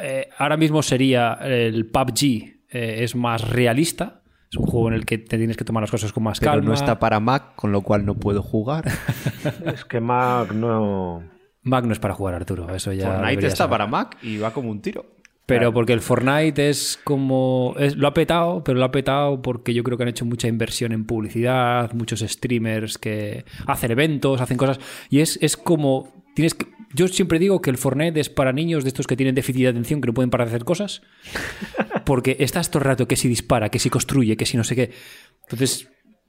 Eh, 0.00 0.28
ahora 0.38 0.56
mismo 0.56 0.82
sería 0.82 1.34
el 1.42 1.86
PUBG, 1.86 2.22
eh, 2.70 2.96
es 3.02 3.16
más 3.16 3.48
realista. 3.48 4.22
Es 4.54 4.58
un 4.58 4.66
juego 4.66 4.86
en 4.88 4.94
el 4.94 5.04
que 5.04 5.18
te 5.18 5.36
tienes 5.36 5.56
que 5.56 5.64
tomar 5.64 5.82
las 5.82 5.90
cosas 5.90 6.12
con 6.12 6.22
más 6.22 6.38
Pero 6.38 6.52
calma. 6.52 6.68
no 6.68 6.74
está 6.74 6.98
para 7.00 7.18
Mac, 7.18 7.54
con 7.56 7.72
lo 7.72 7.82
cual 7.82 8.06
no 8.06 8.14
puedo 8.14 8.40
jugar. 8.42 8.84
es 9.66 9.84
que 9.84 10.00
Mac 10.00 10.52
no. 10.52 11.22
Mac 11.62 11.84
no 11.84 11.92
es 11.92 11.98
para 11.98 12.14
jugar, 12.14 12.34
Arturo. 12.34 12.72
Eso 12.74 12.92
ya. 12.92 13.06
Fortnite 13.16 13.46
está 13.46 13.56
saber. 13.64 13.70
para 13.70 13.86
Mac 13.88 14.16
y 14.22 14.38
va 14.38 14.52
como 14.52 14.70
un 14.70 14.80
tiro. 14.80 15.06
Pero 15.46 15.74
porque 15.74 15.92
el 15.92 16.00
Fortnite 16.00 16.70
es 16.70 16.98
como. 17.04 17.74
es- 17.78 17.96
lo 17.96 18.06
ha 18.08 18.14
petado, 18.14 18.62
pero 18.64 18.78
lo 18.78 18.84
ha 18.84 18.90
petado 18.92 19.42
porque 19.42 19.74
yo 19.74 19.82
creo 19.82 19.96
que 19.98 20.04
han 20.04 20.08
hecho 20.08 20.24
mucha 20.24 20.48
inversión 20.48 20.92
en 20.92 21.04
publicidad, 21.04 21.92
muchos 21.92 22.20
streamers 22.20 22.96
que 22.96 23.44
hacen 23.66 23.90
eventos, 23.90 24.40
hacen 24.40 24.56
cosas. 24.56 24.78
Y 25.10 25.20
es, 25.20 25.38
es 25.42 25.56
como. 25.56 26.23
Tienes 26.34 26.54
que, 26.54 26.66
yo 26.94 27.08
siempre 27.08 27.38
digo 27.38 27.60
que 27.60 27.70
el 27.70 27.78
Fortnite 27.78 28.18
es 28.20 28.28
para 28.28 28.52
niños 28.52 28.84
de 28.84 28.88
estos 28.88 29.06
que 29.06 29.16
tienen 29.16 29.34
déficit 29.34 29.62
de 29.62 29.68
atención, 29.68 30.00
que 30.00 30.08
no 30.08 30.14
pueden 30.14 30.30
parar 30.30 30.48
de 30.48 30.54
hacer 30.54 30.64
cosas. 30.64 31.02
Porque 32.04 32.36
estás 32.40 32.70
todo 32.70 32.80
el 32.80 32.86
rato 32.86 33.08
que 33.08 33.16
si 33.16 33.28
dispara, 33.28 33.68
que 33.70 33.78
si 33.78 33.88
construye, 33.90 34.36
que 34.36 34.46
si 34.46 34.56
no 34.56 34.64
sé 34.64 34.74
qué. 34.76 34.90
Entonces. 35.42 35.88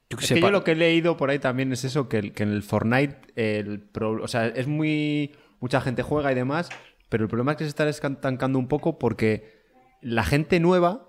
Yo 0.10 0.18
que 0.18 0.26
Es 0.26 0.34
que 0.34 0.40
yo 0.40 0.52
lo 0.52 0.64
que 0.64 0.72
he 0.74 0.76
leído 0.76 1.18
por 1.18 1.32
ahí 1.32 1.40
también 1.40 1.74
es 1.74 1.84
eso, 1.84 2.08
que, 2.08 2.18
el- 2.20 2.32
que 2.34 2.44
en 2.44 2.52
el 2.52 2.62
Fortnite, 2.62 3.18
el 3.36 3.82
pro- 3.82 4.22
o 4.24 4.28
sea, 4.28 4.48
es 4.48 4.68
muy... 4.68 5.34
Mucha 5.60 5.82
gente 5.82 6.04
juega 6.04 6.32
y 6.32 6.36
demás, 6.36 6.70
pero 7.10 7.24
el 7.24 7.30
problema 7.30 7.54
es 7.54 7.58
que 7.58 7.64
se 7.64 7.70
está 7.70 7.90
estancando 7.90 8.60
un 8.60 8.68
poco 8.68 9.00
porque 9.00 9.64
la 10.02 10.24
gente 10.24 10.60
nueva 10.60 11.08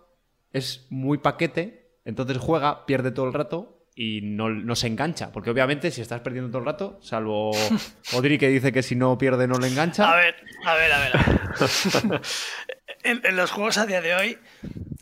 es 0.53 0.87
muy 0.89 1.19
paquete, 1.19 1.91
entonces 2.07 2.39
juega, 2.39 2.87
pierde 2.87 3.11
todo 3.11 3.27
el 3.27 3.35
rato 3.35 3.76
y 3.99 4.21
no, 4.23 4.51
no 4.51 4.77
se 4.77 4.87
engancha. 4.87 5.33
Porque 5.33 5.51
obviamente 5.51 5.91
si 5.91 6.03
estás 6.03 6.21
perdiendo 6.21 6.51
todo 6.51 6.59
el 6.61 6.67
rato, 6.67 7.01
salvo 7.03 7.51
Odri 8.13 8.39
que 8.39 8.49
dice 8.49 8.71
que 8.73 8.83
si 8.85 8.95
no 8.95 9.17
pierde 9.19 9.49
no 9.49 9.59
le 9.59 9.67
engancha. 9.69 10.13
A 10.13 10.17
ver, 10.17 10.37
a 10.65 10.75
ver, 10.75 10.93
a 10.93 10.99
ver. 11.01 11.17
a 11.17 12.01
ver. 12.09 12.23
en, 13.03 13.21
en 13.25 13.37
los 13.37 13.51
juegos 13.51 13.79
a 13.79 13.87
día 13.87 14.01
de 14.03 14.15
hoy, 14.15 14.39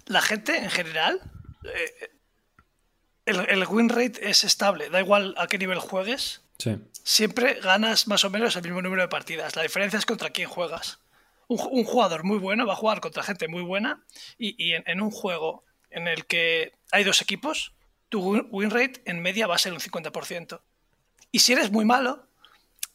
la 0.07 0.23
gente 0.23 0.57
en 0.57 0.71
general, 0.71 1.21
eh, 1.65 2.11
el, 3.27 3.41
el 3.49 3.67
win 3.67 3.89
rate 3.89 4.29
es 4.31 4.45
estable. 4.45 4.89
Da 4.91 5.01
igual 5.01 5.35
a 5.39 5.47
qué 5.47 5.59
nivel 5.59 5.79
juegues, 5.79 6.43
Sí. 6.59 6.77
siempre 7.03 7.55
ganas 7.61 8.07
más 8.07 8.25
o 8.25 8.31
menos 8.31 8.55
el 8.55 8.63
mismo 8.63 8.81
número 8.81 9.03
de 9.03 9.09
partidas. 9.09 9.57
La 9.57 9.63
diferencia 9.63 9.99
es 9.99 10.07
contra 10.07 10.31
quién 10.31 10.49
juegas. 10.49 11.01
Un, 11.49 11.59
ju- 11.59 11.69
un 11.73 11.85
jugador 11.85 12.23
muy 12.25 12.39
bueno 12.39 12.65
va 12.65 12.75
a 12.75 12.77
jugar 12.77 13.01
contra 13.01 13.23
gente 13.25 13.49
muy 13.49 13.63
buena 13.63 14.05
y, 14.39 14.55
y 14.65 14.75
en, 14.75 14.85
en 14.87 15.01
un 15.03 15.11
juego 15.11 15.65
en 15.91 16.07
el 16.09 16.27
que 16.27 16.73
hay 16.93 17.03
dos 17.05 17.21
equipos, 17.23 17.74
tu 18.15 18.21
win- 18.53 18.71
rate 18.71 19.03
en 19.07 19.21
media 19.21 19.49
va 19.49 19.57
a 19.57 19.59
ser 19.59 19.73
un 19.73 19.81
50%. 19.81 20.61
Y 21.33 21.41
si 21.41 21.53
eres 21.53 21.73
muy 21.73 21.85
malo, 21.85 22.29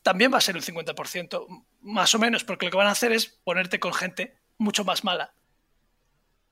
también 0.01 0.31
va 0.33 0.37
a 0.37 0.41
ser 0.41 0.55
un 0.55 0.61
50%, 0.61 1.45
más 1.81 2.15
o 2.15 2.19
menos, 2.19 2.45
porque 2.45 2.65
lo 2.67 2.71
que 2.71 2.77
van 2.77 2.87
a 2.87 2.91
hacer 2.91 3.11
es 3.11 3.25
ponerte 3.43 3.79
con 3.81 3.93
gente 3.93 4.37
mucho 4.57 4.85
más 4.85 5.03
mala. 5.03 5.33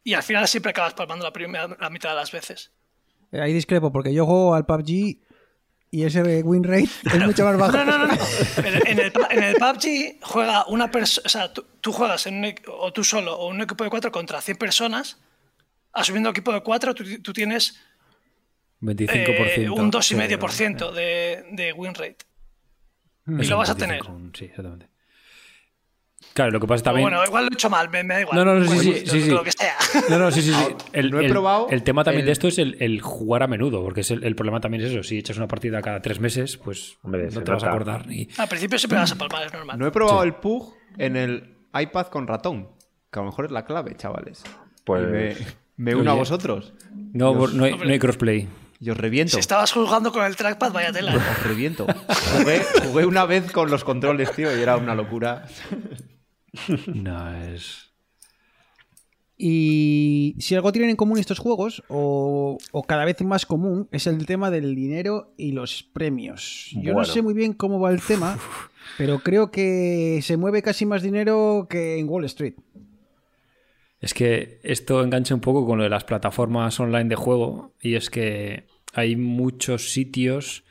Y 0.03 0.13
al 0.15 0.23
final 0.23 0.45
siempre 0.49 0.71
acabas 0.71 0.93
palmando 0.95 1.23
la, 1.23 1.31
primera, 1.31 1.67
la 1.79 1.89
mitad 1.89 2.09
de 2.09 2.15
las 2.15 2.31
veces. 2.33 2.71
Eh, 3.31 3.39
Ahí 3.39 3.53
discrepo, 3.53 3.89
porque 3.91 4.13
yo 4.13 4.25
juego 4.25 4.53
al 4.53 4.65
PUBG 4.65 5.17
y 5.91 6.03
ese 6.03 6.21
win 6.43 6.65
rate 6.65 6.89
es 7.05 7.19
mucho 7.25 7.45
más 7.45 7.57
bajo. 7.57 7.71
No, 7.77 7.85
no, 7.85 7.97
no. 7.99 8.07
no. 8.07 8.17
Pero 8.57 8.79
en, 8.85 8.99
el, 8.99 9.13
en 9.29 9.43
el 9.43 9.55
PUBG 9.55 10.19
juega 10.21 10.65
una 10.67 10.91
persona. 10.91 11.25
O 11.25 11.29
sea, 11.29 11.53
tú, 11.53 11.65
tú 11.79 11.93
juegas 11.93 12.27
en 12.27 12.35
un, 12.39 12.43
equ- 12.43 12.65
o 12.67 12.91
tú 12.91 13.05
solo 13.05 13.33
o 13.37 13.47
un 13.47 13.61
equipo 13.61 13.85
de 13.85 13.89
cuatro 13.89 14.11
contra 14.11 14.41
100 14.41 14.57
personas. 14.57 15.19
Asumiendo 15.93 16.29
equipo 16.29 16.51
de 16.51 16.61
cuatro, 16.61 16.93
tú, 16.93 17.03
tú 17.23 17.31
tienes 17.33 17.79
25%. 18.81 19.09
eh, 19.09 19.69
un 19.69 19.91
Sí, 20.03 20.15
2,5% 20.15 20.91
de, 20.91 21.45
de 21.51 21.73
win 21.73 21.93
rate. 21.93 22.17
Y 23.27 23.41
Eso, 23.41 23.51
lo 23.51 23.57
vas 23.57 23.69
a 23.69 23.73
25, 23.73 24.05
tener. 24.13 24.31
Sí, 24.37 24.45
exactamente. 24.45 24.87
Claro, 26.33 26.51
lo 26.51 26.59
que 26.59 26.67
pasa 26.67 26.83
también. 26.83 27.03
Bueno, 27.09 27.23
igual 27.25 27.45
lo 27.45 27.49
he 27.51 27.53
hecho 27.53 27.69
mal, 27.69 27.89
me, 27.89 28.03
me 28.03 28.13
da 28.15 28.21
igual. 28.21 28.35
No, 28.37 28.45
no, 28.45 28.55
no, 28.59 28.65
sí, 28.67 28.73
Pues, 28.73 28.81
sí, 28.81 29.05
lo- 29.05 29.11
sí, 29.11 29.21
sí. 29.23 29.29
Lo 29.31 29.43
que 29.43 29.51
sea. 29.51 29.75
No, 30.09 30.19
no, 30.19 30.31
sí, 30.31 30.41
sí, 30.41 30.53
sí. 30.53 30.75
El, 30.93 31.09
no 31.11 31.19
he 31.19 31.25
el- 31.25 31.31
probado 31.31 31.67
el 31.69 31.83
tema 31.83 32.03
también 32.03 32.21
el- 32.21 32.25
de 32.27 32.31
esto 32.33 32.47
es 32.47 32.57
el, 32.59 32.77
el 32.79 33.01
jugar 33.01 33.43
a 33.43 33.47
menudo, 33.47 33.83
porque 33.83 34.01
es 34.01 34.11
el, 34.11 34.23
el 34.23 34.35
problema 34.35 34.59
también 34.59 34.83
es 34.83 34.91
eso. 34.91 35.01
Si 35.03 35.17
echas 35.17 35.37
una 35.37 35.47
partida 35.47 35.81
cada 35.81 36.01
tres 36.01 36.19
meses, 36.19 36.57
pues 36.57 36.97
Hombre, 37.01 37.29
no 37.31 37.41
te 37.43 37.51
vas 37.51 37.63
a 37.63 37.69
acordar 37.69 38.05
ni. 38.07 38.27
Al 38.37 38.47
principio 38.47 38.77
siempre 38.77 38.99
vas 38.99 39.11
a 39.11 39.15
palmar, 39.15 39.47
es 39.47 39.53
normal. 39.53 39.79
No 39.79 39.87
he 39.87 39.91
probado 39.91 40.23
el 40.23 40.35
PUG 40.35 40.75
en 40.97 41.15
el 41.15 41.55
iPad 41.73 42.07
con 42.07 42.27
ratón, 42.27 42.69
que 43.11 43.19
a 43.19 43.21
lo 43.23 43.25
mejor 43.29 43.45
es 43.45 43.51
la 43.51 43.65
clave, 43.65 43.95
chavales. 43.95 44.43
Pues 44.85 45.03
Y 45.03 45.11
me, 45.11 45.35
me 45.77 45.95
uno 45.95 46.11
a 46.11 46.15
vosotros. 46.15 46.73
No, 47.13 47.33
Dios. 47.33 47.53
no, 47.53 47.63
hay, 47.65 47.73
no 47.77 47.89
hay 47.89 47.99
crossplay. 47.99 48.47
Y 48.79 48.89
os 48.89 48.97
reviento. 48.97 49.33
Si 49.33 49.39
estabas 49.39 49.71
jugando 49.71 50.11
con 50.11 50.23
el 50.25 50.35
trackpad, 50.35 50.71
vaya 50.71 50.91
tela. 50.91 51.15
Os 51.15 51.43
reviento. 51.43 51.87
Jugué, 52.37 52.61
jugué 52.85 53.05
una 53.05 53.25
vez 53.25 53.51
con 53.51 53.71
los 53.71 53.83
controles, 53.83 54.31
tío, 54.33 54.55
y 54.55 54.61
era 54.61 54.77
una 54.77 54.93
locura. 54.95 55.45
No, 56.93 57.33
es. 57.35 57.87
Y 59.39 60.35
si 60.39 60.55
algo 60.55 60.71
tienen 60.71 60.89
en 60.89 60.95
común 60.95 61.19
estos 61.19 61.37
juegos, 61.37 61.83
o, 61.89 62.57
o 62.71 62.83
cada 62.83 63.05
vez 63.05 63.21
más 63.21 63.45
común, 63.45 63.87
es 63.91 64.07
el 64.07 64.25
tema 64.25 64.49
del 64.49 64.73
dinero 64.73 65.35
y 65.37 65.51
los 65.51 65.83
premios. 65.83 66.69
Yo 66.81 66.93
no 66.93 67.05
sé 67.05 67.21
muy 67.21 67.35
bien 67.35 67.53
cómo 67.53 67.79
va 67.79 67.91
el 67.91 68.01
tema, 68.01 68.39
pero 68.97 69.19
creo 69.19 69.51
que 69.51 70.21
se 70.23 70.37
mueve 70.37 70.63
casi 70.63 70.87
más 70.87 71.03
dinero 71.03 71.67
que 71.69 71.99
en 71.99 72.09
Wall 72.09 72.25
Street. 72.25 72.55
Es 74.01 74.13
que 74.13 74.59
esto 74.63 75.03
engancha 75.03 75.33
un 75.33 75.41
poco 75.41 75.65
con 75.65 75.77
lo 75.77 75.83
de 75.83 75.89
las 75.89 76.03
plataformas 76.03 76.79
online 76.79 77.09
de 77.09 77.15
juego 77.15 77.73
y 77.81 77.95
es 77.95 78.09
que 78.09 78.65
hay 78.93 79.15
muchos 79.15 79.91
sitios 79.91 80.63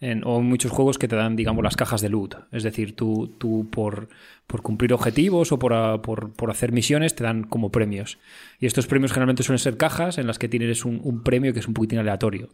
en- 0.00 0.24
o 0.24 0.40
muchos 0.40 0.72
juegos 0.72 0.98
que 0.98 1.06
te 1.06 1.14
dan, 1.14 1.36
digamos, 1.36 1.62
las 1.62 1.76
cajas 1.76 2.00
de 2.00 2.08
loot. 2.08 2.34
Es 2.50 2.64
decir, 2.64 2.96
tú, 2.96 3.36
tú 3.38 3.68
por, 3.70 4.08
por 4.48 4.60
cumplir 4.62 4.92
objetivos 4.92 5.52
o 5.52 5.60
por, 5.60 6.02
por- 6.02 6.32
por 6.32 6.50
hacer 6.50 6.72
misiones 6.72 7.14
te 7.14 7.22
dan 7.22 7.44
como 7.44 7.70
premios. 7.70 8.18
Y 8.58 8.66
estos 8.66 8.88
premios 8.88 9.12
generalmente 9.12 9.44
suelen 9.44 9.60
ser 9.60 9.76
cajas 9.76 10.18
en 10.18 10.26
las 10.26 10.40
que 10.40 10.48
tienes 10.48 10.84
un, 10.84 11.00
un 11.04 11.22
premio 11.22 11.52
que 11.52 11.60
es 11.60 11.68
un 11.68 11.74
poquitín 11.74 12.00
aleatorio. 12.00 12.48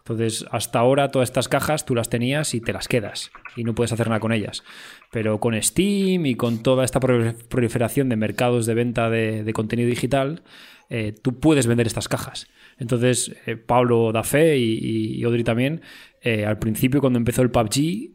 Entonces, 0.00 0.44
hasta 0.50 0.78
ahora 0.80 1.10
todas 1.10 1.28
estas 1.28 1.48
cajas 1.48 1.84
tú 1.86 1.94
las 1.94 2.08
tenías 2.08 2.54
y 2.54 2.60
te 2.60 2.72
las 2.72 2.88
quedas 2.88 3.30
y 3.56 3.64
no 3.64 3.74
puedes 3.74 3.92
hacer 3.92 4.08
nada 4.08 4.18
con 4.20 4.32
ellas. 4.32 4.64
Pero 5.12 5.38
con 5.40 5.60
Steam 5.62 6.26
y 6.26 6.34
con 6.34 6.62
toda 6.62 6.84
esta 6.84 7.00
prol- 7.00 7.34
proliferación 7.48 8.08
de 8.08 8.16
mercados 8.16 8.66
de 8.66 8.74
venta 8.74 9.08
de, 9.10 9.50
contenido 9.52 9.88
digital, 9.88 10.42
eh, 10.88 11.14
tú 11.22 11.38
puedes 11.38 11.66
vender 11.66 11.86
estas 11.86 12.08
cajas. 12.08 12.48
Entonces, 12.78 13.36
eh, 13.46 13.56
Pablo 13.56 14.10
da 14.12 14.24
fe 14.24 14.56
y, 14.58 15.18
y- 15.18 15.24
Audrey 15.24 15.44
también, 15.44 15.82
eh, 16.22 16.44
al 16.46 16.58
principio 16.58 17.00
cuando 17.00 17.18
empezó 17.18 17.42
el 17.42 17.50
PUBG, 17.50 18.10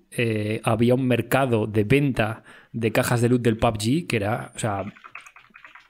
había 0.64 0.96
un 0.96 1.06
mercado 1.08 1.68
de 1.68 1.84
venta 1.84 2.44
de 2.72 2.92
cajas 2.92 3.22
de 3.22 3.30
loot 3.30 3.42
del 3.42 3.58
PUBG 3.58 4.08
que 4.08 4.16
era, 4.16 4.52
o 4.56 4.60
sea, 4.60 4.84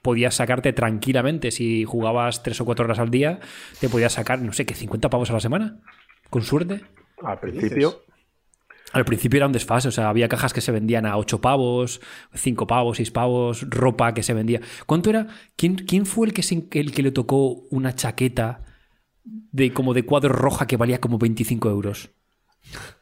podías 0.06 0.36
sacarte 0.36 0.72
tranquilamente 0.72 1.50
si 1.50 1.84
jugabas 1.84 2.44
tres 2.44 2.62
o 2.62 2.66
cuatro 2.66 2.86
horas 2.86 3.00
al 3.00 3.10
día, 3.10 3.40
te 3.80 3.90
podías 3.90 4.14
sacar, 4.14 4.40
no 4.40 4.54
sé, 4.54 4.66
que 4.66 4.76
50 4.76 5.10
pavos 5.10 5.32
a 5.32 5.34
la 5.34 5.40
semana, 5.40 5.80
con 6.30 6.44
suerte. 6.44 6.82
al 7.24 7.40
principio. 7.40 8.04
Al 8.94 9.04
principio 9.04 9.38
era 9.38 9.48
un 9.48 9.52
desfase, 9.52 9.88
o 9.88 9.92
sea, 9.92 10.08
había 10.10 10.30
cajas 10.30 10.54
que 10.54 10.62
se 10.62 10.72
vendían 10.72 11.06
a 11.08 11.18
8 11.18 11.42
pavos, 11.42 12.00
5 12.34 12.68
pavos, 12.68 12.98
6 12.98 13.10
pavos, 13.12 13.66
ropa 13.70 14.14
que 14.14 14.22
se 14.24 14.34
vendía. 14.36 14.62
¿Cuánto 14.86 15.10
era? 15.10 15.28
¿Quién, 15.58 15.76
quién 15.76 16.06
fue 16.06 16.28
el 16.28 16.34
que, 16.34 16.44
se- 16.44 16.68
el 16.72 16.94
que 16.94 17.02
le 17.04 17.12
tocó 17.12 17.64
una 17.72 17.94
chaqueta 17.96 18.62
de 19.24 19.74
como 19.74 19.94
de 19.96 20.04
cuadro 20.06 20.32
roja 20.34 20.68
que 20.68 20.78
valía 20.78 21.02
como 21.02 21.18
25 21.18 21.70
euros? 21.70 22.12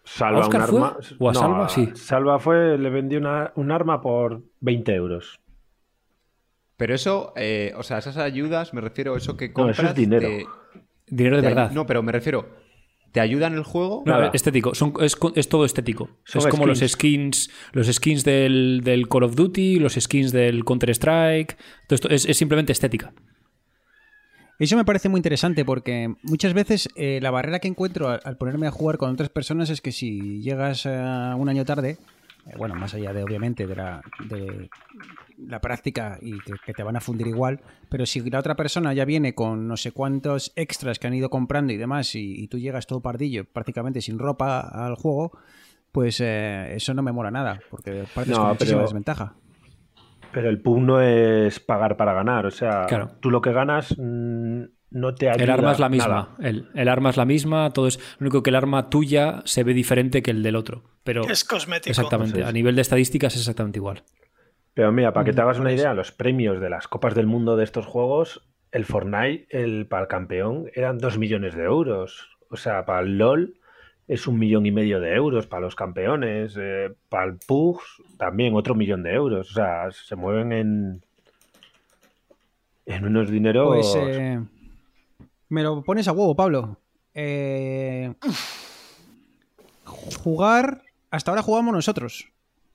Salva 0.03 0.39
¿A 0.39 0.47
Óscar 0.47 0.61
un 0.61 0.67
fue? 0.67 0.77
arma. 0.79 0.97
¿O 1.19 1.29
a 1.29 1.33
No, 1.33 1.39
Salva? 1.39 1.69
Sí. 1.69 1.89
Salva 1.95 2.39
fue, 2.39 2.77
le 2.77 2.89
vendió 2.89 3.19
una- 3.19 3.51
un 3.55 3.71
arma 3.71 4.01
por 4.01 4.41
20 4.61 4.93
euros. 4.95 5.41
Pero 6.83 6.95
eso, 6.95 7.31
eh, 7.37 7.71
o 7.77 7.83
sea, 7.83 7.99
esas 7.99 8.17
ayudas, 8.17 8.73
me 8.73 8.81
refiero 8.81 9.13
a 9.15 9.17
eso 9.17 9.37
que 9.37 9.47
No, 9.47 9.53
compras. 9.53 9.79
eso 9.79 9.87
es 9.87 9.95
dinero. 9.95 10.27
te- 10.27 10.45
Dinero 11.07 11.37
de 11.37 11.41
te- 11.43 11.47
verdad. 11.47 11.71
No, 11.71 11.85
pero 11.85 12.03
me 12.03 12.11
refiero, 12.11 12.49
¿te 13.13 13.21
ayuda 13.21 13.47
en 13.47 13.53
el 13.53 13.63
juego? 13.63 14.03
No, 14.05 14.11
Nada. 14.11 14.31
estético, 14.33 14.75
son- 14.75 14.93
es, 14.99 15.47
todo 15.47 15.63
estético. 15.63 16.09
Son 16.25 16.41
es 16.41 16.47
como 16.47 16.65
los 16.65 16.79
skins. 16.79 17.49
los 17.71 17.87
skins 17.87 18.25
del, 18.25 18.81
del 18.83 19.07
Call 19.07 19.23
of 19.23 19.35
Duty, 19.35 19.79
los 19.79 19.93
skins 19.93 20.33
del 20.33 20.65
Counter 20.65 20.89
Strike. 20.89 21.55
Todo 21.87 21.95
esto 21.95 22.09
es, 22.09 22.25
es 22.25 22.35
simplemente 22.35 22.73
estética. 22.73 23.13
Eso 24.59 24.75
me 24.75 24.83
parece 24.83 25.07
muy 25.07 25.19
interesante 25.19 25.63
porque 25.63 26.13
muchas 26.23 26.53
veces 26.53 26.89
eh, 26.97 27.19
la 27.21 27.31
barrera 27.31 27.59
que 27.59 27.69
encuentro 27.69 28.09
al, 28.09 28.19
al 28.25 28.35
ponerme 28.37 28.67
a 28.67 28.71
jugar 28.71 28.97
con 28.97 29.09
otras 29.09 29.29
personas 29.29 29.69
es 29.69 29.79
que 29.79 29.93
si 29.93 30.41
llegas 30.41 30.85
eh, 30.85 30.89
un 31.37 31.47
año 31.47 31.63
tarde, 31.63 31.97
eh, 32.47 32.51
bueno, 32.57 32.75
más 32.75 32.93
allá 32.93 33.13
de 33.13 33.23
obviamente 33.23 33.67
de 33.67 33.75
la, 33.77 34.01
de 34.29 34.69
la 35.37 35.59
práctica 35.61 36.17
y 36.21 36.39
que, 36.41 36.53
que 36.65 36.73
te 36.73 36.83
van 36.83 36.95
a 36.95 37.01
fundir 37.01 37.27
igual, 37.27 37.61
pero 37.89 38.05
si 38.05 38.19
la 38.29 38.39
otra 38.39 38.55
persona 38.55 38.93
ya 38.93 39.05
viene 39.05 39.33
con 39.35 39.67
no 39.67 39.77
sé 39.77 39.91
cuántos 39.91 40.51
extras 40.55 40.99
que 40.99 41.07
han 41.07 41.13
ido 41.13 41.29
comprando 41.29 41.73
y 41.73 41.77
demás 41.77 42.15
y, 42.15 42.41
y 42.43 42.47
tú 42.47 42.57
llegas 42.59 42.87
todo 42.87 43.01
pardillo, 43.01 43.45
prácticamente 43.45 44.01
sin 44.01 44.19
ropa 44.19 44.59
al 44.61 44.95
juego, 44.95 45.31
pues 45.91 46.19
eh, 46.21 46.73
eso 46.75 46.93
no 46.93 47.03
me 47.03 47.11
mola 47.11 47.31
nada 47.31 47.59
porque 47.69 48.05
partes 48.13 48.31
No, 48.35 48.39
con 48.39 48.47
muchísima 48.49 48.77
pero- 48.77 48.87
desventaja. 48.87 49.35
Pero 50.31 50.49
el 50.49 50.59
pub 50.63 50.79
no 50.79 50.99
es 50.99 51.59
pagar 51.59 51.95
para 51.95 52.11
ganar. 52.13 52.47
O 52.47 52.49
sea, 52.51 52.87
Claro. 52.87 53.11
tú 53.19 53.29
lo 53.29 53.39
que 53.39 53.51
ganas 53.53 53.93
mm, 53.95 54.63
no 54.89 55.13
te 55.13 55.29
ayuda. 55.29 55.43
El 55.43 55.49
arma 55.51 55.71
es 55.73 55.77
la 55.79 55.89
misma. 55.89 56.35
El, 56.39 56.69
el 56.73 56.87
arma 56.87 57.11
es 57.11 57.17
la 57.17 57.25
misma, 57.25 57.69
todo 57.69 57.85
es. 57.87 57.99
Lo 58.17 58.23
único 58.25 58.41
que 58.41 58.49
el 58.49 58.55
arma 58.55 58.89
tuya 58.89 59.43
se 59.45 59.63
ve 59.63 59.75
diferente 59.75 60.23
que 60.23 60.31
el 60.31 60.41
del 60.41 60.55
otro. 60.55 60.81
Pero 61.03 61.21
Es 61.29 61.43
cosmético. 61.45 61.91
exactamente. 61.91 62.43
A 62.43 62.51
nivel 62.51 62.73
de 62.75 62.81
estadísticas 62.81 63.35
es 63.35 63.41
exactamente 63.41 63.77
igual. 63.77 64.01
Pero 64.73 64.91
mira, 64.91 65.13
para 65.13 65.25
que 65.25 65.33
te 65.33 65.41
hagas 65.41 65.59
una 65.59 65.71
idea, 65.71 65.93
los 65.93 66.11
premios 66.11 66.59
de 66.59 66.69
las 66.69 66.87
Copas 66.87 67.13
del 67.13 67.27
Mundo 67.27 67.55
de 67.55 67.63
estos 67.63 67.85
juegos, 67.85 68.41
el 68.71 68.85
Fortnite, 68.85 69.45
el, 69.49 69.85
para 69.85 70.03
el 70.03 70.07
campeón, 70.07 70.69
eran 70.73 70.97
2 70.97 71.17
millones 71.19 71.55
de 71.55 71.63
euros. 71.63 72.29
O 72.49 72.57
sea, 72.57 72.85
para 72.85 73.01
el 73.01 73.17
LOL 73.17 73.55
es 74.07 74.27
un 74.27 74.37
millón 74.39 74.65
y 74.65 74.71
medio 74.71 74.99
de 74.99 75.13
euros 75.13 75.47
para 75.47 75.61
los 75.61 75.75
campeones. 75.75 76.55
eh, 76.59 76.91
para 77.09 77.25
el 77.25 77.37
PUG 77.37 77.81
también 78.17 78.55
otro 78.55 78.75
millón 78.75 79.03
de 79.03 79.13
euros. 79.13 79.51
O 79.51 79.53
sea, 79.53 79.91
se 79.91 80.15
mueven 80.15 80.51
en, 80.51 81.03
en 82.85 83.05
unos 83.05 83.29
dineros... 83.29 83.67
Pues 83.67 83.95
eh, 83.95 84.41
me 85.49 85.63
lo 85.63 85.83
pones 85.83 86.07
a 86.07 86.13
huevo, 86.13 86.35
Pablo. 86.35 86.77
Eh, 87.13 88.11
jugar, 89.85 90.81
hasta 91.11 91.29
ahora 91.29 91.43
jugamos 91.43 91.73
nosotros. 91.75 92.32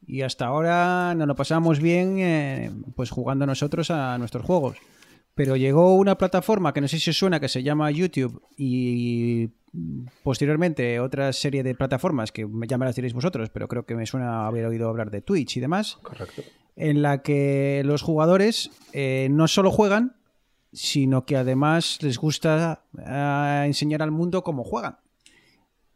Y 0.09 0.23
hasta 0.23 0.47
ahora 0.47 1.15
nos 1.15 1.29
lo 1.29 1.37
pasamos 1.37 1.81
bien 1.81 2.19
eh, 2.19 2.73
pues 2.97 3.11
jugando 3.11 3.45
nosotros 3.45 3.91
a 3.91 4.17
nuestros 4.17 4.45
juegos. 4.45 4.79
Pero 5.35 5.55
llegó 5.55 5.95
una 5.95 6.17
plataforma 6.17 6.73
que 6.73 6.81
no 6.81 6.89
sé 6.89 6.99
si 6.99 7.11
os 7.11 7.19
suena, 7.19 7.39
que 7.39 7.49
se 7.49 7.63
llama 7.63 7.91
YouTube 7.91 8.43
y 8.57 9.51
posteriormente 10.23 10.99
otra 10.99 11.33
serie 11.33 11.63
de 11.63 11.75
plataformas 11.75 12.33
que 12.33 12.49
ya 12.67 12.79
me 12.79 12.87
las 12.87 12.97
diréis 12.97 13.13
vosotros, 13.13 13.51
pero 13.51 13.69
creo 13.69 13.85
que 13.85 13.95
me 13.95 14.07
suena 14.07 14.47
haber 14.47 14.65
oído 14.65 14.89
hablar 14.89 15.11
de 15.11 15.21
Twitch 15.21 15.59
y 15.59 15.61
demás 15.61 15.99
Correcto. 16.03 16.43
en 16.75 17.03
la 17.03 17.23
que 17.23 17.83
los 17.85 18.03
jugadores 18.03 18.71
eh, 18.95 19.29
no 19.31 19.47
solo 19.47 19.71
juegan, 19.71 20.17
sino 20.73 21.27
que 21.27 21.37
además 21.37 21.99
les 22.03 22.19
gusta 22.19 22.85
eh, 22.99 23.65
enseñar 23.67 24.03
al 24.03 24.11
mundo 24.11 24.43
cómo 24.43 24.65
juegan. 24.65 24.99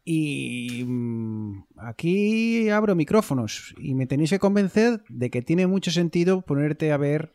Y 0.05 0.83
mm, 0.85 1.63
aquí 1.77 2.69
abro 2.69 2.95
micrófonos 2.95 3.73
y 3.77 3.93
me 3.95 4.05
tenéis 4.05 4.31
que 4.31 4.39
convencer 4.39 5.03
de 5.07 5.29
que 5.29 5.41
tiene 5.41 5.65
mucho 5.67 5.91
sentido 5.91 6.41
ponerte 6.41 6.91
a 6.91 6.97
ver 6.97 7.33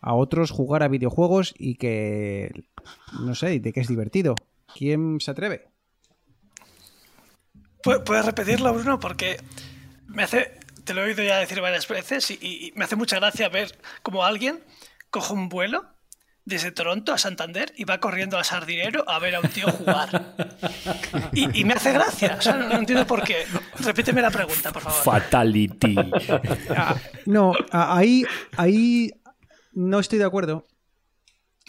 a 0.00 0.14
otros 0.14 0.50
jugar 0.50 0.82
a 0.82 0.88
videojuegos 0.88 1.54
y 1.58 1.74
que, 1.74 2.64
no 3.20 3.34
sé, 3.34 3.60
de 3.60 3.72
que 3.72 3.80
es 3.80 3.88
divertido. 3.88 4.34
¿Quién 4.74 5.20
se 5.20 5.30
atreve? 5.30 5.68
Pu- 7.82 8.02
¿Puedes 8.04 8.24
repetirlo, 8.24 8.72
Bruno? 8.72 8.98
Porque 8.98 9.36
me 10.06 10.22
hace, 10.22 10.58
te 10.84 10.94
lo 10.94 11.02
he 11.02 11.08
oído 11.10 11.22
ya 11.22 11.38
decir 11.38 11.60
varias 11.60 11.86
veces 11.86 12.30
y, 12.30 12.72
me 12.76 12.84
hace 12.84 12.96
mucha 12.96 13.16
gracia 13.16 13.48
ver 13.48 13.78
cómo 14.02 14.24
alguien 14.24 14.60
coge 15.10 15.34
un 15.34 15.48
vuelo 15.48 15.84
desde 16.44 16.72
Toronto 16.72 17.12
a 17.12 17.18
Santander 17.18 17.72
y 17.76 17.84
va 17.84 17.98
corriendo 18.00 18.38
a 18.38 18.44
Sardinero 18.44 19.08
a 19.08 19.18
ver 19.18 19.34
a 19.36 19.40
un 19.40 19.48
tío 19.48 19.70
jugar. 19.70 20.34
Y, 21.32 21.60
y 21.60 21.64
me 21.64 21.74
hace 21.74 21.92
gracia, 21.92 22.36
o 22.38 22.42
sea, 22.42 22.56
no, 22.56 22.68
no 22.68 22.76
entiendo 22.78 23.06
por 23.06 23.22
qué. 23.22 23.44
Repíteme 23.78 24.20
la 24.22 24.30
pregunta, 24.30 24.72
por 24.72 24.82
favor. 24.82 25.02
Fatality. 25.02 25.94
No, 27.26 27.52
a- 27.70 27.96
ahí, 27.96 28.24
ahí 28.56 29.10
no 29.72 30.00
estoy 30.00 30.18
de 30.18 30.24
acuerdo. 30.24 30.66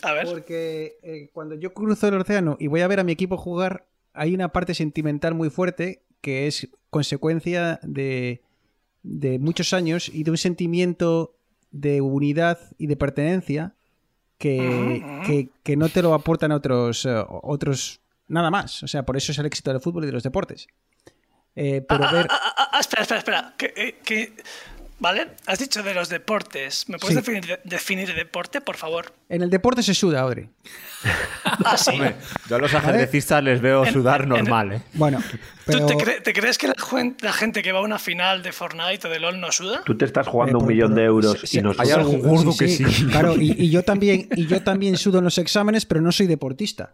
A 0.04 0.14
ver, 0.14 0.26
Porque 0.26 0.94
eh, 1.04 1.30
cuando 1.32 1.54
yo 1.56 1.74
cruzo 1.74 2.08
el 2.08 2.16
océano 2.16 2.58
y 2.60 2.68
voy 2.68 2.82
a 2.82 2.88
ver 2.88 3.00
a 3.00 3.04
mi 3.04 3.12
equipo 3.12 3.38
jugar, 3.38 3.88
hay 4.14 4.34
una 4.34 4.52
parte 4.52 4.74
sentimental 4.74 5.36
muy 5.36 5.50
fuerte 5.52 6.04
que 6.22 6.48
es 6.48 6.70
consecuencia 6.90 7.80
de, 7.84 8.42
de 9.04 9.38
muchos 9.38 9.74
años 9.74 10.10
y 10.10 10.24
de 10.24 10.32
un 10.32 10.38
sentimiento 10.38 11.36
de 11.70 12.02
unidad 12.02 12.60
y 12.80 12.88
de 12.88 12.96
pertenencia 12.98 13.76
que, 14.42 15.22
que- 15.26 15.50
que 15.64 15.78
no 15.78 15.88
te 15.90 16.02
lo 16.02 16.14
aportan 16.14 16.52
otros, 16.52 17.06
eh, 17.06 17.24
otros 17.28 18.02
nada 18.28 18.50
más. 18.50 18.82
O 18.84 18.88
sea, 18.88 19.04
por 19.04 19.16
eso 19.18 19.32
es 19.32 19.38
el 19.38 19.46
éxito 19.46 19.72
del 19.72 19.82
fútbol 19.82 20.04
y 20.04 20.08
de 20.08 20.14
los 20.14 20.24
deportes. 20.24 20.68
Eh, 21.56 21.82
pero 21.88 22.06
Ah, 22.06 22.12
ver... 22.14 22.28
ah, 22.30 22.54
ah, 22.58 22.70
ah, 22.74 22.80
espera, 22.80 23.02
espera, 23.04 23.20
espera. 23.20 23.54
Que, 23.58 23.74
eh, 23.76 24.00
que 24.04 24.34
¿Vale? 25.02 25.32
Has 25.48 25.58
dicho 25.58 25.82
de 25.82 25.96
los 25.96 26.10
deportes. 26.10 26.88
¿Me 26.88 27.00
puedes 27.00 27.16
Sí. 27.18 27.22
definir, 27.34 27.60
definir 27.64 28.14
deporte, 28.14 28.62
por 28.62 28.78
favor? 28.78 29.12
En 29.30 29.42
el 29.42 29.50
deporte 29.50 29.82
se 29.82 29.96
suda, 29.96 30.22
Audrey. 30.22 30.48
Ah, 31.66 31.76
sí. 31.76 31.90
Hombre, 31.92 32.16
yo 32.48 32.56
a 32.56 32.60
los 32.60 32.74
ajedrecistas 32.74 33.44
les 33.44 33.62
veo 33.62 33.84
En- 33.84 33.92
sudar 33.94 34.22
en- 34.22 34.30
normal, 34.30 34.74
¿eh? 34.74 34.82
Bueno, 34.94 35.20
¿Tú 35.66 35.86
te, 35.88 35.96
cre- 35.96 36.22
te 36.22 36.34
crees 36.34 36.58
que 36.60 36.68
la, 36.68 37.34
gente 37.34 37.62
que 37.64 37.72
va 37.72 37.80
a 37.80 37.82
una 37.82 37.98
final 38.00 38.42
de 38.44 38.52
Fortnite 38.52 39.08
o 39.08 39.10
de 39.10 39.20
LOL 39.20 39.40
no 39.40 39.52
suda? 39.52 39.82
Tú 39.84 39.98
te 39.98 40.06
estás 40.06 40.28
Eh, 40.28 40.30
jugando 40.30 40.60
un 40.60 40.66
por- 40.66 40.74
millón 40.74 40.94
de 40.96 41.04
euros 41.04 41.40
sí, 41.46 41.58
y 41.58 41.62
no 41.62 41.74
hay 41.78 41.90
algo 41.92 42.12
gordo 42.20 42.56
que 42.58 42.68
sí. 42.68 42.84
Claro, 43.10 43.36
y, 43.38 43.52
y 43.58 43.70
yo 43.72 43.82
también, 43.84 44.30
y 44.36 44.46
yo 44.46 44.62
también 44.64 44.98
sudo 44.98 45.18
en 45.18 45.24
los 45.26 45.38
exámenes, 45.40 45.86
pero 45.88 46.00
no 46.02 46.12
soy 46.12 46.28
deportista. 46.28 46.94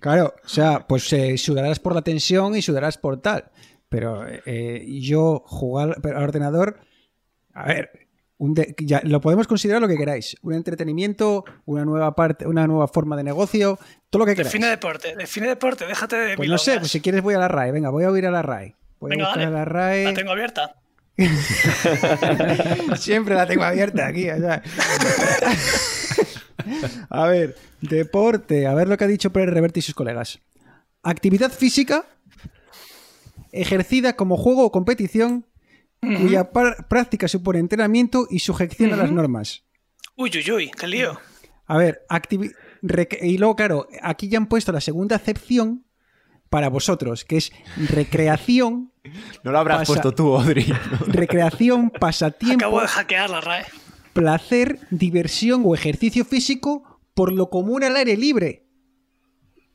Claro, 0.00 0.34
o 0.44 0.48
sea, 0.48 0.86
pues 0.86 1.12
eh, 1.12 1.36
sudarás 1.38 1.78
por 1.78 1.94
la 1.94 2.02
tensión 2.02 2.56
y 2.56 2.62
sudarás 2.62 2.96
por 2.98 3.20
tal. 3.20 3.50
Pero 3.88 4.24
eh, 4.26 4.84
yo 5.00 5.42
jugar 5.46 5.96
al 6.02 6.16
ordenador, 6.22 6.80
a 7.56 7.66
ver, 7.66 7.90
un 8.38 8.52
de- 8.54 8.74
ya, 8.78 9.00
lo 9.04 9.20
podemos 9.20 9.46
considerar 9.46 9.80
lo 9.80 9.88
que 9.88 9.96
queráis. 9.96 10.36
Un 10.42 10.52
entretenimiento, 10.54 11.44
una 11.64 11.84
nueva 11.84 12.14
parte, 12.14 12.46
una 12.46 12.66
nueva 12.66 12.86
forma 12.88 13.16
de 13.16 13.24
negocio, 13.24 13.78
todo 14.10 14.20
lo 14.20 14.26
que 14.26 14.34
queráis. 14.34 14.52
Define 14.52 14.68
deporte, 14.68 15.16
define 15.16 15.48
deporte, 15.48 15.86
déjate 15.86 16.16
de 16.16 16.36
Pues 16.36 16.48
no 16.48 16.58
sé, 16.58 16.78
pues 16.78 16.90
si 16.90 17.00
quieres 17.00 17.22
voy 17.22 17.34
a 17.34 17.38
la 17.38 17.48
RAE. 17.48 17.72
Venga, 17.72 17.88
voy 17.90 18.04
a 18.04 18.10
oír 18.10 18.26
a 18.26 18.30
la 18.30 18.42
RAE. 18.42 18.74
Voy 19.00 19.10
Venga, 19.10 19.24
a 19.24 19.28
buscar 19.28 19.44
dale. 19.44 19.56
a 19.56 19.58
la 19.58 19.64
RAE. 19.64 20.04
La 20.04 20.14
tengo 20.14 20.32
abierta. 20.32 20.74
Siempre 22.98 23.34
la 23.34 23.46
tengo 23.46 23.64
abierta 23.64 24.06
aquí. 24.06 24.28
o 24.30 24.36
sea. 24.38 24.62
A 27.10 27.26
ver, 27.28 27.56
deporte. 27.80 28.66
A 28.66 28.74
ver 28.74 28.88
lo 28.88 28.96
que 28.96 29.04
ha 29.04 29.08
dicho 29.08 29.30
Pérez 29.32 29.54
Reverte 29.54 29.78
y 29.78 29.82
sus 29.82 29.94
colegas. 29.94 30.40
Actividad 31.02 31.50
física 31.52 32.04
ejercida 33.52 34.14
como 34.16 34.36
juego 34.36 34.64
o 34.64 34.72
competición 34.72 35.46
cuya 36.00 36.50
práctica 36.50 37.28
supone 37.28 37.58
entrenamiento 37.58 38.26
y 38.30 38.38
sujeción 38.38 38.92
a 38.92 38.96
las 38.96 39.10
normas. 39.10 39.64
Uy, 40.16 40.30
uy, 40.34 40.50
uy, 40.52 40.70
qué 40.70 40.86
lío. 40.86 41.18
A 41.66 41.76
ver, 41.78 42.02
y 43.22 43.38
luego, 43.38 43.56
claro, 43.56 43.88
aquí 44.02 44.28
ya 44.28 44.38
han 44.38 44.46
puesto 44.46 44.72
la 44.72 44.80
segunda 44.80 45.16
acepción 45.16 45.84
para 46.48 46.68
vosotros, 46.68 47.24
que 47.24 47.38
es 47.38 47.52
recreación, 47.76 48.92
No 49.44 49.52
lo 49.52 49.58
habrás 49.58 49.86
puesto 49.86 50.12
tú, 50.12 50.36
Audrey. 50.36 50.66
recreación, 51.06 51.90
pasatiempo, 51.90 52.64
Acabo 52.64 52.80
de 52.80 52.88
hackear 52.88 53.30
la 53.30 53.40
RAE. 53.40 53.64
placer, 54.12 54.80
diversión 54.90 55.62
o 55.64 55.74
ejercicio 55.74 56.24
físico 56.24 57.00
por 57.14 57.32
lo 57.32 57.50
común 57.50 57.84
al 57.84 57.96
aire 57.96 58.16
libre. 58.16 58.66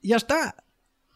Ya 0.02 0.18
está. 0.18 0.56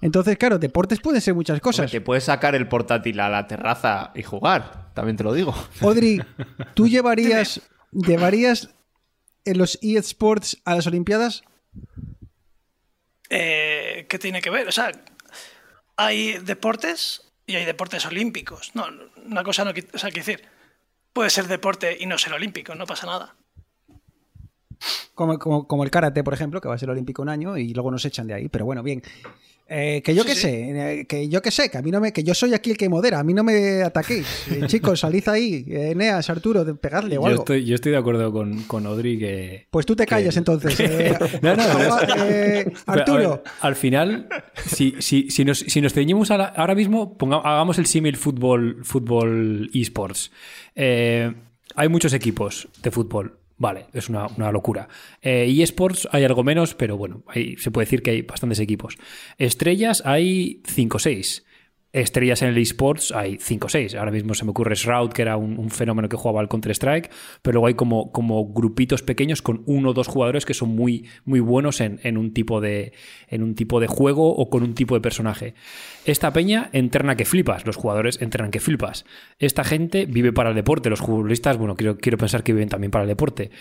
Entonces, 0.02 0.38
claro, 0.38 0.60
deportes 0.60 1.00
pueden 1.00 1.22
ser 1.22 1.34
muchas 1.34 1.60
cosas. 1.62 1.90
Que 1.90 2.02
puedes 2.02 2.26
sacar 2.26 2.54
el 2.56 2.68
portátil 2.68 3.20
a 3.20 3.30
la 3.30 3.48
terraza 3.48 4.12
y 4.14 4.24
jugar, 4.24 4.94
también 4.94 5.18
te 5.18 5.24
lo 5.24 5.34
digo. 5.34 5.56
Audrey, 5.82 6.22
¿tú 6.74 6.88
llevarías, 6.90 7.62
llevarías 7.92 8.70
en 9.46 9.58
los 9.58 9.80
eSports 9.82 10.62
a 10.66 10.76
las 10.76 10.88
Olimpiadas? 10.88 11.44
Eh, 13.30 14.06
¿Qué 14.10 14.20
tiene 14.20 14.42
que 14.42 14.50
ver? 14.50 14.68
O 14.68 14.72
sea, 14.72 14.92
hay 15.98 16.38
deportes 16.40 17.32
y 17.48 17.56
hay 17.56 17.66
deportes 17.66 18.06
olímpicos. 18.06 18.72
No, 18.76 18.88
una 19.26 19.44
cosa 19.44 19.64
no. 19.64 19.72
O 19.72 19.98
sea, 19.98 20.12
quiero 20.12 20.26
decir, 20.26 20.46
puede 21.14 21.30
ser 21.30 21.48
deporte 21.48 21.98
y 22.00 22.06
no 22.06 22.18
ser 22.18 22.34
olímpico, 22.34 22.76
no 22.76 22.86
pasa 22.86 23.08
nada. 23.08 23.36
Como, 25.16 25.40
como, 25.40 25.66
como 25.68 25.84
el 25.84 25.90
karate, 25.92 26.24
por 26.24 26.34
ejemplo, 26.34 26.60
que 26.62 26.68
va 26.68 26.76
a 26.76 26.78
ser 26.78 26.90
olímpico 26.90 27.22
un 27.22 27.30
año 27.30 27.58
y 27.58 27.74
luego 27.74 27.90
nos 27.90 28.04
echan 28.06 28.28
de 28.28 28.34
ahí. 28.36 28.50
Pero 28.50 28.66
bueno, 28.66 28.84
bien. 28.84 29.02
Eh, 29.68 30.04
que 30.06 30.14
yo 30.14 30.22
Sí, 30.22 30.30
que 30.30 30.36
sí. 30.36 30.42
sé, 30.42 31.00
eh, 31.00 31.06
que 31.08 31.28
yo 31.28 31.42
que 31.42 31.50
sé, 31.50 31.72
que 31.72 31.80
a 31.80 31.82
mí 31.82 31.90
no 31.90 32.00
me, 32.00 32.14
que 32.14 32.24
yo 32.24 32.36
soy 32.36 32.54
aquí 32.54 32.70
el 32.70 32.78
que 32.78 32.88
modera, 32.88 33.18
a 33.18 33.24
mí 33.24 33.34
no 33.34 33.44
me 33.44 33.82
ataquéis. 33.82 34.28
Eh, 34.52 34.62
chicos, 34.68 35.00
salid 35.00 35.28
ahí, 35.28 35.66
eh, 35.68 35.90
Eneas, 35.92 36.30
Arturo, 36.30 36.64
pegadle 36.78 37.18
o 37.18 37.22
Yo 37.22 37.28
algo. 37.28 37.42
estoy, 37.42 37.66
yo 37.66 37.74
estoy 37.74 37.94
de 37.94 37.98
acuerdo 37.98 38.32
con, 38.32 38.62
con 38.66 38.86
Audrey 38.86 39.18
que. 39.18 39.66
Pues 39.72 39.88
tú 39.88 39.96
te 39.96 40.06
callas 40.06 40.36
que- 40.36 40.40
entonces. 40.40 40.80
eh, 40.82 41.18
No, 41.42 41.56
no, 41.56 41.64
eh, 42.28 42.72
Arturo, 42.86 43.30
ver, 43.30 43.42
al 43.62 43.76
final, 43.76 44.28
si, 44.68 44.94
si, 45.00 45.32
si, 45.32 45.44
nos, 45.44 45.58
si 45.60 45.82
nos 45.82 45.94
ceñimos 45.94 46.30
a 46.30 46.38
la- 46.38 46.46
ahora 46.46 46.76
mismo, 46.76 47.18
ponga- 47.18 47.42
hagamos 47.44 47.80
el 47.80 47.88
símil 47.88 48.18
fútbol, 48.18 48.82
fútbol 48.84 49.72
esports. 49.74 50.32
Eh, 50.76 51.34
hay 51.74 51.90
muchos 51.90 52.14
equipos 52.14 52.68
de 52.84 52.92
fútbol. 52.92 53.40
Vale, 53.58 53.86
es 53.94 54.10
una, 54.10 54.28
una 54.28 54.52
locura. 54.52 54.90
Eh, 55.22 55.46
eSports 55.62 56.08
hay 56.12 56.24
algo 56.26 56.44
menos, 56.44 56.74
pero 56.76 56.98
bueno, 56.98 57.24
hay- 57.28 57.56
se 57.58 57.72
puede 57.72 57.86
decir 57.86 58.02
que 58.02 58.12
hay 58.12 58.22
bastantes 58.22 58.60
equipos. 58.60 58.98
Estrellas 59.38 60.04
hay 60.06 60.62
5 60.66 60.98
o 60.98 61.00
6. 61.00 61.46
Estrellas 61.96 62.42
en 62.42 62.50
el 62.50 62.58
eSports 62.58 63.14
hay 63.14 63.38
5 63.40 63.68
o 63.68 63.70
6. 63.70 63.96
Ahora 63.96 64.12
mismo 64.12 64.34
se 64.34 64.44
me 64.44 64.52
ocurre 64.52 64.76
Shroud, 64.76 65.14
que 65.14 65.22
era 65.22 65.38
un, 65.38 65.70
fenómeno 65.70 66.10
que 66.10 66.18
jugaba 66.18 66.42
al 66.42 66.50
Counter-Strike, 66.50 67.10
pero 67.42 67.54
luego 67.54 67.68
hay 67.68 67.74
como, 67.76 68.12
grupitos 68.54 69.02
pequeños 69.02 69.42
con 69.42 69.64
uno 69.66 69.92
o 69.92 69.94
dos 69.94 70.08
jugadores 70.08 70.46
que 70.46 70.54
son 70.54 70.76
muy, 70.76 71.08
muy 71.24 71.40
buenos 71.40 71.80
en, 71.80 72.02
en 72.04 72.18
un 72.18 72.34
tipo 72.34 72.60
de, 72.60 72.92
en 73.30 73.44
un 73.44 73.56
tipo 73.56 73.80
de 73.80 73.88
juego 73.88 74.36
o 74.36 74.50
con 74.50 74.64
un 74.64 74.74
tipo 74.74 74.94
de 74.94 75.00
personaje. 75.00 75.54
Esta 76.04 76.34
peña 76.34 76.70
entrena 76.74 77.16
que 77.16 77.24
flipas, 77.24 77.66
los 77.66 77.78
jugadores 77.78 78.22
entrenan 78.22 78.52
que 78.52 78.60
flipas. 78.60 79.06
Esta 79.40 79.64
gente 79.64 80.06
vive 80.06 80.34
para 80.34 80.50
el 80.50 80.56
deporte, 80.56 80.90
los 80.90 81.00
futbolistas, 81.00 81.58
bueno, 81.58 81.78
quiero, 81.78 81.98
quiero 81.98 82.18
pensar 82.18 82.44
que 82.44 82.52
viven 82.52 82.68
también 82.68 82.92
para 82.92 83.04
el 83.04 83.10
deporte. 83.10 83.52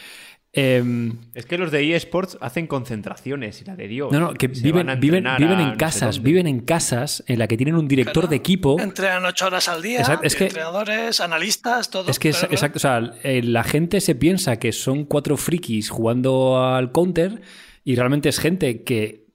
Em, 0.57 1.17
Es 1.35 1.47
que 1.47 1.59
los 1.59 1.73
de 1.73 1.97
eSports 1.97 2.39
hacen 2.41 2.69
concentraciones 2.69 3.61
y 3.61 3.65
la 3.65 3.75
de 3.75 3.89
Dios. 3.89 4.13
no, 4.13 4.21
no, 4.21 4.35
que 4.35 4.47
viven, 4.47 4.87
viven, 5.01 5.25
viven 5.39 5.59
en 5.61 5.67
no 5.67 5.71
sé 5.73 5.77
casas, 5.79 6.23
viven 6.23 6.47
en 6.47 6.61
casas 6.61 7.25
en 7.27 7.41
la 7.41 7.49
que 7.49 7.57
tienen 7.57 7.75
un 7.75 7.89
director 7.89 8.13
Claro. 8.23 8.29
de 8.29 8.37
equipo. 8.37 8.81
Entrenan 8.81 9.25
ocho 9.25 9.47
horas 9.47 9.69
al 9.69 9.83
día, 9.83 9.99
Exacto, 10.01 10.25
es 10.27 10.37
que- 10.37 10.45
entrenadores, 10.45 11.21
analistas, 11.21 11.91
todo. 11.91 12.09
Es 12.09 12.19
que 12.21 12.29
es, 12.29 12.37
claro, 12.37 12.49
claro. 12.51 12.55
exacto, 12.55 12.77
o 12.77 12.81
sea, 12.81 13.21
eh, 13.25 13.43
la 13.43 13.65
gente 13.65 14.01
se 14.01 14.15
piensa 14.15 14.59
que 14.61 14.71
son 14.73 15.05
cuatro 15.07 15.37
frikis 15.37 15.91
jugando 15.91 16.63
al 16.65 16.93
counter 16.93 17.43
y 17.83 17.97
realmente 17.97 18.29
es 18.29 18.39
gente 18.39 18.85
que, 18.85 19.27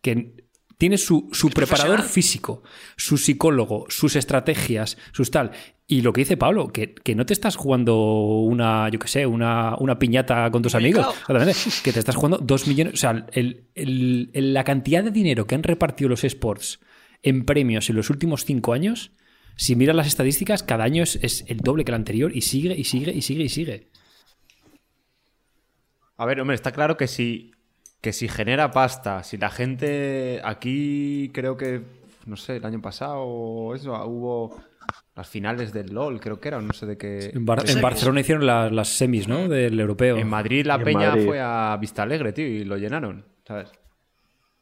que 0.00 0.32
tiene 0.78 0.98
su, 0.98 1.28
su 1.32 1.50
preparador 1.50 2.02
físico, 2.02 2.62
su 2.96 3.16
psicólogo, 3.16 3.86
sus 3.90 4.16
estrategias, 4.16 4.96
sus 5.12 5.30
tal. 5.30 5.52
Y 5.86 6.00
lo 6.00 6.14
que 6.14 6.22
dice 6.22 6.38
Pablo, 6.38 6.68
que, 6.68 6.94
que 6.94 7.14
no 7.14 7.26
te 7.26 7.34
estás 7.34 7.56
jugando 7.56 7.94
una, 8.40 8.88
yo 8.88 8.98
qué 8.98 9.06
sé, 9.08 9.26
una, 9.26 9.76
una 9.78 9.98
piñata 9.98 10.50
con 10.50 10.62
tus 10.62 10.74
amigos, 10.74 11.06
que 11.82 11.92
te 11.92 11.98
estás 11.98 12.16
jugando 12.16 12.38
dos 12.38 12.66
millones, 12.66 12.94
o 12.94 12.96
sea, 12.96 13.26
el- 13.32 13.64
el- 13.74 14.30
el- 14.32 14.54
la 14.54 14.64
cantidad 14.64 15.04
de 15.04 15.10
dinero 15.10 15.46
que 15.46 15.54
han 15.54 15.62
repartido 15.62 16.08
los 16.08 16.24
sports 16.24 16.80
en 17.22 17.44
premios 17.44 17.90
en 17.90 17.96
los 17.96 18.08
últimos 18.08 18.46
cinco 18.46 18.72
años, 18.72 19.10
si 19.56 19.76
miras 19.76 19.94
las 19.94 20.06
estadísticas, 20.06 20.62
cada 20.62 20.84
año 20.84 21.02
es, 21.02 21.16
es 21.16 21.44
el 21.48 21.58
doble 21.58 21.84
que 21.84 21.90
el 21.90 21.96
anterior 21.96 22.34
y 22.34 22.40
sigue 22.40 22.74
y 22.74 22.84
sigue 22.84 23.12
y 23.12 23.20
sigue 23.20 23.44
y 23.44 23.48
sigue. 23.50 23.88
A 26.16 26.24
ver, 26.26 26.40
hombre, 26.40 26.54
está 26.54 26.72
claro 26.72 26.96
que 26.96 27.08
si, 27.08 27.52
que 28.00 28.12
si 28.12 28.28
genera 28.28 28.70
pasta, 28.70 29.22
si 29.22 29.36
la 29.36 29.50
gente 29.50 30.40
aquí 30.44 31.30
creo 31.34 31.56
que, 31.56 31.82
no 32.26 32.36
sé, 32.36 32.56
el 32.56 32.64
año 32.64 32.80
pasado 32.80 33.20
o 33.22 33.74
eso, 33.74 33.92
hubo 34.06 34.56
las 35.14 35.28
finales 35.28 35.72
del 35.72 35.92
LOL, 35.94 36.20
creo 36.20 36.40
que 36.40 36.48
era, 36.48 36.58
o 36.58 36.60
no 36.60 36.72
sé 36.72 36.86
de 36.86 36.96
qué. 36.98 37.30
En, 37.34 37.44
Bar- 37.46 37.68
en 37.68 37.80
Barcelona 37.80 38.20
hicieron 38.20 38.46
la- 38.46 38.70
las 38.70 38.88
semis, 38.88 39.28
¿no? 39.28 39.48
Del 39.48 39.78
europeo. 39.78 40.16
En 40.16 40.28
Madrid 40.28 40.66
la 40.66 40.74
En 40.76 40.82
peña 40.84 41.10
Madrid. 41.10 41.26
fue 41.26 41.40
a 41.40 41.76
Vista 41.80 42.02
Alegre, 42.02 42.32
tío, 42.32 42.46
y 42.46 42.64
lo 42.64 42.76
llenaron, 42.76 43.24
¿sabes? 43.46 43.70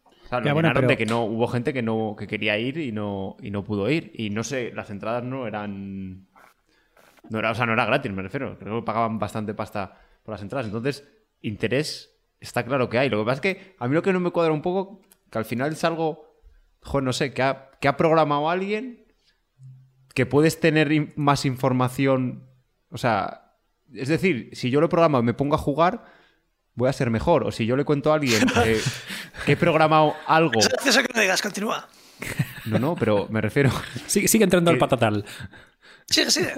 O 0.05 0.29
sea, 0.29 0.41
lo 0.41 0.47
Ya, 0.47 0.53
bueno, 0.53 0.69
llenaron 0.69 0.83
pero- 0.83 0.89
de 0.91 0.97
que 0.97 1.07
no, 1.07 1.25
hubo 1.25 1.47
gente 1.49 1.73
que 1.73 1.83
no, 1.83 2.15
que 2.19 2.27
quería 2.27 2.59
ir 2.59 2.79
y 2.79 2.93
no, 2.93 3.37
y 3.43 3.51
no 3.51 3.65
pudo 3.65 3.89
ir. 3.91 4.13
Y 4.15 4.31
no 4.31 4.45
sé, 4.45 4.73
las 4.75 4.91
entradas 4.91 5.23
no 5.25 5.47
eran. 5.47 6.27
No 7.31 7.39
era, 7.39 7.51
o 7.53 7.55
sea, 7.55 7.67
no 7.67 7.73
era 7.73 7.85
gratis, 7.87 8.13
me 8.13 8.23
refiero. 8.23 8.59
Creo 8.59 8.81
que 8.81 8.85
pagaban 8.87 9.19
bastante 9.19 9.55
pasta 9.55 9.99
por 10.25 10.33
las 10.33 10.43
entradas. 10.43 10.67
Entonces, 10.67 11.07
interés 11.41 12.15
está 12.41 12.65
claro 12.65 12.89
que 12.89 12.99
hay. 12.99 13.09
Lo 13.09 13.19
que 13.21 13.25
pasa 13.25 13.35
es 13.37 13.41
que 13.41 13.75
a 13.79 13.89
mí 13.89 13.95
lo 13.95 14.03
que 14.03 14.13
no 14.13 14.21
me 14.21 14.31
cuadra 14.31 14.53
un 14.53 14.61
poco, 14.63 15.01
que 15.31 15.39
al 15.39 15.45
final 15.45 15.73
es 15.73 15.85
algo, 15.85 16.37
joder, 16.83 17.05
no 17.05 17.13
sé, 17.13 17.33
que 17.33 17.43
ha, 17.43 17.71
que 17.81 17.89
ha 17.89 17.97
programado 17.97 18.51
alguien, 18.51 19.02
que 20.15 20.27
puedes 20.27 20.61
tener 20.61 20.93
in- 20.93 21.13
más 21.17 21.45
información. 21.45 22.45
O 22.91 22.99
sea, 22.99 23.55
es 23.95 24.09
decir, 24.09 24.51
si 24.53 24.71
yo 24.71 24.81
lo 24.81 24.89
programo 24.89 25.19
y 25.21 25.23
me 25.23 25.35
pongo 25.35 25.55
a 25.55 25.59
jugar, 25.59 26.05
voy 26.75 26.89
a 26.89 26.93
ser 26.93 27.11
mejor. 27.11 27.45
O 27.47 27.53
si 27.53 27.67
yo 27.67 27.77
le 27.77 27.85
cuento 27.85 28.13
a 28.13 28.17
alguien 28.17 28.47
que, 28.47 28.81
que 29.47 29.53
he 29.53 29.57
programado 29.57 30.15
algo. 30.27 30.61
Es 30.61 30.69
gracioso 30.69 31.03
que 31.03 31.13
no 31.15 31.21
digas, 31.21 31.43
continúa. 31.43 31.89
No, 32.67 32.79
no, 32.79 32.95
pero 32.95 33.27
me 33.31 33.41
refiero 33.41 33.71
Sigue, 34.07 34.29
sigue 34.29 34.45
entrando 34.45 34.71
al 34.71 34.79
patatal. 34.79 35.25
Sigue, 36.07 36.31
sigue. 36.31 36.55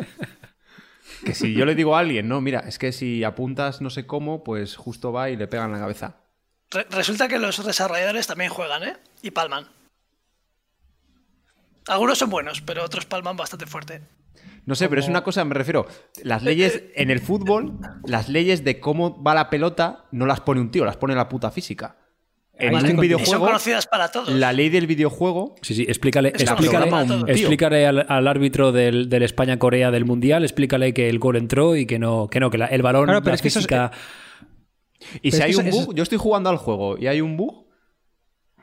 que 1.24 1.34
si 1.34 1.54
yo 1.54 1.64
le 1.64 1.74
digo 1.74 1.96
a 1.96 2.00
alguien, 2.00 2.28
no, 2.28 2.40
mira, 2.40 2.60
es 2.60 2.78
que 2.78 2.92
si 2.92 3.24
apuntas 3.24 3.80
no 3.80 3.88
sé 3.90 4.06
cómo, 4.06 4.44
pues 4.44 4.76
justo 4.76 5.12
va 5.12 5.30
y 5.30 5.36
le 5.36 5.46
pega 5.46 5.64
en 5.64 5.72
la 5.72 5.78
cabeza. 5.78 6.16
Re- 6.70 6.86
resulta 6.90 7.28
que 7.28 7.38
los 7.38 7.64
desarrolladores 7.64 8.26
también 8.26 8.50
juegan, 8.50 8.82
¿eh? 8.82 8.96
Y 9.22 9.30
palman. 9.30 9.66
Algunos 11.88 12.18
son 12.18 12.30
buenos, 12.30 12.60
pero 12.60 12.84
otros 12.84 13.04
palman 13.06 13.36
bastante 13.36 13.66
fuerte. 13.66 14.00
No 14.66 14.74
sé, 14.74 14.88
pero 14.88 15.00
es 15.00 15.08
una 15.08 15.22
cosa, 15.22 15.44
me 15.44 15.54
refiero, 15.54 15.86
las 16.22 16.42
leyes 16.42 16.84
en 16.94 17.10
el 17.10 17.20
fútbol, 17.20 17.78
las 18.06 18.30
leyes 18.30 18.64
de 18.64 18.80
cómo 18.80 19.22
va 19.22 19.34
la 19.34 19.50
pelota, 19.50 20.06
no 20.10 20.24
las 20.24 20.40
pone 20.40 20.60
un 20.62 20.70
tío, 20.70 20.86
las 20.86 20.96
pone 20.96 21.14
la 21.14 21.28
puta 21.28 21.50
física. 21.50 21.96
en 22.56 22.72
un. 22.74 23.04
Y 23.04 23.26
son 23.26 23.40
conocidas 23.40 23.86
para 23.86 24.10
todos. 24.10 24.30
la 24.30 24.52
ley 24.54 24.70
del 24.70 24.86
videojuego 24.86 25.56
Sí, 25.60 25.74
sí, 25.74 25.82
explícale, 25.82 26.28
explícale, 26.30 26.88
explícale 27.26 27.86
al, 27.86 28.06
al 28.08 28.26
árbitro 28.28 28.70
del, 28.72 29.08
del 29.10 29.22
España-Corea 29.24 29.90
del 29.90 30.04
Mundial, 30.06 30.44
explícale 30.44 30.94
que 30.94 31.10
el 31.10 31.18
gol 31.18 31.36
entró 31.36 31.76
y 31.76 31.84
que 31.84 31.98
no, 31.98 32.28
que 32.28 32.40
no, 32.40 32.48
que 32.50 32.56
la- 32.58 32.66
el 32.66 32.80
balón, 32.80 33.04
Claro, 33.04 33.20
pero 33.20 33.32
la 33.32 33.34
es 33.34 33.42
que 33.42 33.48
eso 33.48 33.58
es- 33.58 33.64
física... 33.66 33.90
Y 35.20 35.30
Pero 35.32 35.36
si 35.36 35.42
hay 35.42 35.54
un 35.56 35.66
eso- 35.66 35.84
bug, 35.86 35.94
yo 35.94 36.02
estoy 36.02 36.16
jugando 36.16 36.48
al 36.48 36.56
juego 36.56 36.96
y 36.96 37.08
hay 37.08 37.20
un 37.20 37.36
bug, 37.36 37.63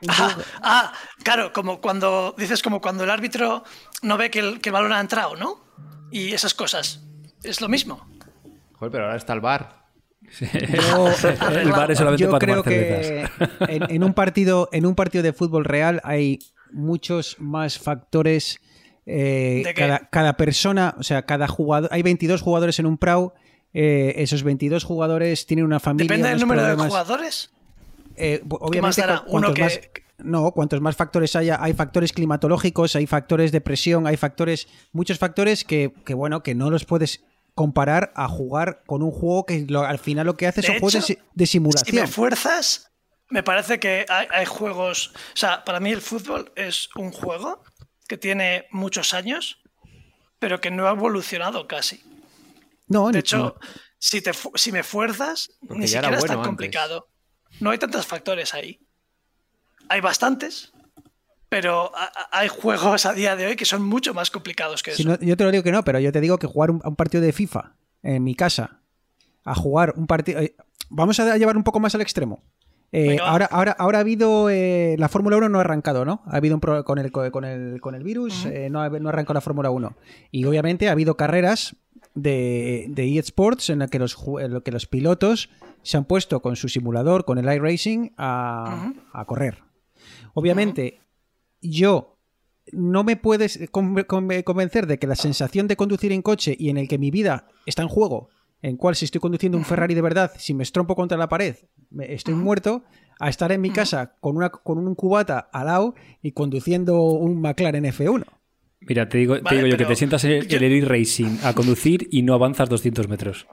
Ah, 0.08 0.36
ah, 0.62 0.92
claro, 1.22 1.52
como 1.52 1.80
cuando 1.80 2.34
dices 2.36 2.62
como 2.62 2.80
cuando 2.80 3.04
el 3.04 3.10
árbitro 3.10 3.62
no 4.02 4.16
ve 4.16 4.30
que 4.30 4.40
el, 4.40 4.60
que 4.60 4.70
el 4.70 4.72
balón 4.72 4.92
ha 4.92 5.00
entrado, 5.00 5.36
¿no? 5.36 5.60
Y 6.10 6.32
esas 6.32 6.54
cosas. 6.54 7.00
Es 7.42 7.60
lo 7.60 7.68
mismo. 7.68 8.06
joder, 8.74 8.90
pero 8.92 9.04
ahora 9.04 9.16
está 9.16 9.32
el 9.32 9.40
bar. 9.40 9.82
el 10.40 11.70
bar 11.72 11.90
es 11.90 11.98
solamente 11.98 12.22
Yo 12.24 12.30
para 12.30 12.38
creo 12.38 12.62
tomar 12.62 12.68
que 12.68 13.28
en, 13.68 13.90
en 13.90 14.04
un 14.04 14.14
partido, 14.14 14.68
en 14.72 14.86
un 14.86 14.94
partido 14.94 15.22
de 15.22 15.32
fútbol 15.32 15.64
real 15.64 16.00
hay 16.04 16.38
muchos 16.72 17.36
más 17.38 17.78
factores. 17.78 18.60
eh, 19.06 19.62
cada, 19.76 20.08
cada 20.10 20.36
persona, 20.36 20.94
o 20.98 21.02
sea, 21.02 21.22
cada 21.26 21.48
jugador. 21.48 21.90
Hay 21.92 22.02
22 22.02 22.40
jugadores 22.40 22.78
en 22.78 22.86
un 22.86 22.98
PRAU. 22.98 23.32
eh, 23.74 24.14
esos 24.16 24.42
22 24.42 24.84
jugadores 24.84 25.46
tienen 25.46 25.64
una 25.64 25.80
familia. 25.80 26.08
Depende 26.08 26.28
del 26.28 26.40
número 26.40 26.64
de 26.64 26.76
jugadores. 26.76 27.51
Eh, 28.22 28.40
más 28.44 28.58
obviamente, 28.60 29.02
Uno 29.02 29.24
cuantos 29.26 29.54
que- 29.54 29.62
más, 29.62 29.80
no, 30.18 30.52
cuantos 30.52 30.80
más 30.80 30.96
factores 30.96 31.34
haya, 31.36 31.58
hay 31.62 31.72
factores 31.74 32.12
climatológicos, 32.12 32.94
hay 32.96 33.06
factores 33.06 33.50
de 33.52 33.60
presión, 33.60 34.06
hay 34.06 34.16
factores, 34.16 34.68
muchos 34.92 35.18
factores 35.18 35.64
que, 35.64 35.92
que, 36.04 36.14
bueno, 36.14 36.42
que 36.42 36.54
no 36.54 36.70
los 36.70 36.84
puedes 36.84 37.24
comparar 37.54 38.12
a 38.16 38.28
jugar 38.28 38.82
con 38.86 39.02
un 39.02 39.10
juego 39.10 39.44
que 39.44 39.66
lo- 39.68 39.82
al 39.82 39.98
final 39.98 40.26
lo 40.26 40.36
que 40.36 40.46
hace 40.46 40.60
De 40.62 40.66
son 40.68 40.76
juegos 40.76 40.92
de, 40.94 40.98
hecho, 41.00 41.06
si- 41.06 41.18
de 41.34 41.46
Si 41.46 41.52
simulación. 41.52 41.96
me 41.96 42.06
fuerzas, 42.06 42.90
me 43.28 43.42
parece 43.42 43.78
que 43.80 44.06
hay, 44.08 44.26
hay 44.30 44.46
juegos. 44.46 45.12
O 45.34 45.36
sea, 45.36 45.64
para 45.64 45.80
mí 45.80 45.90
el 45.90 46.00
fútbol 46.00 46.52
es 46.56 46.88
un 46.96 47.10
juego 47.12 47.62
que 48.08 48.16
tiene 48.16 48.66
muchos 48.70 49.14
años, 49.14 49.58
pero 50.38 50.60
que 50.60 50.70
no 50.70 50.86
ha 50.86 50.92
evolucionado 50.92 51.66
casi. 51.66 52.02
no, 52.88 53.06
De 53.06 53.12
ni- 53.14 53.18
hecho, 53.20 53.56
si, 53.98 54.20
te, 54.20 54.32
si 54.54 54.70
me 54.70 54.82
fuerzas, 54.82 55.50
Porque 55.60 55.80
ni 55.80 55.88
siquiera 55.88 56.08
es 56.08 56.12
tan 56.14 56.20
bueno 56.20 56.34
antes. 56.34 56.46
complicado. 56.48 57.08
No 57.62 57.70
hay 57.70 57.78
tantos 57.78 58.06
factores 58.06 58.54
ahí. 58.54 58.80
Hay 59.88 60.00
bastantes, 60.00 60.72
pero 61.48 61.92
hay 62.30 62.48
juegos 62.48 63.04
a 63.06 63.12
día 63.12 63.36
de 63.36 63.46
hoy 63.46 63.56
que 63.56 63.64
son 63.64 63.82
mucho 63.82 64.14
más 64.14 64.30
complicados 64.30 64.82
que 64.82 64.92
Si 64.92 65.02
eso. 65.02 65.10
no, 65.10 65.18
yo 65.20 65.36
te 65.36 65.44
lo 65.44 65.50
digo 65.50 65.62
que 65.62 65.72
no, 65.72 65.84
pero 65.84 65.98
yo 66.00 66.10
te 66.12 66.20
digo 66.20 66.38
que 66.38 66.46
jugar 66.46 66.70
un, 66.70 66.80
a 66.84 66.88
un 66.88 66.96
partido 66.96 67.22
de 67.22 67.32
FIFA 67.32 67.74
en 68.02 68.24
mi 68.24 68.34
casa, 68.34 68.80
a 69.44 69.54
jugar 69.54 69.94
un 69.96 70.06
partido. 70.06 70.40
eh, 70.40 70.54
vamos 70.90 71.18
a 71.20 71.36
llevar 71.36 71.56
un 71.56 71.62
poco 71.64 71.78
más 71.80 71.94
al 71.94 72.00
extremo. 72.00 72.42
Eh, 72.94 73.18
ahora, 73.22 73.46
ahora, 73.46 73.72
ahora 73.72 73.98
ha 73.98 74.00
habido. 74.02 74.50
eh, 74.50 74.96
la 74.98 75.08
Fórmula 75.08 75.36
1 75.38 75.48
no 75.48 75.58
ha 75.58 75.62
arrancado, 75.62 76.04
¿no? 76.04 76.22
Ha 76.26 76.36
habido 76.36 76.54
un 76.54 76.60
problema 76.60 76.84
con 76.84 76.98
el, 76.98 77.10
con 77.10 77.44
el, 77.44 77.80
con 77.80 77.94
el 77.94 78.02
virus, 78.02 78.44
eh, 78.46 78.68
no, 78.70 78.82
ha, 78.82 78.88
no 78.90 79.08
ha 79.08 79.12
arrancado 79.12 79.34
la 79.34 79.40
Fórmula 79.40 79.70
1. 79.70 79.96
Y 80.30 80.44
obviamente 80.44 80.88
ha 80.88 80.92
habido 80.92 81.16
carreras 81.16 81.74
de, 82.14 82.86
de 82.88 83.18
eSports 83.18 83.70
en 83.70 83.78
las 83.80 83.90
que 83.90 83.98
los, 83.98 84.16
en 84.40 84.60
que 84.60 84.72
los 84.72 84.86
pilotos 84.86 85.48
se 85.82 85.96
han 85.96 86.04
puesto 86.04 86.40
con 86.42 86.56
su 86.56 86.68
simulador, 86.68 87.24
con 87.24 87.38
el 87.38 87.52
iRacing, 87.52 88.12
a, 88.16 88.92
a 89.12 89.24
correr. 89.24 89.58
Obviamente, 90.34 91.00
yo 91.60 92.16
no 92.72 93.02
me 93.04 93.16
puedes 93.16 93.58
con- 93.70 93.94
con- 94.04 94.28
convencer 94.42 94.86
de 94.86 94.98
que 94.98 95.06
la 95.06 95.16
sensación 95.16 95.66
de 95.68 95.76
conducir 95.76 96.12
en 96.12 96.22
coche 96.22 96.54
y 96.58 96.68
en 96.70 96.76
el 96.76 96.88
que 96.88 96.98
mi 96.98 97.10
vida 97.10 97.48
está 97.66 97.82
en 97.82 97.88
juego, 97.88 98.28
en 98.62 98.76
cual 98.76 98.94
si 98.94 99.04
estoy 99.04 99.20
conduciendo 99.20 99.58
un 99.58 99.64
Ferrari 99.64 99.94
de 99.94 100.02
verdad, 100.02 100.30
si 100.38 100.54
me 100.54 100.62
estrompo 100.62 100.94
contra 100.94 101.18
la 101.18 101.28
pared, 101.28 101.56
estoy 102.00 102.34
muerto, 102.34 102.84
a 103.18 103.28
estar 103.28 103.52
en 103.52 103.60
mi 103.60 103.70
casa 103.70 104.16
con, 104.20 104.36
una, 104.36 104.50
con 104.50 104.78
un 104.78 104.94
cubata 104.94 105.38
al 105.52 105.66
lado 105.66 105.94
y 106.22 106.32
conduciendo 106.32 107.02
un 107.02 107.40
McLaren 107.40 107.84
F1. 107.84 108.24
Mira, 108.86 109.08
te 109.08 109.18
digo, 109.18 109.40
te 109.40 109.54
digo 109.56 109.66
yo 109.66 109.76
que 109.76 109.84
te 109.84 109.96
sientas 109.96 110.24
en 110.24 110.32
el, 110.32 110.48
yo- 110.48 110.56
en 110.58 110.64
el 110.64 110.72
e-racing 110.84 111.38
a 111.44 111.52
conducir 111.54 112.08
y 112.10 112.22
no 112.22 112.34
avanzas 112.34 112.68
200 112.68 113.08
metros. 113.08 113.46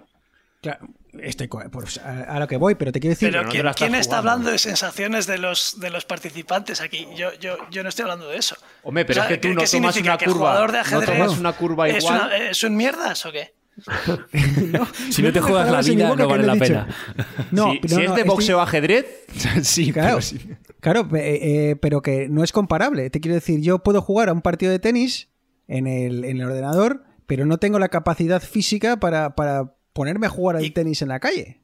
Claro, 0.62 0.90
estoy 1.22 1.48
pues, 1.48 2.00
a, 2.00 2.24
a 2.36 2.40
lo 2.40 2.48
que 2.48 2.58
voy, 2.58 2.76
pero 2.76 2.92
te 2.92 3.00
quiero 3.00 3.12
decir... 3.14 3.30
Pero 3.32 3.44
no 3.44 3.50
¿quién, 3.50 3.66
quién 3.78 3.96
está 3.96 4.18
jugando. 4.18 4.32
hablando 4.32 4.52
de 4.52 4.58
sensaciones 4.58 5.26
de 5.26 5.38
los, 5.38 5.80
de 5.80 5.90
los 5.90 6.04
participantes 6.04 6.82
aquí? 6.82 7.08
Yo, 7.16 7.30
yo, 7.40 7.56
yo 7.72 7.82
no 7.84 7.88
estoy 7.90 8.04
hablando 8.04 8.28
de 8.28 8.38
eso. 8.38 8.58
Hombre, 8.84 9.06
pero 9.06 9.22
O 9.22 9.24
sea, 9.24 9.32
es 9.34 9.38
que 9.40 9.42
tú 9.42 9.48
¿qué- 9.50 9.54
no 9.56 9.62
tomas 9.64 9.98
una 9.98 10.18
¿Que 10.18 10.26
el 10.26 10.32
curva. 10.32 10.48
jugador 10.50 10.72
de 10.74 10.78
no 10.78 10.82
ajedrez 10.82 11.18
tomas 11.20 11.38
una 11.40 11.52
curva 11.54 11.88
¿Es, 11.88 12.04
igual. 12.04 12.22
una- 12.26 12.38
¿Es 12.38 12.64
un 12.64 12.76
mierdas 12.76 13.26
o 13.26 13.32
qué? 13.32 13.54
Si 15.12 15.22
no 15.22 15.32
te 15.32 15.40
juegas 15.40 15.72
la 15.72 15.82
vida, 15.82 16.14
no 16.16 16.28
vale 16.28 16.46
la 16.46 16.56
pena. 16.56 16.88
No, 17.52 17.72
si 17.72 17.80
no, 17.80 17.88
si 17.88 17.96
no, 17.96 18.02
es 18.02 18.08
de 18.10 18.22
estoy- 18.22 18.24
boxeo 18.26 18.60
ajedrez, 18.62 19.06
sí, 19.64 19.94
Claro, 19.94 20.08
pero 20.18 20.22
sí. 20.22 20.40
Claro 20.82 21.08
eh, 21.16 21.40
eh, 21.72 21.76
pero 21.76 22.02
que 22.02 22.28
no 22.30 22.44
es 22.44 22.52
comparable. 22.52 23.10
Te 23.10 23.20
quiero 23.20 23.36
decir, 23.36 23.62
yo 23.62 23.80
puedo 23.80 24.02
jugar 24.02 24.30
a 24.30 24.34
un 24.34 24.42
partido 24.42 24.72
de 24.72 24.80
tenis 24.80 25.30
en 25.68 25.88
el, 25.88 26.26
en 26.26 26.38
el 26.38 26.44
ordenador, 26.44 27.04
pero 27.28 27.46
no 27.46 27.58
tengo 27.58 27.80
la 27.80 27.90
capacidad 27.90 28.42
física 28.42 29.00
para, 29.00 29.36
para 29.36 29.76
ponerme 29.94 30.28
a 30.28 30.30
jugar 30.30 30.56
al 30.58 30.66
Y- 30.66 30.72
tenis 30.72 31.02
en 31.02 31.10
la 31.10 31.20
calle. 31.20 31.62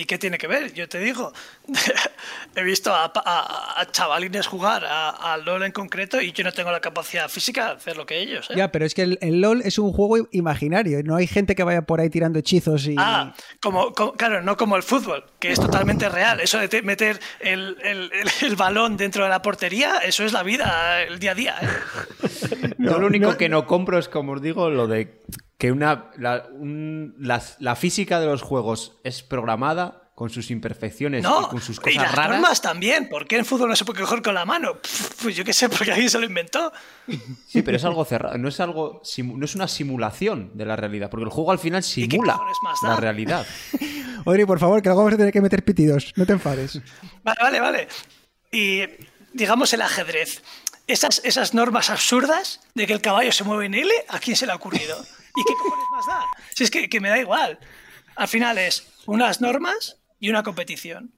¿Y 0.00 0.06
qué 0.06 0.16
tiene 0.16 0.38
que 0.38 0.46
ver? 0.46 0.72
Yo 0.72 0.88
te 0.88 0.98
digo, 0.98 1.30
he 2.56 2.62
visto 2.62 2.94
a, 2.94 3.12
a- 3.14 3.80
a 3.82 3.90
chavalines 3.92 4.46
jugar 4.46 4.82
a- 4.86 5.10
al 5.10 5.44
LOL 5.44 5.62
en 5.64 5.72
concreto 5.72 6.22
y 6.22 6.32
yo 6.32 6.42
no 6.42 6.52
tengo 6.52 6.70
la 6.70 6.80
capacidad 6.80 7.28
física 7.28 7.66
de 7.66 7.72
hacer 7.72 7.96
lo 7.98 8.06
que 8.06 8.18
ellos. 8.18 8.48
¿eh? 8.50 8.54
Ya, 8.56 8.72
pero 8.72 8.86
es 8.86 8.94
que 8.94 9.02
el, 9.02 9.18
el 9.20 9.42
LOL 9.42 9.60
es 9.60 9.78
un 9.78 9.92
juego 9.92 10.26
imaginario. 10.32 11.02
No 11.04 11.16
hay 11.16 11.26
gente 11.26 11.54
que 11.54 11.64
vaya 11.64 11.82
por 11.82 12.00
ahí 12.00 12.08
tirando 12.08 12.38
hechizos 12.38 12.86
y. 12.86 12.94
Ah, 12.98 13.34
como, 13.60 13.92
como- 13.92 14.14
claro, 14.14 14.40
no 14.40 14.56
como 14.56 14.76
el 14.76 14.82
fútbol, 14.82 15.22
que 15.38 15.52
es 15.52 15.60
totalmente 15.60 16.08
real. 16.08 16.40
Eso 16.40 16.58
de 16.58 16.68
te- 16.68 16.80
meter 16.80 17.20
el, 17.40 17.76
el- 17.82 18.10
el- 18.14 18.30
el 18.48 18.56
balón 18.56 18.96
dentro 18.96 19.24
de 19.24 19.28
la 19.28 19.42
portería, 19.42 19.98
eso 19.98 20.24
es 20.24 20.32
la 20.32 20.42
vida, 20.42 21.02
el 21.02 21.18
día 21.18 21.32
a 21.32 21.34
día. 21.34 21.56
¿eh? 21.60 22.74
Yo 22.78 22.98
lo 22.98 23.06
único 23.06 23.32
no- 23.32 23.36
que 23.36 23.50
no 23.50 23.66
compro 23.66 23.98
es, 23.98 24.08
como 24.08 24.32
os 24.32 24.40
digo, 24.40 24.70
lo 24.70 24.86
de 24.86 25.20
que 25.60 25.70
una 25.70 26.10
la, 26.16 26.46
un- 26.52 27.14
las- 27.18 27.56
la 27.60 27.76
física 27.76 28.18
de 28.18 28.26
los 28.26 28.42
juegos 28.42 28.96
es 29.04 29.22
programada 29.22 30.10
con 30.14 30.28
sus 30.28 30.50
imperfecciones 30.50 31.22
No, 31.22 31.42
y 31.42 31.46
con 31.46 31.60
sus 31.62 31.76
y 31.76 31.80
cosas 31.80 32.02
las 32.02 32.14
raras. 32.14 32.32
normas 32.40 32.60
también. 32.60 33.08
¿Por 33.08 33.26
qué 33.26 33.38
en 33.38 33.44
fútbol 33.46 33.68
no 33.70 33.76
se 33.76 33.84
puede 33.86 34.00
coger 34.00 34.20
con 34.22 34.34
la 34.34 34.44
mano? 34.44 34.78
Pues 35.22 35.34
yo 35.36 35.44
qué 35.44 35.52
sé, 35.54 35.68
porque 35.68 35.92
alguien 35.92 36.10
se 36.10 36.18
lo 36.18 36.26
inventó. 36.26 36.72
Sí, 37.46 37.62
pero 37.62 37.76
es 37.76 37.84
algo 37.84 38.04
cerrado, 38.04 38.36
no 38.38 38.48
es 38.48 38.58
algo 38.60 39.00
no 39.24 39.44
es 39.44 39.54
una 39.54 39.68
simulación 39.68 40.50
de 40.54 40.64
la 40.66 40.76
realidad, 40.76 41.08
porque 41.10 41.24
el 41.24 41.30
juego 41.30 41.52
al 41.52 41.58
final 41.58 41.82
simula 41.82 42.38
la 42.82 42.88
da? 42.90 42.96
realidad. 42.96 43.46
Odri, 44.26 44.44
por 44.44 44.58
favor, 44.58 44.82
que 44.82 44.88
luego 44.88 45.00
vamos 45.02 45.14
a 45.14 45.16
tener 45.18 45.32
que 45.32 45.40
meter 45.40 45.64
pitidos. 45.64 46.12
No 46.16 46.26
te 46.26 46.32
enfades. 46.32 46.80
Vale, 47.22 47.38
vale, 47.40 47.60
vale. 47.60 47.88
Y 48.52 48.82
digamos 49.32 49.72
el 49.72 49.82
ajedrez. 49.82 50.42
Esas, 50.86 51.20
esas 51.24 51.54
normas 51.54 51.88
absurdas 51.88 52.60
de 52.74 52.86
que 52.86 52.92
el 52.92 53.00
caballo 53.00 53.30
se 53.32 53.44
mueve 53.44 53.66
en 53.66 53.74
L, 53.74 53.90
¿a 54.08 54.18
quién 54.18 54.36
se 54.36 54.44
le 54.44 54.52
ha 54.52 54.56
ocurrido? 54.56 54.96
¿Y 55.36 55.44
qué 55.44 55.54
cojones 55.54 55.86
más 55.92 56.06
da? 56.06 56.20
Si 56.54 56.64
es 56.64 56.70
que, 56.70 56.88
que 56.88 57.00
me 57.00 57.08
da 57.08 57.18
igual. 57.18 57.58
Al 58.16 58.28
final 58.28 58.58
es 58.58 58.86
unas 59.06 59.40
normas 59.40 59.98
y 60.18 60.30
una 60.30 60.42
competición. 60.42 61.12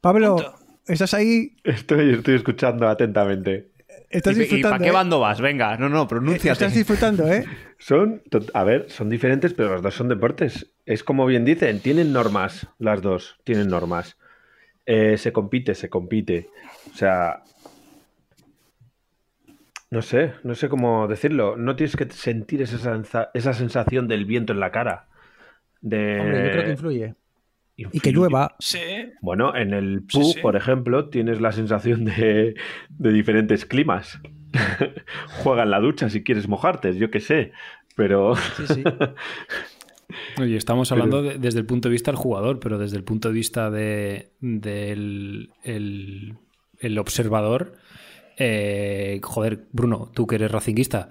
Pablo, 0.00 0.36
Punto. 0.36 0.58
¿estás 0.86 1.14
ahí? 1.14 1.56
Estoy, 1.64 2.14
estoy 2.14 2.36
escuchando 2.36 2.88
atentamente. 2.88 3.70
Estás 4.10 4.34
¿Y, 4.36 4.38
y 4.38 4.40
disfrutando. 4.42 4.70
para 4.70 4.82
qué 4.84 4.88
¿eh? 4.88 4.92
bando 4.92 5.20
vas? 5.20 5.40
Venga, 5.40 5.76
no, 5.76 5.88
no, 5.88 6.08
pronúnciate. 6.08 6.50
Estás 6.50 6.74
disfrutando, 6.74 7.30
¿eh? 7.30 7.44
Son, 7.78 8.22
a 8.54 8.64
ver, 8.64 8.90
son 8.90 9.08
diferentes, 9.08 9.54
pero 9.54 9.74
los 9.74 9.82
dos 9.82 9.94
son 9.94 10.08
deportes. 10.08 10.66
Es 10.84 11.04
como 11.04 11.26
bien 11.26 11.44
dicen, 11.44 11.78
tienen 11.78 12.12
normas, 12.12 12.66
las 12.80 13.02
dos, 13.02 13.36
tienen 13.44 13.68
normas. 13.68 14.16
Eh, 14.84 15.16
se 15.16 15.32
compite, 15.32 15.76
se 15.76 15.88
compite. 15.88 16.48
O 16.92 16.96
sea, 16.96 17.44
no 19.90 20.02
sé, 20.02 20.32
no 20.44 20.54
sé 20.54 20.68
cómo 20.68 21.06
decirlo. 21.08 21.56
No 21.56 21.76
tienes 21.76 21.96
que 21.96 22.10
sentir 22.10 22.62
esa, 22.62 22.78
sensa- 22.78 23.30
esa 23.34 23.52
sensación 23.54 24.06
del 24.08 24.24
viento 24.24 24.52
en 24.52 24.60
la 24.60 24.70
cara. 24.70 25.06
De... 25.80 26.20
Hombre, 26.20 26.44
yo 26.46 26.50
creo 26.52 26.64
que 26.64 26.70
influye. 26.70 27.14
Y 27.76 28.00
que 28.00 28.10
llueva. 28.10 28.56
Sí. 28.58 28.80
Bueno, 29.22 29.54
en 29.56 29.72
el 29.72 30.02
Sí, 30.08 30.32
sí. 30.34 30.40
por 30.40 30.56
ejemplo, 30.56 31.08
tienes 31.10 31.40
la 31.40 31.52
sensación 31.52 32.04
de, 32.04 32.54
de 32.88 33.12
diferentes 33.12 33.64
climas. 33.64 34.20
Juega 35.44 35.62
en 35.62 35.70
la 35.70 35.78
ducha 35.78 36.08
si 36.10 36.24
quieres 36.24 36.48
mojarte, 36.48 36.96
yo 36.96 37.10
qué 37.10 37.20
sé. 37.20 37.52
Pero 37.94 38.34
Sí, 38.34 38.66
sí. 38.66 38.84
Oye, 40.40 40.56
estamos 40.56 40.90
hablando 40.90 41.22
de- 41.22 41.38
desde 41.38 41.60
el 41.60 41.66
punto 41.66 41.88
de 41.88 41.92
vista 41.92 42.10
del 42.10 42.18
jugador, 42.18 42.58
pero 42.60 42.78
desde 42.78 42.96
el 42.96 43.04
punto 43.04 43.28
de 43.28 43.34
vista 43.34 43.70
de, 43.70 44.30
del 44.40 45.50
el, 45.64 46.34
el 46.80 46.98
observador, 46.98 47.74
eh, 48.38 49.20
joder, 49.22 49.66
Bruno, 49.72 50.10
tú 50.14 50.26
que 50.26 50.36
eres 50.36 50.50
racinguista, 50.50 51.08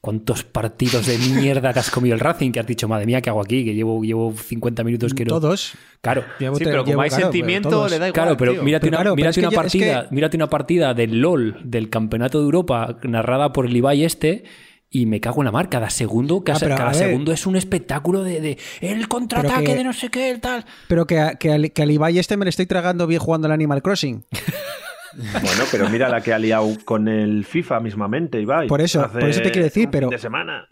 ¿cuántos 0.00 0.44
partidos 0.44 1.06
de 1.06 1.18
mierda 1.18 1.72
que 1.72 1.80
has 1.80 1.90
comido 1.90 2.14
el 2.14 2.20
Racing? 2.20 2.52
Que 2.52 2.60
has 2.60 2.66
dicho, 2.66 2.86
madre 2.88 3.04
mía, 3.06 3.20
¿qué 3.20 3.30
hago 3.30 3.40
aquí? 3.40 3.64
Que 3.64 3.74
llevo, 3.74 4.02
llevo 4.04 4.32
50 4.32 4.84
minutos 4.84 5.12
que 5.14 5.24
no... 5.24 5.30
Todos. 5.40 5.72
Claro. 6.00 6.24
Llevo 6.38 6.56
Sí, 6.56 6.64
pero 6.64 6.84
como 6.84 6.92
llevo- 6.92 7.02
hay 7.02 7.08
claro, 7.08 7.22
pero 7.24 7.32
sentimiento, 7.32 7.68
todos. 7.70 7.90
le 7.90 7.98
da 7.98 8.06
igual. 8.08 8.12
Claro, 8.12 8.36
pero 8.36 8.52
tío. 8.52 8.62
mírate, 8.62 8.86
Pero 8.86 8.96
una, 8.96 9.02
claro, 9.02 9.16
mírate 9.16 9.40
que- 9.42 9.50
partida, 9.56 10.06
mírate 10.12 10.36
una 10.36 10.48
partida 10.48 10.94
del 10.94 11.20
LOL 11.20 11.58
del 11.64 11.90
Campeonato 11.90 12.38
de 12.38 12.44
Europa 12.44 12.98
narrada 13.02 13.52
por 13.52 13.66
el 13.66 13.76
Ibai 13.76 14.04
este 14.04 14.44
y 14.90 15.04
me 15.06 15.20
cago 15.20 15.42
en 15.42 15.46
la 15.46 15.50
mar. 15.52 15.68
Cada 15.68 15.90
segundo, 15.90 16.44
cada, 16.44 16.58
Ah, 16.64 16.76
cada 16.76 16.90
a 16.90 16.92
ver. 16.92 16.94
segundo 16.94 17.32
es 17.32 17.44
un 17.46 17.56
espectáculo 17.56 18.22
de, 18.22 18.40
de 18.40 18.58
el 18.80 19.08
contraataque 19.08 19.64
que- 19.64 19.74
de 19.74 19.84
no 19.84 19.92
sé 19.92 20.08
qué, 20.10 20.30
el 20.30 20.40
tal. 20.40 20.64
Pero 20.86 21.06
que, 21.08 21.18
a- 21.18 21.34
que, 21.34 21.50
al, 21.52 21.72
que 21.72 21.82
al 21.82 21.90
Ibai 21.90 22.18
este 22.18 22.36
me 22.36 22.44
lo 22.44 22.48
estoy 22.50 22.66
tragando 22.66 23.06
bien 23.08 23.20
jugando 23.20 23.46
al 23.48 23.52
Animal 23.52 23.82
Crossing. 23.82 24.24
Bueno, 25.18 25.64
pero 25.70 25.88
mira 25.90 26.08
la 26.08 26.20
que 26.20 26.32
ha 26.32 26.38
liado 26.38 26.68
con 26.84 27.08
el 27.08 27.44
FIFA 27.44 27.80
mismamente, 27.80 28.40
Ibai. 28.40 28.68
Por 28.68 28.80
eso- 28.80 29.00
Hace 29.04 29.18
por 29.18 29.28
eso 29.28 29.42
te 29.42 29.50
quiero 29.50 29.64
decir, 29.64 29.88
pero- 29.90 30.08
fin 30.08 30.16
de 30.16 30.18
semana. 30.18 30.68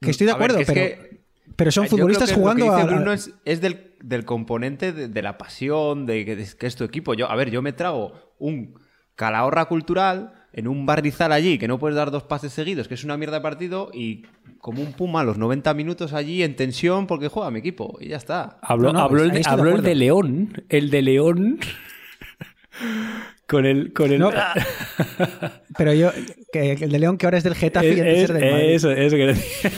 Que 0.00 0.10
estoy 0.10 0.26
de 0.26 0.32
ver, 0.32 0.42
acuerdo, 0.42 0.58
pero, 0.66 0.74
que- 0.74 1.20
pero 1.56 1.70
son 1.70 1.84
Yo 1.84 1.88
creo 1.90 1.98
futbolistas 1.98 2.30
lo 2.30 2.36
jugando 2.36 2.64
que 2.64 2.70
dice 2.70 2.82
a. 2.82 2.86
Bruno 2.86 3.12
es, 3.12 3.34
es 3.44 3.60
del, 3.60 3.94
del 4.02 4.24
componente 4.24 4.92
de, 4.92 5.08
de 5.08 5.22
la 5.22 5.38
pasión, 5.38 6.06
de 6.06 6.24
que, 6.24 6.36
de 6.36 6.46
que 6.58 6.66
es 6.66 6.74
tu 6.76 6.84
equipo. 6.84 7.14
Yo, 7.14 7.30
a 7.30 7.36
ver, 7.36 7.50
yo 7.50 7.62
me 7.62 7.72
trago 7.72 8.34
un 8.38 8.74
calahorra 9.14 9.66
cultural 9.66 10.32
en 10.54 10.66
un 10.68 10.84
barrizal 10.86 11.30
allí, 11.32 11.58
que 11.58 11.68
no 11.68 11.78
puedes 11.78 11.96
dar 11.96 12.10
dos 12.10 12.24
pases 12.24 12.52
seguidos, 12.52 12.88
que 12.88 12.94
es 12.94 13.04
una 13.04 13.16
mierda 13.16 13.36
de 13.36 13.42
partido, 13.42 13.90
y 13.94 14.24
como 14.58 14.82
un 14.82 14.92
puma 14.92 15.20
a 15.20 15.24
los 15.24 15.38
90 15.38 15.72
minutos 15.74 16.12
allí 16.12 16.42
en 16.42 16.56
tensión 16.56 17.06
porque 17.06 17.28
juega 17.28 17.50
mi 17.50 17.60
equipo, 17.60 17.96
y 18.00 18.08
ya 18.08 18.16
está. 18.16 18.58
Habló, 18.62 18.88
No, 18.92 18.98
no, 18.98 19.04
habló 19.04 19.22
el, 19.22 19.82
de 19.82 19.94
León. 19.94 20.64
El 20.68 20.90
de 20.90 21.02
León. 21.02 21.58
Con 23.52 23.66
el. 23.66 23.92
Con 23.92 24.10
el 24.12 24.18
No, 24.18 24.30
Pero 25.78 25.92
yo, 25.94 26.10
que 26.52 26.72
el 26.72 26.90
de 26.90 26.98
León 26.98 27.16
que 27.18 27.26
ahora 27.26 27.38
es 27.38 27.44
del 27.44 27.54
Getafe 27.54 27.88
y 27.94 28.00
antes 28.00 28.18
Es- 28.24 28.30
era 28.30 28.38
del 28.40 28.52
Madrid. 28.52 28.70
eso, 28.70 28.90
eso 28.90 29.16
que 29.16 29.26
decía. 29.26 29.70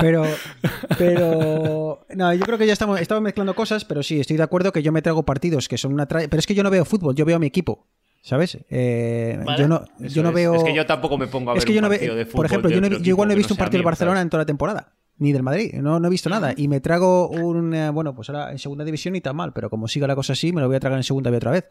Pero, 0.00 0.24
pero, 0.98 2.06
no, 2.14 2.34
yo 2.34 2.44
creo 2.44 2.58
que 2.58 2.66
ya 2.66 2.72
estamos, 2.72 3.00
estamos 3.00 3.22
mezclando 3.22 3.54
cosas, 3.54 3.84
pero 3.84 4.02
sí, 4.02 4.20
estoy 4.20 4.36
de 4.36 4.42
acuerdo 4.42 4.72
que 4.72 4.82
yo 4.82 4.92
me 4.92 5.02
trago 5.02 5.24
partidos 5.24 5.68
que 5.68 5.78
son 5.78 5.92
una 5.92 6.06
tra- 6.08 6.26
Pero 6.28 6.38
es 6.38 6.46
que 6.46 6.54
yo 6.54 6.62
no 6.62 6.70
veo 6.70 6.84
fútbol, 6.84 7.14
yo 7.14 7.24
veo 7.24 7.36
a 7.36 7.38
mi 7.38 7.46
equipo, 7.46 7.86
¿sabes? 8.22 8.58
Eh, 8.70 9.38
Vale. 9.44 9.62
Yo 9.62 9.68
no, 9.68 9.84
yo 9.98 10.22
no 10.22 10.28
es. 10.30 10.34
veo. 10.34 10.54
Es 10.56 10.64
que 10.64 10.74
yo 10.74 10.86
tampoco 10.86 11.18
me 11.18 11.26
pongo 11.26 11.50
a 11.50 11.54
ver 11.54 11.58
Es 11.58 11.64
que 11.64 11.72
yo 11.72 11.78
un 11.80 11.84
no 11.84 11.88
partido 11.90 12.14
veo, 12.14 12.18
de 12.18 12.24
por 12.26 12.32
fútbol 12.32 12.46
ejemplo, 12.46 12.68
de 12.70 12.74
yo, 12.76 12.80
no 12.80 12.88
yo 13.04 13.10
igual 13.10 13.28
no 13.28 13.34
he 13.34 13.36
visto 13.36 13.54
un 13.54 13.58
partido 13.58 13.78
del 13.78 13.84
Barcelona 13.86 14.16
¿sabes? 14.16 14.24
en 14.26 14.30
toda 14.30 14.42
la 14.42 14.46
temporada, 14.46 14.92
ni 15.18 15.32
del 15.32 15.42
Madrid, 15.42 15.74
no, 15.74 15.98
no 16.00 16.06
he 16.06 16.10
visto 16.10 16.28
nada. 16.30 16.54
Y 16.56 16.68
me 16.68 16.80
trago 16.80 17.28
un, 17.28 17.74
eh, 17.74 17.90
bueno, 17.90 18.14
pues 18.14 18.28
ahora 18.30 18.52
en 18.52 18.58
segunda 18.58 18.84
división 18.84 19.12
ni 19.12 19.20
tan 19.20 19.34
mal, 19.36 19.52
pero 19.52 19.70
como 19.70 19.88
siga 19.88 20.06
la 20.06 20.14
cosa 20.14 20.34
así, 20.34 20.52
me 20.52 20.60
lo 20.60 20.68
voy 20.68 20.76
a 20.76 20.80
tragar 20.80 20.98
en 20.98 21.04
segunda 21.04 21.30
y 21.30 21.34
otra 21.34 21.50
vez. 21.50 21.64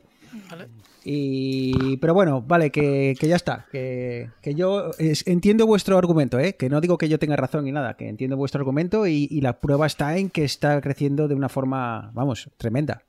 Vale. 0.50 0.68
Y, 1.04 1.98
pero 1.98 2.14
bueno, 2.14 2.42
vale, 2.42 2.72
que, 2.72 3.16
que 3.20 3.28
ya 3.28 3.36
está. 3.36 3.66
Que, 3.72 4.30
que 4.42 4.54
yo 4.54 4.92
es- 5.00 5.26
entiendo 5.28 5.66
vuestro 5.66 5.98
argumento, 5.98 6.38
¿eh? 6.40 6.56
que 6.56 6.70
no 6.70 6.80
digo 6.80 6.98
que 6.98 7.10
yo 7.10 7.18
tenga 7.20 7.36
razón 7.36 7.66
ni 7.66 7.72
nada, 7.72 7.96
que 7.96 8.08
entiendo 8.08 8.38
vuestro 8.38 8.60
argumento 8.60 9.08
y, 9.08 9.28
y 9.32 9.42
la 9.42 9.60
prueba 9.60 9.88
está 9.88 10.18
en 10.18 10.30
que 10.30 10.44
está 10.44 10.80
creciendo 10.82 11.28
de 11.28 11.36
una 11.36 11.50
forma, 11.50 12.12
vamos, 12.14 12.50
tremenda. 12.58 13.04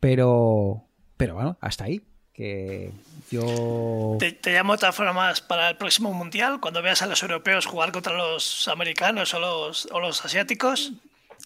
Pero, 0.00 0.84
pero 1.16 1.34
bueno, 1.34 1.56
hasta 1.60 1.84
ahí. 1.84 2.02
Que 2.34 2.90
yo. 3.30 4.16
Te, 4.18 4.32
te 4.32 4.52
llamo 4.54 4.72
de 4.72 4.78
todas 4.78 4.94
formas 4.96 5.40
para 5.42 5.68
el 5.70 5.76
próximo 5.76 6.12
mundial, 6.14 6.60
cuando 6.60 6.80
veas 6.82 7.02
a 7.02 7.06
los 7.06 7.22
europeos 7.22 7.66
jugar 7.66 7.92
contra 7.92 8.16
los 8.16 8.68
americanos 8.68 9.34
o 9.34 9.38
los, 9.40 9.86
o 9.92 10.00
los 10.00 10.24
asiáticos 10.24 10.92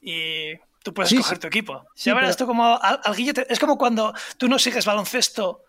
y 0.00 0.52
tú 0.86 0.94
puedes 0.94 1.10
Sí, 1.10 1.16
escoger 1.16 1.38
sí. 1.38 1.40
tu 1.40 1.46
equipo. 1.48 1.84
Sí, 1.96 2.10
ya 2.10 2.14
verás 2.14 2.36
pero- 2.36 2.46
tú 2.46 2.52
como 2.52 2.78
al, 2.80 3.00
al 3.02 3.16
guille 3.16 3.34
te- 3.34 3.52
es 3.52 3.58
como 3.58 3.76
cuando 3.76 4.14
tú 4.38 4.46
no 4.48 4.56
sigues 4.56 4.84
baloncesto, 4.86 5.64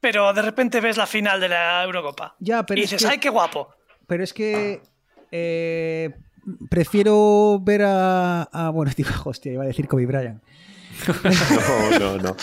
pero 0.00 0.32
de 0.32 0.42
repente 0.42 0.80
ves 0.80 0.96
la 0.96 1.06
final 1.08 1.40
de 1.40 1.48
la 1.48 1.82
Eurocopa. 1.82 2.36
Ya, 2.38 2.64
pero 2.64 2.80
y 2.80 2.84
es 2.84 2.90
dices, 2.90 3.04
que- 3.04 3.12
¡ay, 3.12 3.18
qué 3.18 3.30
guapo! 3.30 3.74
Pero 4.06 4.22
es 4.22 4.32
que. 4.32 4.80
eh, 5.32 6.14
prefiero 6.70 7.58
ver 7.60 7.82
a. 7.82 8.42
a- 8.44 8.70
bueno, 8.70 8.92
tío, 8.96 9.06
hostia, 9.24 9.52
iba 9.52 9.64
a 9.64 9.66
decir 9.66 9.88
Kobe 9.88 10.06
Bryant. 10.06 10.40
No, 11.90 11.98
no, 11.98 12.18
no. 12.18 12.36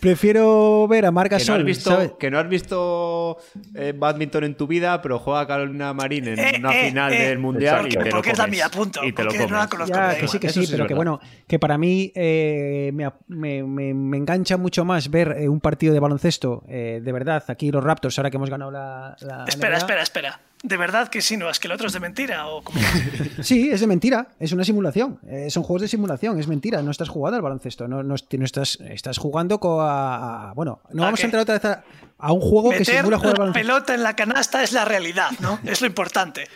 Prefiero 0.00 0.88
ver 0.88 1.04
a 1.06 1.10
Marc 1.10 1.28
Que 1.30 1.34
no 1.36 1.38
Gasol, 1.40 1.58
has 1.60 1.64
visto, 1.66 1.90
¿sabes? 1.90 2.12
que 2.18 2.30
no 2.30 2.38
has 2.38 2.48
visto 2.48 3.36
eh, 3.74 3.92
badminton 3.96 4.44
en 4.44 4.54
tu 4.54 4.66
vida, 4.66 5.00
pero 5.02 5.18
juega 5.18 5.46
Carolina 5.46 5.92
Marín 5.92 6.26
en 6.28 6.38
Eh, 6.38 6.52
una 6.58 6.72
eh, 6.74 6.86
final 6.88 7.12
eh, 7.12 7.28
del 7.28 7.38
mundial 7.38 7.82
y 7.84 7.88
Exacto. 7.88 8.04
te 8.04 8.10
lo 8.10 8.16
Porque 8.16 8.30
es 8.30 8.38
la 8.38 8.46
mía, 8.46 8.68
punto, 8.70 9.00
Y 9.04 9.12
te 9.12 9.22
lo 9.22 9.30
porque 9.30 9.46
no 9.46 9.56
la 9.58 9.68
comes. 9.68 9.68
conozco. 9.70 9.94
Ya, 9.94 10.00
da 10.06 10.14
que 10.14 10.20
sí, 10.20 10.24
igual. 10.24 10.40
que 10.40 10.46
Eso 10.48 10.60
sí, 10.60 10.66
sí 10.66 10.72
pero 10.72 10.84
es 10.84 10.88
que 10.88 10.94
verdad. 10.94 11.12
bueno, 11.18 11.20
que 11.46 11.58
para 11.58 11.78
mí 11.78 12.12
eh, 12.14 12.90
me, 12.94 13.10
me- 13.28 13.62
me- 13.62 13.94
me 13.94 14.16
engancha 14.16 14.56
mucho 14.56 14.84
más 14.84 15.10
ver 15.10 15.36
eh, 15.38 15.48
un 15.48 15.60
partido 15.60 15.92
de 15.92 16.00
baloncesto, 16.00 16.64
eh, 16.68 17.00
de 17.02 17.12
verdad, 17.12 17.44
aquí 17.48 17.70
los 17.70 17.84
Raptors, 17.84 18.18
ahora 18.18 18.30
que 18.30 18.36
hemos 18.38 18.50
ganado 18.50 18.70
la... 18.70 19.16
la 19.20 19.44
Espera, 19.46 19.70
NBA. 19.70 19.76
espera, 19.78 20.02
espera. 20.02 20.40
¿De 20.62 20.76
verdad 20.76 21.08
que 21.08 21.22
sí, 21.22 21.36
no? 21.38 21.48
¿Es 21.48 21.58
que 21.58 21.68
el 21.68 21.72
otro 21.72 21.86
es 21.86 21.92
de 21.94 22.00
mentira? 22.00 22.46
¿O 22.48 22.62
cómo? 22.62 22.78
Sí, 23.42 23.70
es 23.70 23.80
de 23.80 23.86
mentira, 23.86 24.28
es 24.38 24.52
una 24.52 24.62
simulación, 24.64 25.18
eh, 25.26 25.48
son 25.50 25.62
juegos 25.62 25.82
de 25.82 25.88
simulación, 25.88 26.38
es 26.38 26.46
mentira, 26.48 26.82
no 26.82 26.90
estás 26.90 27.08
jugando 27.08 27.36
al 27.36 27.42
baloncesto, 27.42 27.88
no, 27.88 28.02
no, 28.02 28.14
no 28.30 28.44
estás, 28.44 28.78
estás 28.82 29.16
jugando 29.18 29.58
a, 29.80 30.50
a- 30.50 30.52
Bueno, 30.54 30.80
no 30.92 31.02
¿A 31.02 31.06
vamos 31.06 31.20
qué? 31.20 31.24
a 31.24 31.28
entrar 31.28 31.42
otra 31.42 31.54
vez 31.54 31.64
a, 31.64 31.82
a 32.18 32.32
un 32.32 32.40
juego 32.40 32.70
que 32.70 32.84
simula 32.84 33.16
jugar 33.16 33.32
al 33.32 33.32
la 33.32 33.38
baloncesto. 33.38 33.66
pelota 33.68 33.94
en 33.94 34.02
la 34.02 34.14
canasta 34.14 34.62
es 34.62 34.72
la 34.72 34.84
realidad, 34.84 35.30
¿no? 35.40 35.58
Es 35.64 35.80
lo 35.80 35.86
importante. 35.86 36.46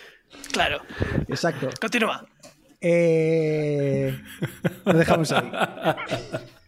Claro. 0.53 0.83
Exacto. 1.29 1.71
Continúa. 1.81 2.27
Eh, 2.81 4.21
lo 4.85 4.93
dejamos 4.93 5.33
ahí. 5.33 5.51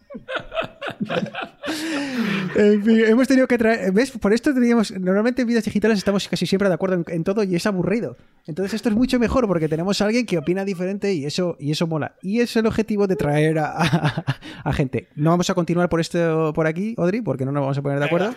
En 2.56 2.82
fin, 2.84 3.00
hemos 3.06 3.28
tenido 3.28 3.46
que 3.46 3.58
traer. 3.58 3.92
¿Ves? 3.92 4.10
Por 4.12 4.32
esto 4.32 4.54
teníamos. 4.54 4.90
Normalmente 4.92 5.42
en 5.42 5.48
vidas 5.48 5.64
digitales 5.64 5.98
estamos 5.98 6.26
casi 6.28 6.46
siempre 6.46 6.68
de 6.68 6.74
acuerdo 6.74 6.96
en, 6.96 7.04
en 7.08 7.24
todo 7.24 7.42
y 7.42 7.54
es 7.54 7.66
aburrido. 7.66 8.16
Entonces 8.46 8.74
esto 8.74 8.88
es 8.88 8.94
mucho 8.94 9.18
mejor 9.18 9.46
porque 9.46 9.68
tenemos 9.68 10.00
a 10.00 10.06
alguien 10.06 10.26
que 10.26 10.38
opina 10.38 10.64
diferente 10.64 11.12
y 11.12 11.26
eso, 11.26 11.56
y 11.58 11.72
eso 11.72 11.86
mola. 11.86 12.14
Y 12.22 12.40
es 12.40 12.56
el 12.56 12.66
objetivo 12.66 13.06
de 13.06 13.16
traer 13.16 13.58
a, 13.58 13.72
a- 13.76 14.24
a 14.64 14.72
gente. 14.72 15.08
No 15.16 15.30
vamos 15.30 15.50
a 15.50 15.54
continuar 15.54 15.88
por 15.88 16.00
esto 16.00 16.52
por 16.54 16.66
aquí, 16.66 16.94
Audrey, 16.98 17.20
porque 17.20 17.44
no 17.44 17.52
nos 17.52 17.62
vamos 17.62 17.78
a 17.78 17.82
poner 17.82 17.98
de 17.98 18.04
acuerdo. 18.06 18.34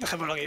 Dejémoslo 0.00 0.34
aquí. 0.34 0.44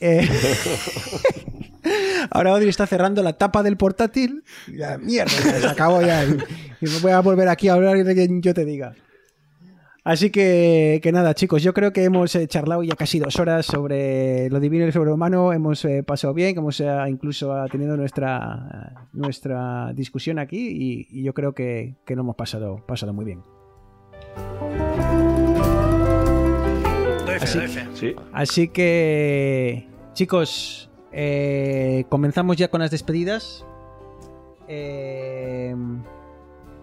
Eh, 0.00 0.28
Ahora 2.30 2.50
Audrey 2.50 2.68
está 2.68 2.86
cerrando 2.86 3.22
la 3.22 3.34
tapa 3.34 3.62
del 3.62 3.76
portátil. 3.76 4.42
Ya, 4.74 4.98
mierda, 4.98 5.32
ya 5.44 5.60
se 5.60 5.66
acabó 5.68 6.02
ya. 6.02 6.24
Y, 6.24 6.36
y 6.80 6.86
me 6.90 6.98
voy 6.98 7.12
a 7.12 7.20
volver 7.20 7.48
aquí 7.48 7.68
a 7.68 7.74
hablar 7.74 8.02
de 8.02 8.14
quien 8.14 8.42
yo 8.42 8.54
te 8.54 8.64
diga. 8.64 8.94
Así 10.06 10.30
que, 10.30 11.00
que 11.02 11.10
nada, 11.10 11.34
chicos, 11.34 11.64
yo 11.64 11.74
creo 11.74 11.92
que 11.92 12.04
hemos 12.04 12.32
eh, 12.36 12.46
charlado 12.46 12.84
ya 12.84 12.94
casi 12.94 13.18
dos 13.18 13.40
horas 13.40 13.66
sobre 13.66 14.48
lo 14.50 14.60
divino 14.60 14.84
y 14.84 14.86
lo 14.86 14.92
sobrehumano. 14.92 15.52
Hemos 15.52 15.84
eh, 15.84 16.04
pasado 16.04 16.32
bien, 16.32 16.56
hemos 16.56 16.78
eh, 16.78 16.86
incluso 17.08 17.52
tenido 17.72 17.96
nuestra, 17.96 19.08
nuestra 19.12 19.92
discusión 19.94 20.38
aquí 20.38 20.68
y, 20.68 21.08
y 21.10 21.24
yo 21.24 21.34
creo 21.34 21.54
que, 21.54 21.96
que 22.06 22.14
lo 22.14 22.22
hemos 22.22 22.36
pasado, 22.36 22.84
pasado 22.86 23.12
muy 23.12 23.24
bien. 23.24 23.42
Así-. 27.40 27.58
Sí. 27.94 28.14
Así 28.32 28.68
que, 28.68 29.88
chicos, 30.12 30.88
eh, 31.10 32.04
comenzamos 32.08 32.56
ya 32.56 32.68
con 32.68 32.80
las 32.80 32.92
despedidas. 32.92 33.66
Eh, 34.68 35.74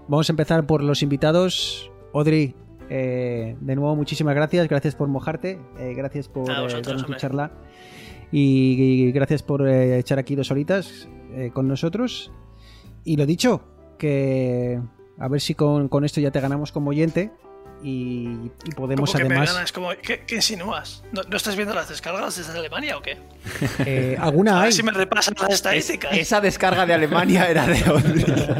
vamos 0.09 0.29
a 0.29 0.33
empezar 0.33 0.67
por 0.67 0.83
los 0.83 1.01
invitados. 1.01 1.89
Audrey, 2.13 2.53
eh, 2.89 3.55
de 3.59 3.75
nuevo, 3.75 3.95
muchísimas 3.95 4.35
gracias. 4.35 4.67
Gracias 4.67 4.95
por 4.95 5.07
mojarte. 5.07 5.59
eh, 5.79 5.93
gracias 5.95 6.27
por 6.27 6.49
eh, 6.49 6.81
darnos 6.81 7.05
tu 7.05 7.13
charla. 7.15 7.51
Y, 8.31 9.05
y 9.07 9.11
gracias 9.11 9.43
por 9.43 9.67
echar 9.67 10.17
aquí 10.19 10.35
dos 10.35 10.49
horitas 10.51 11.07
con 11.53 11.67
nosotros. 11.67 12.31
Y 13.03 13.15
lo 13.15 13.25
dicho, 13.25 13.61
que 13.97 14.79
a 15.19 15.27
ver 15.27 15.41
si 15.41 15.53
con, 15.53 15.87
con 15.87 16.03
esto 16.03 16.19
ya 16.19 16.31
te 16.31 16.39
ganamos 16.39 16.71
como 16.71 16.89
oyente. 16.89 17.31
Y, 17.83 18.49
y 18.63 18.71
podemos 18.75 19.11
¿Cómo 19.11 19.23
que 19.23 19.29
me 19.29 19.35
además. 19.35 19.53
ganas? 19.53 19.71
¿Cómo- 19.73 19.89
¿Qué, 20.01 20.21
qué 20.25 20.35
insinúas? 20.35 21.03
¿No, 21.11 21.21
no 21.23 21.35
estás 21.35 21.55
viendo 21.57 21.73
las 21.75 21.89
descargas 21.89 22.37
desde 22.37 22.57
Alemania 22.57 22.97
o 22.97 23.01
qué? 23.01 23.17
eh, 23.85 24.15
alguna 24.19 24.53
A 24.53 24.57
hay. 24.59 24.63
ver 24.67 24.73
si 24.73 24.83
me 24.83 24.91
repasan 24.93 25.35
las 25.39 25.49
estadísticas. 25.51 26.15
Esa 26.17 26.39
descarga 26.39 26.85
de 26.85 26.93
Alemania 26.93 27.45
era 27.49 27.67
de. 27.67 27.83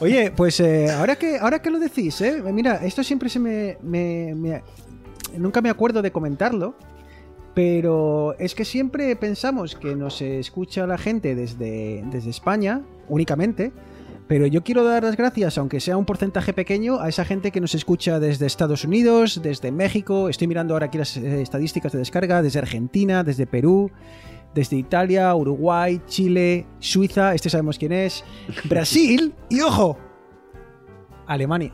Oye, 0.00 0.30
pues 0.30 0.60
eh, 0.60 0.90
ahora, 0.90 1.16
que, 1.16 1.38
ahora 1.38 1.60
que 1.60 1.70
lo 1.70 1.78
decís, 1.78 2.20
eh, 2.20 2.42
mira, 2.52 2.76
esto 2.84 3.02
siempre 3.02 3.28
se 3.28 3.38
me, 3.38 3.78
me- 3.82 4.34
me- 4.34 4.62
Nunca 5.36 5.60
me 5.60 5.68
acuerdo 5.68 6.00
de 6.00 6.10
comentarlo, 6.10 6.74
pero 7.54 8.34
es 8.38 8.54
que 8.54 8.64
siempre 8.64 9.14
pensamos 9.16 9.74
que 9.74 9.94
nos 9.94 10.22
escucha 10.22 10.86
la 10.86 10.96
gente 10.96 11.34
desde, 11.34 12.02
desde 12.06 12.30
España, 12.30 12.80
únicamente, 13.08 13.72
pero 14.28 14.46
yo 14.46 14.62
quiero 14.62 14.84
dar 14.84 15.02
las 15.02 15.16
gracias, 15.16 15.56
aunque 15.56 15.80
sea 15.80 15.96
un 15.96 16.04
porcentaje 16.04 16.52
pequeño, 16.52 17.00
a 17.00 17.08
esa 17.08 17.24
gente 17.24 17.50
que 17.50 17.60
nos 17.60 17.74
escucha 17.74 18.20
desde 18.20 18.46
Estados 18.46 18.84
Unidos, 18.84 19.40
desde 19.42 19.72
México, 19.72 20.28
estoy 20.28 20.46
mirando 20.46 20.74
ahora 20.74 20.86
aquí 20.86 20.98
las 20.98 21.16
eh, 21.16 21.40
estadísticas 21.40 21.92
de 21.92 21.98
descarga, 21.98 22.42
desde 22.42 22.58
Argentina, 22.58 23.24
desde 23.24 23.46
Perú, 23.46 23.90
desde 24.54 24.76
Italia, 24.76 25.34
Uruguay, 25.34 26.02
Chile, 26.06 26.66
Suiza, 26.78 27.34
este 27.34 27.48
sabemos 27.48 27.78
quién 27.78 27.92
es, 27.92 28.22
Brasil 28.64 29.34
y 29.48 29.60
ojo, 29.62 29.98
Alemania. 31.26 31.72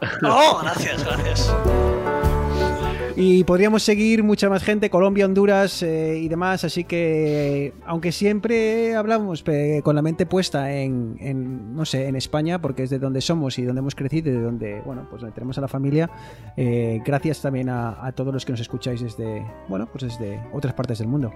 Oh, 0.24 0.60
gracias, 0.62 1.04
gracias. 1.04 1.54
Y 3.16 3.44
podríamos 3.44 3.82
seguir 3.82 4.22
mucha 4.22 4.48
más 4.48 4.62
gente, 4.62 4.88
Colombia, 4.88 5.26
Honduras 5.26 5.82
eh, 5.82 6.18
y 6.18 6.28
demás, 6.28 6.64
así 6.64 6.84
que 6.84 7.72
aunque 7.84 8.12
siempre 8.12 8.94
hablamos 8.94 9.42
eh, 9.46 9.80
con 9.84 9.96
la 9.96 10.02
mente 10.02 10.26
puesta 10.26 10.72
en, 10.72 11.16
en, 11.20 11.74
no 11.74 11.84
sé, 11.84 12.06
en 12.06 12.16
España, 12.16 12.60
porque 12.60 12.84
es 12.84 12.90
de 12.90 12.98
donde 12.98 13.20
somos 13.20 13.58
y 13.58 13.62
donde 13.62 13.80
hemos 13.80 13.94
crecido 13.94 14.30
y 14.30 14.34
de 14.34 14.40
donde, 14.40 14.80
bueno, 14.86 15.06
pues 15.10 15.22
donde 15.22 15.34
tenemos 15.34 15.58
a 15.58 15.60
la 15.60 15.68
familia, 15.68 16.10
eh, 16.56 17.00
gracias 17.04 17.42
también 17.42 17.68
a, 17.68 18.04
a 18.04 18.12
todos 18.12 18.32
los 18.32 18.44
que 18.44 18.52
nos 18.52 18.60
escucháis 18.60 19.00
desde, 19.00 19.44
bueno, 19.68 19.88
pues 19.90 20.04
desde 20.04 20.40
otras 20.52 20.74
partes 20.74 20.98
del 20.98 21.08
mundo. 21.08 21.32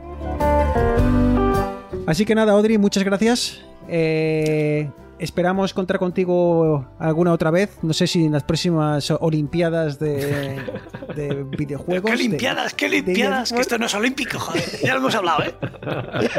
Así 2.07 2.25
que 2.25 2.35
nada, 2.35 2.53
Audrey, 2.53 2.79
muchas 2.79 3.05
gracias. 3.05 3.61
Eh, 3.89 4.91
esperamos 5.19 5.73
contar 5.75 5.99
contigo 5.99 6.87
alguna 6.99 7.33
otra 7.33 7.51
vez. 7.51 7.79
No 7.83 7.93
sé 7.93 8.07
si 8.07 8.25
en 8.25 8.33
las 8.33 8.43
próximas 8.45 9.11
Olimpiadas 9.11 9.99
de, 9.99 10.57
de 11.17 11.45
videojuegos. 11.57 12.11
¿Qué 12.11 12.17
de- 12.17 12.23
limpiadas? 12.29 12.75
¿Qué 12.75 12.87
de 12.89 13.03
limpiadas? 13.03 13.43
eSport. 13.45 13.57
Que 13.59 13.63
esto 13.63 13.79
no 13.79 13.87
es 13.87 13.95
olímpico, 13.95 14.39
joder. 14.39 14.63
Ya 14.83 14.93
lo 14.95 15.01
hemos 15.01 15.15
hablado, 15.15 15.43
¿eh? 15.45 15.55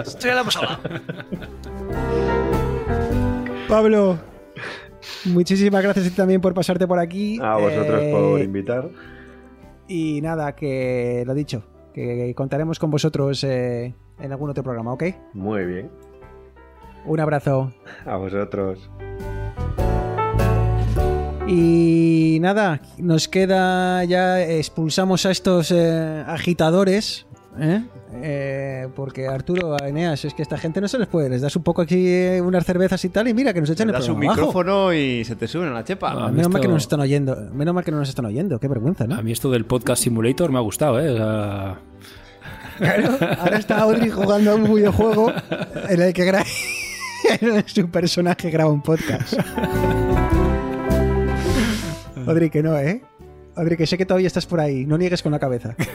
Esto 0.06 0.28
ya 0.28 0.36
lo 0.36 0.42
hemos 0.42 0.56
hablado. 0.58 0.80
Pablo, 3.68 4.18
muchísimas 5.26 5.82
gracias 5.84 6.12
también 6.16 6.40
por 6.42 6.54
pasarte 6.54 6.86
por 6.88 7.00
aquí. 7.00 7.40
A 7.42 7.56
vosotros 7.58 8.00
Eh, 8.02 8.12
por 8.12 8.42
invitar. 8.42 8.90
Y 9.88 10.22
nada, 10.22 10.56
que 10.56 11.24
lo 11.26 11.34
dicho, 11.34 11.64
que 11.94 12.34
contaremos 12.36 12.78
con 12.80 12.92
vosotros 12.92 13.44
eh, 13.44 13.94
en 14.20 14.32
algún 14.32 14.50
otro 14.50 14.64
programa, 14.64 14.94
¿ok? 14.94 15.04
Muy 15.34 15.66
bien. 15.66 15.92
Un 17.06 17.20
abrazo. 17.20 17.72
A 18.06 18.18
vosotros. 18.18 18.90
Y 21.48 22.40
nada, 22.42 22.82
nos 22.98 23.28
queda 23.28 24.04
ya, 24.04 24.42
expulsamos 24.42 25.26
a 25.28 25.32
estos 25.32 25.70
eh, 25.72 26.24
agitadores, 26.26 27.28
¿eh? 27.60 27.84
Eh, 28.18 28.88
porque 28.96 29.28
Arturo, 29.28 29.78
Eneas, 29.84 30.26
es 30.26 30.34
que 30.34 30.42
esta 30.42 30.58
gente 30.58 30.82
no 30.82 30.88
se 30.88 30.98
les 30.98 31.08
puede, 31.08 31.30
les 31.30 31.42
das 31.42 31.56
un 31.56 31.62
poco 31.62 31.84
aquí 31.84 32.08
eh, 32.08 32.42
unas 32.42 32.66
cervezas 32.66 33.04
y 33.06 33.10
tal, 33.10 33.28
y 33.28 33.34
mira 33.36 33.54
que 33.54 33.60
nos 33.62 33.70
echan 33.70 33.90
el 33.90 33.94
das 33.94 34.08
un 34.10 34.16
abajo. 34.24 34.32
micrófono 34.38 34.94
y 34.94 35.24
se 35.24 35.36
te 35.36 35.48
suben 35.48 35.70
a 35.70 35.74
la 35.74 35.84
chepa. 35.84 36.14
Ah, 36.18 36.32
Menos 36.32 36.50
mal 36.50 36.62
que 36.62 36.68
no 36.68 36.74
nos 36.76 36.84
están 36.84 37.02
oyendo, 37.02 37.36
menos 37.54 37.76
mal 37.76 37.84
que 37.84 37.92
no 37.92 37.98
nos 38.00 38.10
están 38.10 38.26
oyendo, 38.26 38.58
qué 38.60 38.68
vergüenza, 38.68 39.06
¿no? 39.06 39.16
A 39.16 39.22
mí 39.22 39.32
esto 39.32 39.52
del 39.52 39.66
podcast 39.66 40.02
simulator 40.02 40.52
me 40.52 40.58
ha 40.58 40.62
gustado, 40.62 41.00
¿eh? 41.00 41.12
O 41.12 41.18
sea, 41.18 41.80
Ahora 43.40 43.58
está 43.58 43.82
Audrey 43.82 44.10
jugando 44.10 44.52
a 44.52 44.56
un 44.56 44.64
videojuego 44.74 45.32
en 45.90 46.02
el 46.02 46.12
que 46.14 46.26
su 47.66 47.90
personaje 47.90 48.50
graba 48.50 48.72
un 48.72 48.82
podcast. 48.82 49.34
Audrey, 52.28 52.50
que 52.50 52.64
no, 52.64 52.78
¿eh? 52.78 53.04
Audrey, 53.56 53.78
que 53.78 53.86
sé 53.88 53.98
que 53.98 54.06
todavía 54.06 54.28
estás 54.28 54.46
por 54.46 54.60
ahí. 54.60 54.86
No 54.86 54.98
niegues 54.98 55.24
con 55.24 55.32
la 55.32 55.40
cabeza. 55.40 55.76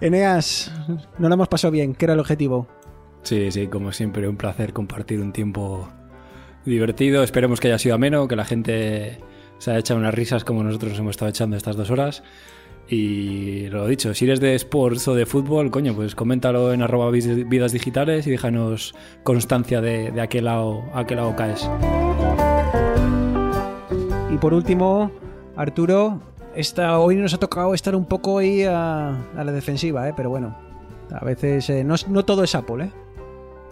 Eneas, 0.00 0.72
no 1.18 1.28
lo 1.28 1.34
hemos 1.34 1.48
pasado 1.48 1.72
bien. 1.72 1.94
¿Qué 1.94 2.06
era 2.06 2.14
el 2.14 2.20
objetivo? 2.20 2.68
sí, 3.22 3.50
sí, 3.50 3.66
como 3.66 3.92
siempre, 3.92 4.26
un 4.28 4.36
placer 4.36 4.72
compartir 4.72 5.20
un 5.20 5.32
tiempo 5.32 5.88
divertido. 6.64 7.22
Esperemos 7.22 7.60
que 7.60 7.68
haya 7.68 7.78
sido 7.78 7.94
ameno, 7.94 8.28
que 8.28 8.36
la 8.36 8.44
gente 8.44 9.20
se 9.58 9.70
haya 9.70 9.80
echado 9.80 10.00
unas 10.00 10.14
risas 10.14 10.44
como 10.44 10.62
nosotros 10.62 10.92
nos 10.92 11.00
hemos 11.00 11.10
estado 11.10 11.28
echando 11.28 11.56
estas 11.56 11.76
dos 11.76 11.90
horas. 11.90 12.22
Y 12.90 13.68
lo 13.68 13.86
dicho, 13.86 14.14
si 14.14 14.24
eres 14.24 14.40
de 14.40 14.54
sports 14.54 15.06
o 15.08 15.14
de 15.14 15.26
fútbol, 15.26 15.70
coño, 15.70 15.94
pues 15.94 16.14
coméntalo 16.14 16.72
en 16.72 16.82
arroba 16.82 17.10
vidas 17.10 17.72
digitales 17.72 18.26
y 18.26 18.30
déjanos 18.30 18.94
constancia 19.24 19.82
de, 19.82 20.10
de 20.10 20.20
a 20.20 20.26
qué 20.26 20.40
lado, 20.40 20.84
a 20.94 21.06
qué 21.06 21.14
lado 21.14 21.36
caes. 21.36 21.68
Y 24.32 24.38
por 24.38 24.54
último, 24.54 25.10
Arturo, 25.54 26.20
esta, 26.54 26.98
hoy 26.98 27.16
nos 27.16 27.34
ha 27.34 27.38
tocado 27.38 27.74
estar 27.74 27.94
un 27.94 28.06
poco 28.06 28.38
ahí 28.38 28.64
a, 28.64 29.10
a 29.36 29.44
la 29.44 29.52
defensiva, 29.52 30.08
¿eh? 30.08 30.14
pero 30.16 30.30
bueno, 30.30 30.56
a 31.12 31.24
veces 31.24 31.68
eh, 31.70 31.84
no, 31.84 31.94
no 32.08 32.24
todo 32.24 32.42
es 32.42 32.54
Apple, 32.54 32.84
¿eh? 32.84 32.90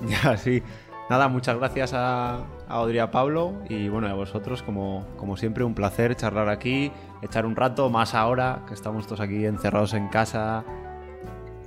Ya, 0.09 0.37
sí. 0.37 0.63
Nada, 1.09 1.29
muchas 1.29 1.57
gracias 1.57 1.95
a, 1.95 2.39
a 2.69 2.83
a 3.03 3.11
Pablo 3.13 3.55
y 3.69 3.89
bueno, 3.89 4.09
a 4.09 4.15
vosotros, 4.15 4.65
como, 4.65 5.07
como 5.17 5.37
siempre, 5.37 5.63
un 5.63 5.73
placer 5.73 6.17
charlar 6.17 6.49
aquí, 6.49 6.91
echar 7.23 7.47
un 7.47 7.55
rato, 7.55 7.89
más 7.91 8.13
ahora 8.15 8.65
que 8.67 8.75
estamos 8.75 9.07
todos 9.07 9.21
aquí 9.21 9.47
encerrados 9.47 9.95
en 9.95 10.09
casa 10.09 10.65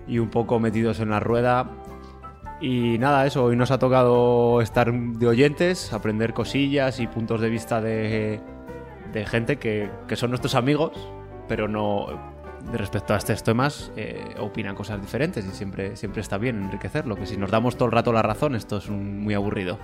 y 0.08 0.20
un 0.20 0.30
poco 0.30 0.60
metidos 0.60 1.00
en 1.00 1.10
la 1.10 1.22
rueda. 1.22 1.70
Y 2.60 2.98
nada, 2.98 3.26
eso, 3.26 3.46
hoy 3.46 3.56
nos 3.56 3.72
ha 3.72 3.80
tocado 3.80 4.60
estar 4.60 4.92
de 4.92 5.28
oyentes, 5.28 5.94
aprender 5.94 6.34
cosillas 6.34 7.00
y 7.00 7.08
puntos 7.08 7.40
de 7.40 7.50
vista 7.50 7.80
de, 7.80 8.42
de 9.14 9.26
gente 9.26 9.58
que, 9.58 9.90
que 10.10 10.18
son 10.18 10.32
nuestros 10.32 10.56
amigos, 10.56 10.92
pero 11.48 11.70
no 11.70 12.08
respecto 12.74 13.14
a 13.14 13.18
estos 13.18 13.42
temas 13.44 13.92
eh, 13.96 14.36
opinan 14.40 14.76
cosas 14.76 15.02
diferentes 15.02 15.46
y 15.46 15.50
siempre, 15.52 15.96
siempre 15.96 16.22
está 16.22 16.38
bien 16.38 16.64
enriquecerlo, 16.64 17.16
que 17.16 17.26
si 17.26 17.38
nos 17.38 17.52
damos 17.52 17.76
todo 17.76 17.86
el 17.88 17.92
rato 17.92 18.14
la 18.14 18.22
razón 18.22 18.56
esto 18.56 18.78
es 18.78 18.88
un- 18.90 19.20
muy 19.22 19.34
aburrido. 19.34 19.78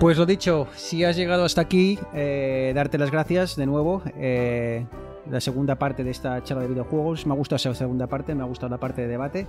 Pues 0.00 0.18
lo 0.18 0.26
dicho, 0.26 0.66
si 0.74 1.02
has 1.04 1.16
llegado 1.16 1.44
hasta 1.44 1.60
aquí, 1.62 1.98
eh, 2.12 2.72
darte 2.74 2.98
las 2.98 3.10
gracias 3.10 3.56
de 3.56 3.66
nuevo. 3.66 4.02
eh, 4.16 4.84
la 5.30 5.40
segunda 5.40 5.76
parte 5.76 6.04
de 6.04 6.10
esta 6.10 6.42
charla 6.42 6.64
de 6.64 6.68
videojuegos. 6.68 7.26
Me 7.26 7.32
ha 7.32 7.36
gustado 7.36 7.56
esa 7.56 7.74
segunda 7.74 8.06
parte, 8.06 8.34
me 8.34 8.42
ha 8.42 8.46
gustado 8.46 8.68
la 8.68 8.76
parte 8.78 9.00
de 9.00 9.08
debate. 9.08 9.46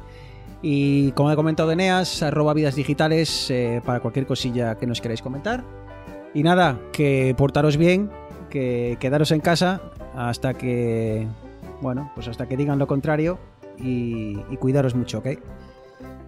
Y 0.61 1.11
como 1.11 1.29
he 1.31 1.35
comentado 1.35 1.69
Eneas, 1.69 2.23
arroba 2.23 2.53
vidas 2.53 2.75
digitales 2.75 3.51
eh, 3.51 3.81
para 3.85 3.99
cualquier 3.99 4.25
cosilla 4.25 4.75
que 4.77 4.87
nos 4.87 5.01
queráis 5.01 5.21
comentar. 5.21 5.65
Y 6.33 6.43
nada, 6.43 6.79
que 6.93 7.35
portaros 7.37 7.75
bien, 7.75 8.09
que 8.55 8.95
quedaros 9.01 9.31
en 9.31 9.41
casa 9.41 9.81
hasta 10.15 10.53
que, 10.53 11.27
bueno, 11.81 12.09
pues 12.15 12.29
hasta 12.29 12.47
que 12.47 12.55
digan 12.55 12.79
lo 12.79 12.87
contrario 12.87 13.37
y, 13.77 14.39
y 14.49 14.55
cuidaros 14.55 14.95
mucho, 14.95 15.17
¿ok? 15.17 15.27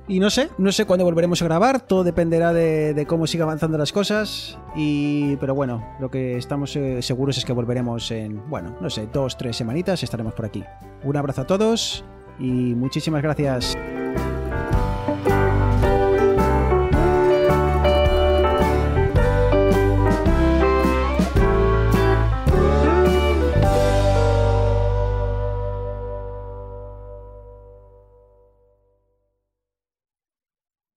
Y 0.10 0.20
no 0.20 0.30
sé, 0.30 0.50
no 0.58 0.74
sé 0.74 0.84
cuándo 0.84 1.06
volveremos 1.06 1.42
a 1.42 1.46
grabar, 1.46 1.80
todo 1.80 2.04
dependerá 2.04 2.52
de, 2.52 3.06
cómo 3.08 3.28
siga 3.28 3.46
avanzando 3.46 3.78
las 3.78 3.94
cosas. 3.94 4.60
Y, 4.76 5.38
pero 5.38 5.56
bueno, 5.56 5.86
lo 6.02 6.12
que 6.12 6.36
estamos 6.36 6.76
eh, 6.76 7.02
seguros 7.02 7.38
es 7.38 7.46
que 7.46 7.54
volveremos 7.54 8.12
en, 8.12 8.50
bueno, 8.50 8.76
no 8.82 8.90
sé, 8.90 9.08
dos, 9.08 9.38
tres 9.38 9.56
semanitas 9.56 10.04
estaremos 10.04 10.34
por 10.34 10.46
aquí. 10.46 10.66
Un 11.06 11.16
abrazo 11.16 11.44
a 11.44 11.48
todos 11.48 12.04
y 12.40 12.44
muchísimas 12.44 13.24
gracias. 13.24 13.78